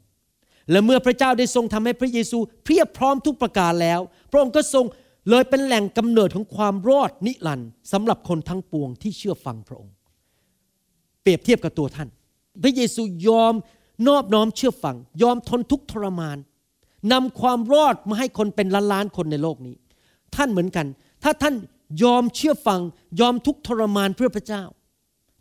[0.71, 3.99] และเมื่อพระเจ้าได้ทรงทำให้พระเยซูเพียบพร้อมทุกประการแล้ว
[4.31, 4.85] พระองค์ก็ทรง
[5.29, 9.95] เลยเป็นแหล่งกำเนิดของความรอดนิรันดร์สำหรับคนทั้งปวงที่เชื่อฟังพระองค์
[11.21, 12.09] เปรียบเทียบกับตัวท่าน
[12.63, 13.53] พระเยซูยอม
[14.07, 16.37] นอบน้อมเชื่อฟัง ยอมทนทุกข์ทรมาน
[17.11, 19.75] นำความรอดมาให้คนเป็นล้านล้านคนในโลกนี้
[20.35, 20.87] ท่านเหมือนกัน
[21.23, 21.55] ถ้าท่าน
[22.03, 22.79] ยอมเชื่อฟัง
[23.19, 24.63] ยอมทุกทรมานเพื่อพระเจ้า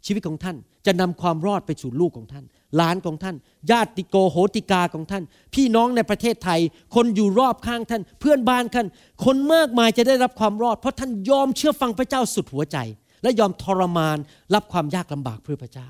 [0.06, 0.56] ชีวิตของท่าน
[0.86, 2.44] จะนำความรอดไปสู่ลูกของท่าน
[2.76, 3.36] หลานของท่าน
[3.70, 5.22] ญาติโกโหติกาของท่าน
[5.54, 6.60] พี่น้องในประเทศไทย
[6.94, 8.86] คนอยู่รอบข้างท่าน เพื่อนบ้านท่าน
[9.24, 12.78] คนมากมายจะได้รับความรอด เพราะท่านยอมเชื่อฟังพระเจ้าสุดหัวใจ
[13.22, 14.16] และยอมทรมาน
[14.54, 15.88] รับความยากลำบากเพื่อพระเจ้า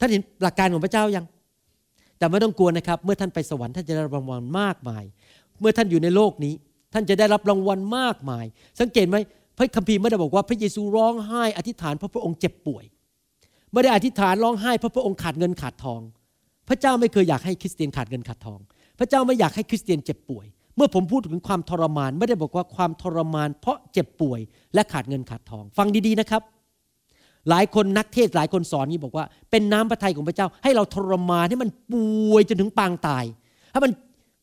[0.00, 1.24] ท่านเห็นหลักการของพระเจ้ายัง
[2.18, 5.04] แต่ไม่ต้องกลัวนะครับ เมื่อท่านไปสวรรค์ท่านจะได้รางวัลมากมาย
[5.60, 6.54] เมื่อท่านอยู่ในโลกนี้
[6.92, 8.44] ท่านจะได้รับรางวัลมากมาย
[8.80, 9.16] สังเกตไหม
[9.56, 12.84] พระคัมภีร์ไม่ได้บอกว่าพระเยซูร้องไห้อธิษฐานเพราะพระองค์เจ็บป่วย
[13.72, 16.00] ไม่ได้อธิษฐานร้องไห้เพราะพระองค์ขาดเงินขาดทอง
[16.68, 18.58] พระเจ้าไม่เคยอยากให้คริสเตียนขาดเงินขาดทอง
[18.98, 20.46] พระเจ้าไม่อยากให้คริสเตียนเจ็บป่วย
[20.76, 24.40] เมื่อผมพูดถึงความทรมาน ไม่ได้บอกว่าความทรมาน เพราะเจ็บป่วย
[24.74, 26.42] และขาดเงินขาดทอง ฟังดีๆนะครับ
[27.48, 33.24] หลายคนนักเทศหลายคนสอนนี้บอกว่า เป็นน้ำพระทัยของพระเจ้า ให้เราทรมานให้มันป่วยจนถึงปางตาย
[33.72, 33.92] ให้มัน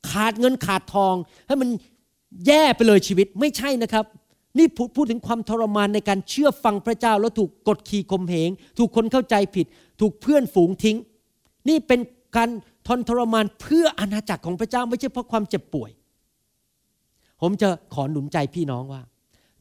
[0.10, 1.16] ขาดเงินขาดทอง
[1.48, 1.70] ให้มัน
[2.48, 4.06] แย่ไปเลยชีวิตไม่ใช่นะครับ
[4.58, 9.66] นี่พูดถึงความทรมานในการเชื่อฟังพระเจ้าแล้วถูกกดขี่ข่มเหง ถูกคนเข้าใจผิด
[10.00, 10.98] ถูกเพื่อนฝูงทิ้ง
[11.70, 12.00] นี่เป็น
[12.36, 12.50] การ
[12.88, 15.92] ทนทรมานเพื่ออาณาจักรของพระเจ้าไม่ใช่เพราะความเจ็บป่วย
[17.42, 19.02] ผมจะขอหนุนใจพี่น้องว่า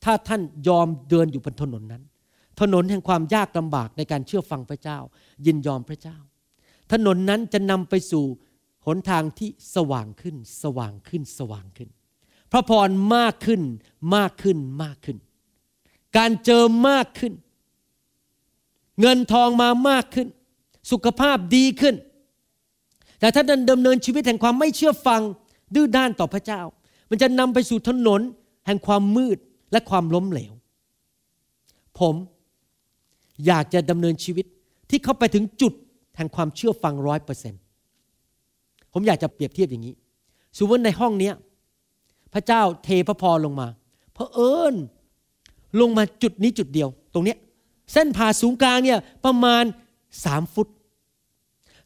[0.05, 2.03] ถ้าท่านยอมเดินอยู่บนถนนนั้น
[2.61, 4.99] ถนนแห่งความยากลำบากในการเชื่อฟังพระเจ้า
[5.47, 6.17] ยินยอมพระเจ้า
[6.93, 8.25] ถนนนั้นจะนำไปสู่
[8.87, 11.89] หนทางที่สว่างขึ้น สว่างขึ้นสว่างขึ้น
[12.53, 13.63] พระพรมากขึ้น
[14.15, 15.17] มากขึ้นมากขึ้น
[16.17, 17.33] การเจอมากขึ้น
[19.01, 20.29] เงินทองมามากขึ้น
[20.91, 21.95] สุขภาพดีขึ้น
[23.21, 25.21] แต่ถ้าดันดำเนินชีวิตแห่งความไม่เชื่อฟัง
[25.75, 26.61] ดื้อด้านต่อพระเจ้า
[27.11, 28.21] มันจะนำไปสู่ถนน
[28.67, 29.39] แห่งความมืด
[29.73, 30.53] และความล้มเหลว
[31.99, 32.15] ผม
[33.47, 34.47] อยากจะดำเนินชีวิต
[34.91, 35.73] ที่เข้าไปถึงจุด
[36.17, 37.61] แห่งความเชื่อฟังร้อยเปอร์เซ็นต์
[38.93, 39.95] ผมอยากจะเปรียบเทียบอย่างนี้
[40.59, 41.35] สมมติในห้องเนี้ย
[42.35, 43.69] พระเจ้าเทพระพรลงมา
[44.15, 44.75] เพอเอิญ
[45.81, 47.39] ลงมาจุดนี้จุดเดียว ตรงเนี้ย
[47.93, 49.65] เส้นผ่าศูนย์กลางเนี่ยประมาณ
[50.25, 50.69] สามฟุต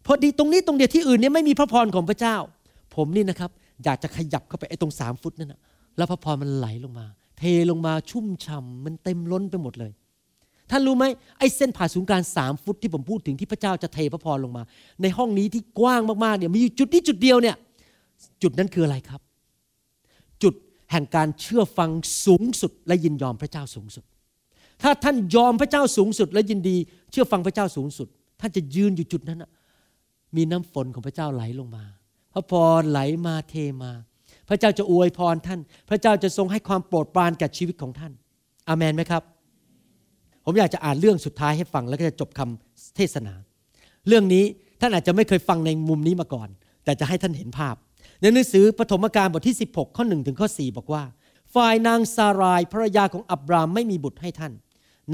[0.06, 2.36] พอดีตรงนี้ตรงเดียวที่อื่นเนี่ยไม่มีพระพรของพระเจ้า
[2.94, 3.50] ผมนี่นะครับ
[3.84, 5.60] อยากจะขยับเข้าไปไอ้ตรงสามฟุตนั่นนะ
[5.96, 7.06] แล้วพระพรมันไหลลงมา
[7.38, 9.92] เทลงมาชุ่มฉ่ามันเต็มล้นไปหมดเลย
[10.70, 11.04] ท่านรู้ไหม
[11.38, 14.62] ไอ้เส้นผ่าศูนย์กลางสามฟุตที่ผมพูดถึงที่พระเจ้าจะเทพระพรลงมา
[15.02, 17.56] ในห้องนี้ที่กว้างมากๆเนี่ยมีอยู่จุดนี้จุดเดียวเนี่ย
[18.42, 19.20] จุดนั้นคืออะไรครับ
[20.42, 20.54] จุด
[20.90, 21.90] แห่งการเชื่อฟัง
[22.26, 24.04] สูงสุด และยินยอมพระเจ้าสูงสุด
[24.82, 26.76] ถ้าท่านยอมพระเจ้าสูงสุด และยินดี
[27.10, 28.08] เชื่อฟังพระเจ้าสูงสุด
[28.40, 29.44] ท่านจะยืนอยู่จุดนั้น
[30.36, 31.84] มีน้ำฝนของพระเจ้าไหลลงมา
[32.32, 33.92] พระพรไหลมาเทมา
[34.48, 38.12] พระเจ้าจะอวยพรท่าน พระเจ้าจะทรงให้ความโปรดปรานแก่ชีวิตของท่าน
[38.68, 39.22] อาเมนไหมครับ
[40.44, 43.34] ผมอยากจะอ่านเรื่องสุดท้ายให้ฟังแล้วก็จะจบคำเทศนา
[44.08, 44.44] เรื่องนี้
[44.80, 46.48] ท่านอาจจะไม่เคยฟังในมุมนี้มาก่อน
[46.84, 47.74] แต่จะให้ท่านเห็นภาพ
[48.22, 51.04] ในหนังสือปฐมกาลบทที่ 16 ข้อ1ถึงข้อ4บอกว่า
[51.54, 54.52] ฝ่ายนางซารายภรรยาของอับรามไม่มีบุตรให้ท่าน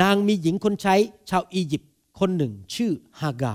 [0.02, 0.94] นางมีหญิงคนใช้
[1.30, 1.90] ชาวอียิปต์
[2.20, 3.54] คนหนึ่งชื่อฮากา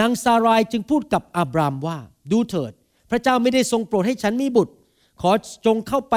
[0.00, 1.98] นางซารายจึงพูดกับอับรามว่า
[2.30, 2.72] ดูเถิด
[3.10, 4.72] พระเจ้าไม่ได้ทรงโปรดให้ฉันมีบุตร
[5.20, 5.30] ขอ
[5.66, 6.14] จงเข้าไป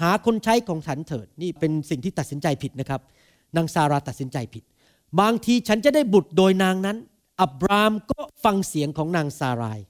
[0.00, 3.00] หาคนใช้ของฉันเถิด นี่เป็นสิ่งที่ตัดสินใจผิดนะครับ
[3.56, 4.62] นางซาราตัดสินใจผิด
[5.20, 6.96] บางทีฉันจะได้บุตรโดยนางนั้น
[7.40, 9.80] อับรามก็ฟังเสียงของนางซาราย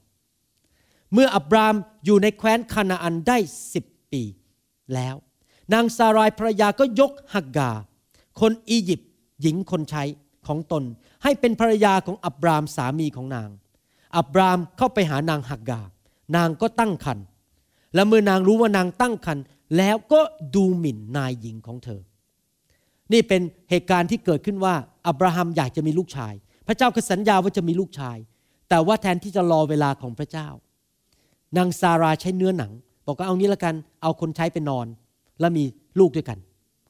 [1.13, 3.37] เมื่ออับรามอยู่ในแคว้นคานาอันได้
[3.73, 4.23] สิบปี
[4.93, 5.15] แล้ว
[5.73, 7.71] นางซารายภรรยาก็ยกฮักกา
[8.39, 9.09] คนอียิปต์
[9.41, 10.03] หญิงคนใช้
[10.47, 10.83] ของตน
[11.23, 13.49] ให้เป็นภรรยาของอับรามสามีของนาง
[14.17, 15.81] อับรามเข้าไปหานางฮักกา
[16.35, 17.25] นางก็ตั้งครรภ์
[17.93, 19.43] และเมื่อนางรู้ว่านางตั้งครรภ์
[19.77, 20.21] แล้วก็
[20.55, 22.01] ดูหมิ่นนายหญิงของเธอ
[23.13, 24.75] นี่เป็นเหตุการณ์ที่เกิดขึ้นว่า
[25.07, 26.33] อับราฮัมอยากจะมีลูกชาย
[26.67, 28.17] พระเจ้าก็สัญญาว่าจะมีลูกชาย
[28.69, 30.47] แต่ว่าแทนที่จะรอเวลาของพระเจ้า
[31.57, 32.71] นางซาราใช้เนื้อหนัง
[33.07, 34.85] บอกว่าเอางี้ละกัน เอาคนใช้ไปนอน
[35.39, 35.63] แล้วมี
[35.99, 36.37] ลูกด้วยกัน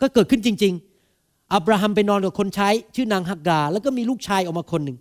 [0.02, 0.74] ก็เกิดขึ้นจริง
[1.14, 4.98] ๆ อับราฮัมไปนอนกับคนใช้ ชื่อนางฮักกา แล้วก็มีลูกชายออกมาคนหนึ่ง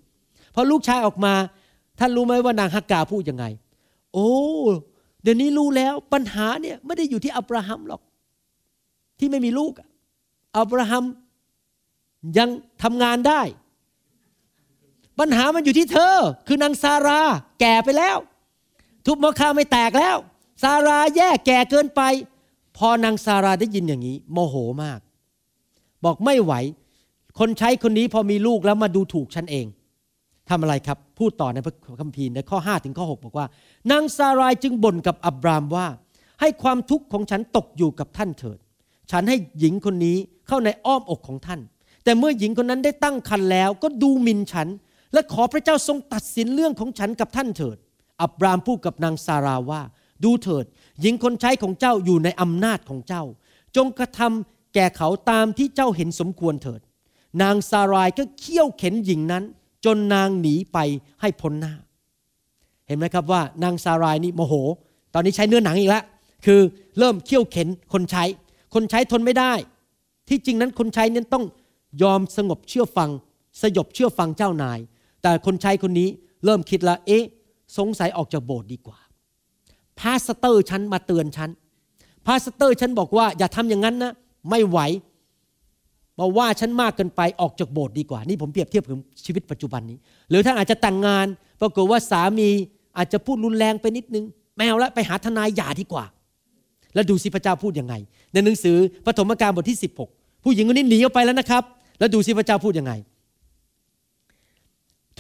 [0.55, 1.33] พอลูกชายออกมา
[1.99, 3.45] ท่านรู้ไหมว่านางฮักกาพูดยังไง
[4.15, 4.31] โอ้
[5.23, 8.01] เดี๋ยวนี้รู้แล้วปัญหาเนี่ยไม่ได้อยู่ที่อับราฮัมหรอก
[9.19, 9.73] ที่ไม่มีลูก
[10.59, 11.05] อับราฮัม
[12.39, 12.49] ยัง
[12.83, 13.43] ทำงานได้
[15.19, 17.21] ปัญหามันอยู่ที่เธอ คือนางซารา
[17.61, 18.17] แก่ไปแล้ว
[19.09, 20.17] ทุบมะข้าไม่แตกแล้ว
[20.63, 22.03] ซาราแย่แก่เกินไป
[22.77, 25.01] พอนางซาราได้ยินอย่างนี้ โมโหมาก
[26.05, 26.53] บอกไม่ไหว
[27.39, 29.67] คนใช้คนนี้พอมีลูกแล้วมาดูถูกฉันเอง
[30.49, 33.47] ทำอะไรครับ พูดต่อในพระคัมภีร์ในข้อ 5 ถึงข้อ 6 บอกว่า
[33.91, 35.87] นางซารายจึงบ่นกับอับรามว่า
[36.41, 38.59] ให้ความทุกข์ของฉันตกอยู่กับท่านเถิด
[39.11, 40.17] ฉันให้หญิงคนนี้
[40.49, 41.61] เข้าในอ้อมอกของท่าน
[42.05, 44.69] แต่เมื่อหญิงคนนั้นได้ตั้งครรภ์แล้วก็ดูหมิ่นฉัน
[45.13, 47.79] และขอพระเจ้าทรงตัดสินเรื่องของฉันกับท่านเถิด
[48.23, 49.83] อับรามพูดกับนางซาราว่า
[50.25, 50.65] ดูเถิด
[51.01, 53.23] หญิงคนใช้ของเจ้าอยู่ในอำนาจของเจ้า
[53.77, 56.81] จงกระทำแก่เขาตามที่เจ้าเห็นสมควรเถิด
[57.43, 59.45] นางซารายก็เคี่ยวเข็นหญิงนั้น
[59.85, 60.79] จนนางหนีไป
[61.21, 61.75] ให้พ้นหน้า
[62.87, 64.55] เห็นไหมครับว่านางซารายนี่โมโห
[65.15, 66.05] ตอนนี้ใช้เนื้อหนังอีกแล้ว
[66.47, 66.61] คือ
[66.99, 68.25] เริ่มเคี่ยวเข็นคนใช้
[68.75, 69.53] คนใช้ทนไม่ได้
[70.29, 71.45] ที่จริงนั้นคนใช้นั้นต้อง
[72.03, 73.11] ยอมสงบเชื่อฟัง
[73.63, 74.79] สยบเชื่อฟังเจ้านาย
[75.23, 76.09] แต่คนใช้คนนี้
[76.45, 77.25] เริ่มคิดละเอ๊ะ
[77.77, 78.99] สงสัยออกจากโบสถ์ดีกว่า
[80.01, 81.51] pastor ฉันมาเตือนฉัน
[82.27, 84.13] pastor ฉันบอกว่าอย่าทำอย่างนั้นนะ
[84.51, 84.79] ไม่ไหว
[86.19, 89.99] มาว่าฉันมากเกินไปออกจากโบสถ์ดีกว่า นี่ผมเปรียบเทียบกับชีวิตปัจจุบันนี้
[90.31, 91.27] หรือท่านอาจจะแต่งงาน
[91.61, 92.49] ปรากฏว่าสามี
[92.97, 94.25] อาจจะพูดรุนแรงไปนิดนึง
[94.57, 96.05] แมวละไปหาทนายหย่าดีกว่า
[96.95, 97.95] แล้วดูสิพระเจ้าพูดยังไง
[98.33, 99.79] ในหนังสือปฐมกาลบทที่
[100.11, 101.63] 16 ผู้หญิงคนนี้หนีออกไปแล้วนะครับ
[101.99, 102.93] แล้วดูสิพระเจ้าพูดยังไง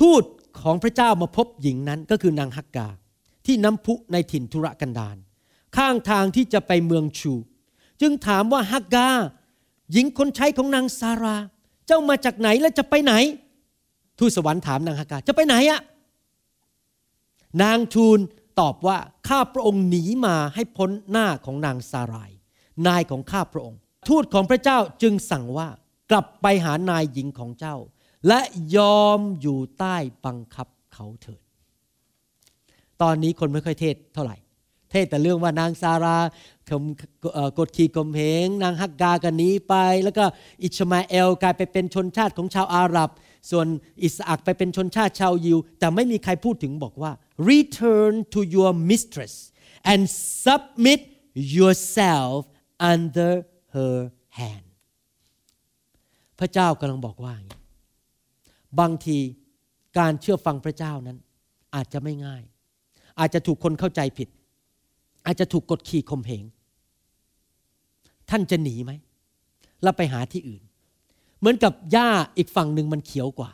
[0.01, 0.23] ทูต
[0.63, 2.89] ของพระเจ้ามาพบหญิงนั้นก็คือนางฮักกา
[3.47, 5.17] ที่น้ำพุในถิ่นทุรกันดาร
[5.77, 7.35] ข้างทางที่จะไปเมืองชู
[8.01, 9.09] จึงถามว่าฮักกา
[9.93, 11.37] หญิงคนใช้ของนางซารา
[11.87, 13.15] เจ้ามาจากไหนและจะไปไหน
[14.19, 15.81] ทูตสวรรค์ถามนางฮากาจะไปไหนอะ
[17.63, 18.19] นางทูล
[18.61, 18.99] ตอบว่า
[19.29, 22.31] ข้าพระองค์หนีมาให้พ้นหน้าของนางซาราย
[22.87, 23.79] นายของข้าพระองค์
[24.09, 25.69] ทูตของพระเจ้าจึงสั่งว่า
[26.11, 27.77] กลับไปหานายหญิงของเจ้า
[28.27, 28.41] และ
[28.77, 31.41] ยอมอยู่ใต้บังคับเขาเถิด
[33.03, 34.37] ตอนนี้คนไม่ค่อยเทศเท่าไหร่
[34.91, 36.19] เทศแต่เรื่องว่านางซารา
[37.59, 40.25] กดขี่กมเหง นางฮักกากันนี้ไป แล้วก็
[40.63, 43.11] อิชมาเอลกลายไปเป็นชนชาติของชาวอาหรับ
[43.51, 43.67] ส่วน
[44.03, 47.13] อิสอักไปเป็นชนชาติชาวยิว แต่ไม่มีใครพูดถึงบอกว่า
[47.51, 49.35] return to your mistress
[49.91, 50.03] and
[50.45, 51.01] submit
[51.57, 52.39] yourself
[52.93, 53.33] under
[53.75, 53.97] her
[54.39, 54.67] hand
[56.39, 57.35] พระเจ้ากำลังบอกว่า
[58.81, 59.19] บางที
[59.99, 61.19] การเชื่อฟังพระเจ้านั้น
[61.75, 62.43] อาจจะไม่ง่าย
[63.19, 64.29] อาจจะถูกคนเข้าใจผิด
[65.27, 66.45] อาจจะถูกกดขี่ข่มเหง
[68.31, 68.93] ท่านจะหนีไหม
[69.83, 70.63] แล้วไปหาที่อื่น
[71.39, 73.51] เหมือนกับหญ้าอีกฝั่งหนึ่งมันเขียวกว่า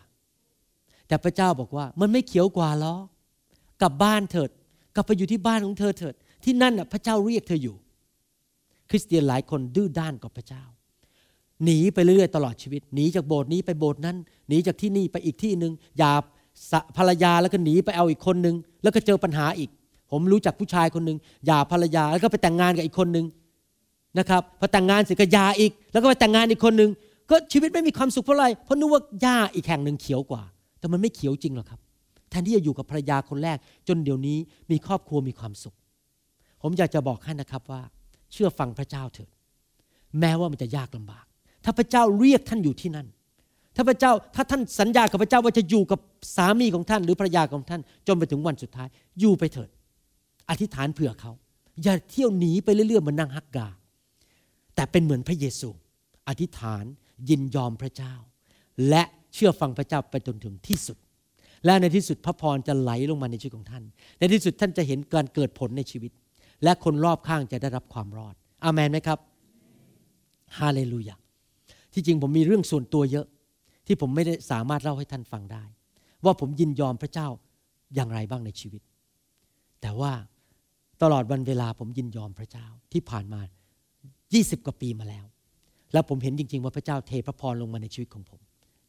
[1.09, 3.01] แต่พระเจ้าบอกว่ามันไม่เขียวกว่าหรอก
[3.83, 4.51] กลับบ้านเถิด
[4.95, 7.77] กลับไปอยู่ที่บ้านของเธอเถิด ที่นั่นน่ะพระเจ้าเรียกเธออยู่
[8.91, 10.65] คริสเตียนหลายคนดื้อด้านกับพระเจ้า
[11.65, 14.17] หนีไปเรื่อยๆตลอดชีวิต หนีจากโบสถ์นี้ไปโบสถ์นั้น
[14.49, 16.13] หนีจากที่นี่ไปอีกที่หนึ่งอย่า
[16.97, 19.71] ภรรยาแล้วก็หนีไปเอาอีกคนหนึ่งแล้วก็เจอปัญหาอีก
[20.11, 23.27] ผมรู้จักผู้ชายคนหนึ่งหย่าภรรยาแล้วก็ไปแต่งงานกับอีกคนหนึ่ง
[24.19, 26.91] นะครับพอแต่งงานเสร็จก็หยาอีก แล้วก็ไปแต่งงานอีกคนหนึ่ง
[27.31, 30.43] ก็ชีวิตไม่มีความสุขเพราะอะไร เพราะนึกว่าหญ้าอีกแห่งหนึ่งเขียวกว่า
[30.79, 31.81] แต่มันไม่เขียวจริงหรอกครับ
[32.31, 33.59] แทนที่จะอยู่กับภรรยาคนแรก
[33.89, 34.39] จนเดี๋ยวนี้
[34.71, 35.75] มีครอบครัวมีความสุข
[36.61, 37.83] ผผมอยากจะบอกให้นะครับว่า
[38.33, 39.29] เชื่อฟังพระเจ้าเถิด
[40.21, 41.24] แม้ว่ามันจะยากลำบาก
[41.65, 43.07] ถ้าพระเจ้าเรียกท่านอยู่ที่นั่น
[43.77, 46.01] ถ้าพระเจ้าถ้าท่านสัญญากับพระเจ้าว่าจะอยู่กับ
[46.37, 48.89] สามีของท่าน หรือภรรยาของท่าน จนไปถึงวันสุดท้าย
[49.21, 49.69] อยู่ไปเถิด
[50.51, 51.33] อธิษฐานเผื่อเขา
[51.83, 53.67] อย่าเที่ยวหนีไปเรื่อยๆเหมือนนางฮักกา
[54.75, 55.69] แต่เป็นเหมือนพระเยซู
[56.29, 56.85] อธิษฐาน
[57.29, 58.15] ยินยอมพระเจ้า
[58.89, 59.03] และ
[59.35, 60.99] เชื่อฟังพระเจ้าไปจนถึงที่สุด
[61.65, 63.85] และในที่สุดพระพรจะไหลลงมาในชีวิตของท่าน
[64.19, 66.13] ในที่สุดท่านจะเห็นการเกิดผลในชีวิต
[66.65, 68.35] และคนรอบข้างจะได้รับความรอด
[68.65, 69.19] อามันไหมครับ
[70.59, 71.17] ฮาเลลูยา
[71.95, 73.27] ที่จริงผมมีเรื่องส่วนตัวเยอะ
[73.87, 75.65] ที่ผมไม่ได้สามารถเล่าให้ท่านฟังได้
[76.25, 77.29] ว่าผมยินยอมพระเจ้า
[77.95, 78.83] อย่างไรบ้างในชีวิต
[79.81, 80.13] แต่ว่า
[81.03, 83.41] ตลอดวันเวลาผมยินยอมพระเจ้าที่ผ่านมา
[84.05, 85.25] 20 กว่าปีมาแล้ว
[85.93, 88.41] แล้วผมเห็นจริง ๆ ว่าพระเจ้าเทพระพรลงมาในชีวิตของผม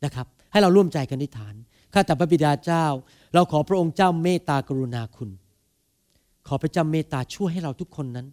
[0.05, 1.55] นะครับ ให้เราร่วมใจกันอธิษฐาน
[1.93, 2.85] ข้าแต่พระบิดาเจ้า
[3.33, 5.29] เราขอพระองค์เจ้าเมตตากรุณาคุณ
[6.47, 8.27] ขอพระเจ้าเมตตาช่วยให้เราทุกคนนั้น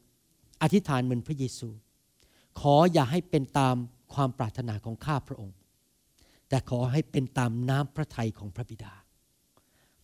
[0.62, 1.68] อธิษฐานเหมือนพระเยซู
[2.60, 3.76] ขออย่าให้เป็นตาม
[4.14, 5.56] ความปรารถนาของข้าพระองค์
[6.48, 8.92] แต่ขอให้เป็นตามน้ำพระทัยของพระบิดา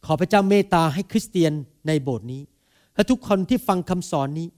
[0.04, 1.52] ขอพระเจ้าเมตตาให้คริสเตียน
[1.86, 2.42] ในโบสถ์นี้
[2.94, 4.48] และทุกคนที่ฟังคำสอนนี้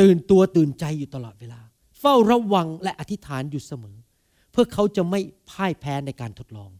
[0.00, 1.60] ตื่นตัวตื่นใจอยู่ตลอดเวลา
[2.00, 3.96] เฝ้าระวังและอธิษฐานอยู่เสมอ
[4.50, 6.70] เพื่อเขาจะไม่พ่ายแพ้ในการทดลอง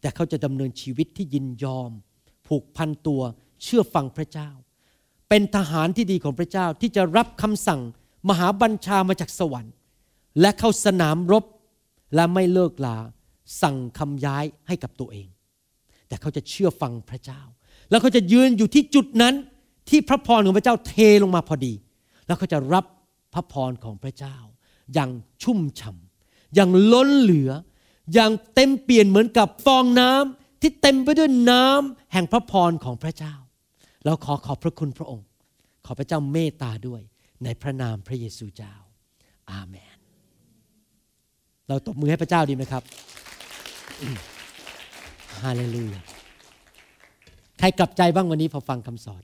[0.00, 1.90] แต่เขาจะดำเนินชีวิตที่ยินยอม
[2.46, 3.22] ผูกพันตัว
[3.62, 4.50] เชื่อฟังพระเจ้า
[5.28, 7.80] เป็นทหารที่ดีของพระเจ้าที่จะรับคำสั่ง
[8.28, 9.72] มหาบัญชามาจากสวรรค์
[10.40, 11.44] และเข้าสนามรบ
[12.14, 12.98] และไม่เลิกลา
[13.62, 15.28] สั่งคำย้ายให้กับตัวเอง
[16.08, 17.40] แต่เขาจะเชื่อฟังพระเจ้า
[17.90, 19.34] แล้วเขาจะยืนอยู่ที่จุดนั้น
[19.90, 21.74] ที่พระพรของพระเจ้าเทลงมาพอดี
[22.26, 22.84] แล้วเขาจะรับ
[23.34, 24.36] พระพรของพระเจ้า
[24.94, 25.10] อย่าง
[25.42, 27.50] ชุ่มฉ่ำอย่างล้นเหลือ
[28.14, 33.34] อย่างเต็มเปลี่ยนเหมือนกับฟองน้ำที่เต็มไปด้วยน้ำแห่งพระพรของพระเจ้า
[34.04, 35.26] เราขอขอบพระคุณพระองค์
[35.86, 37.02] ขอพระเจ้าเมตตาด้วย
[37.44, 38.74] ในพระนามพระเยซูเจ้า
[39.52, 39.95] อาเมน
[41.68, 42.82] เราตบมือให้พระเจ้าดีไหมครับ
[45.42, 46.00] ฮาเลลูยา
[47.58, 49.22] ใครกลับใจบ้างวันนี้พอฟังคำสอน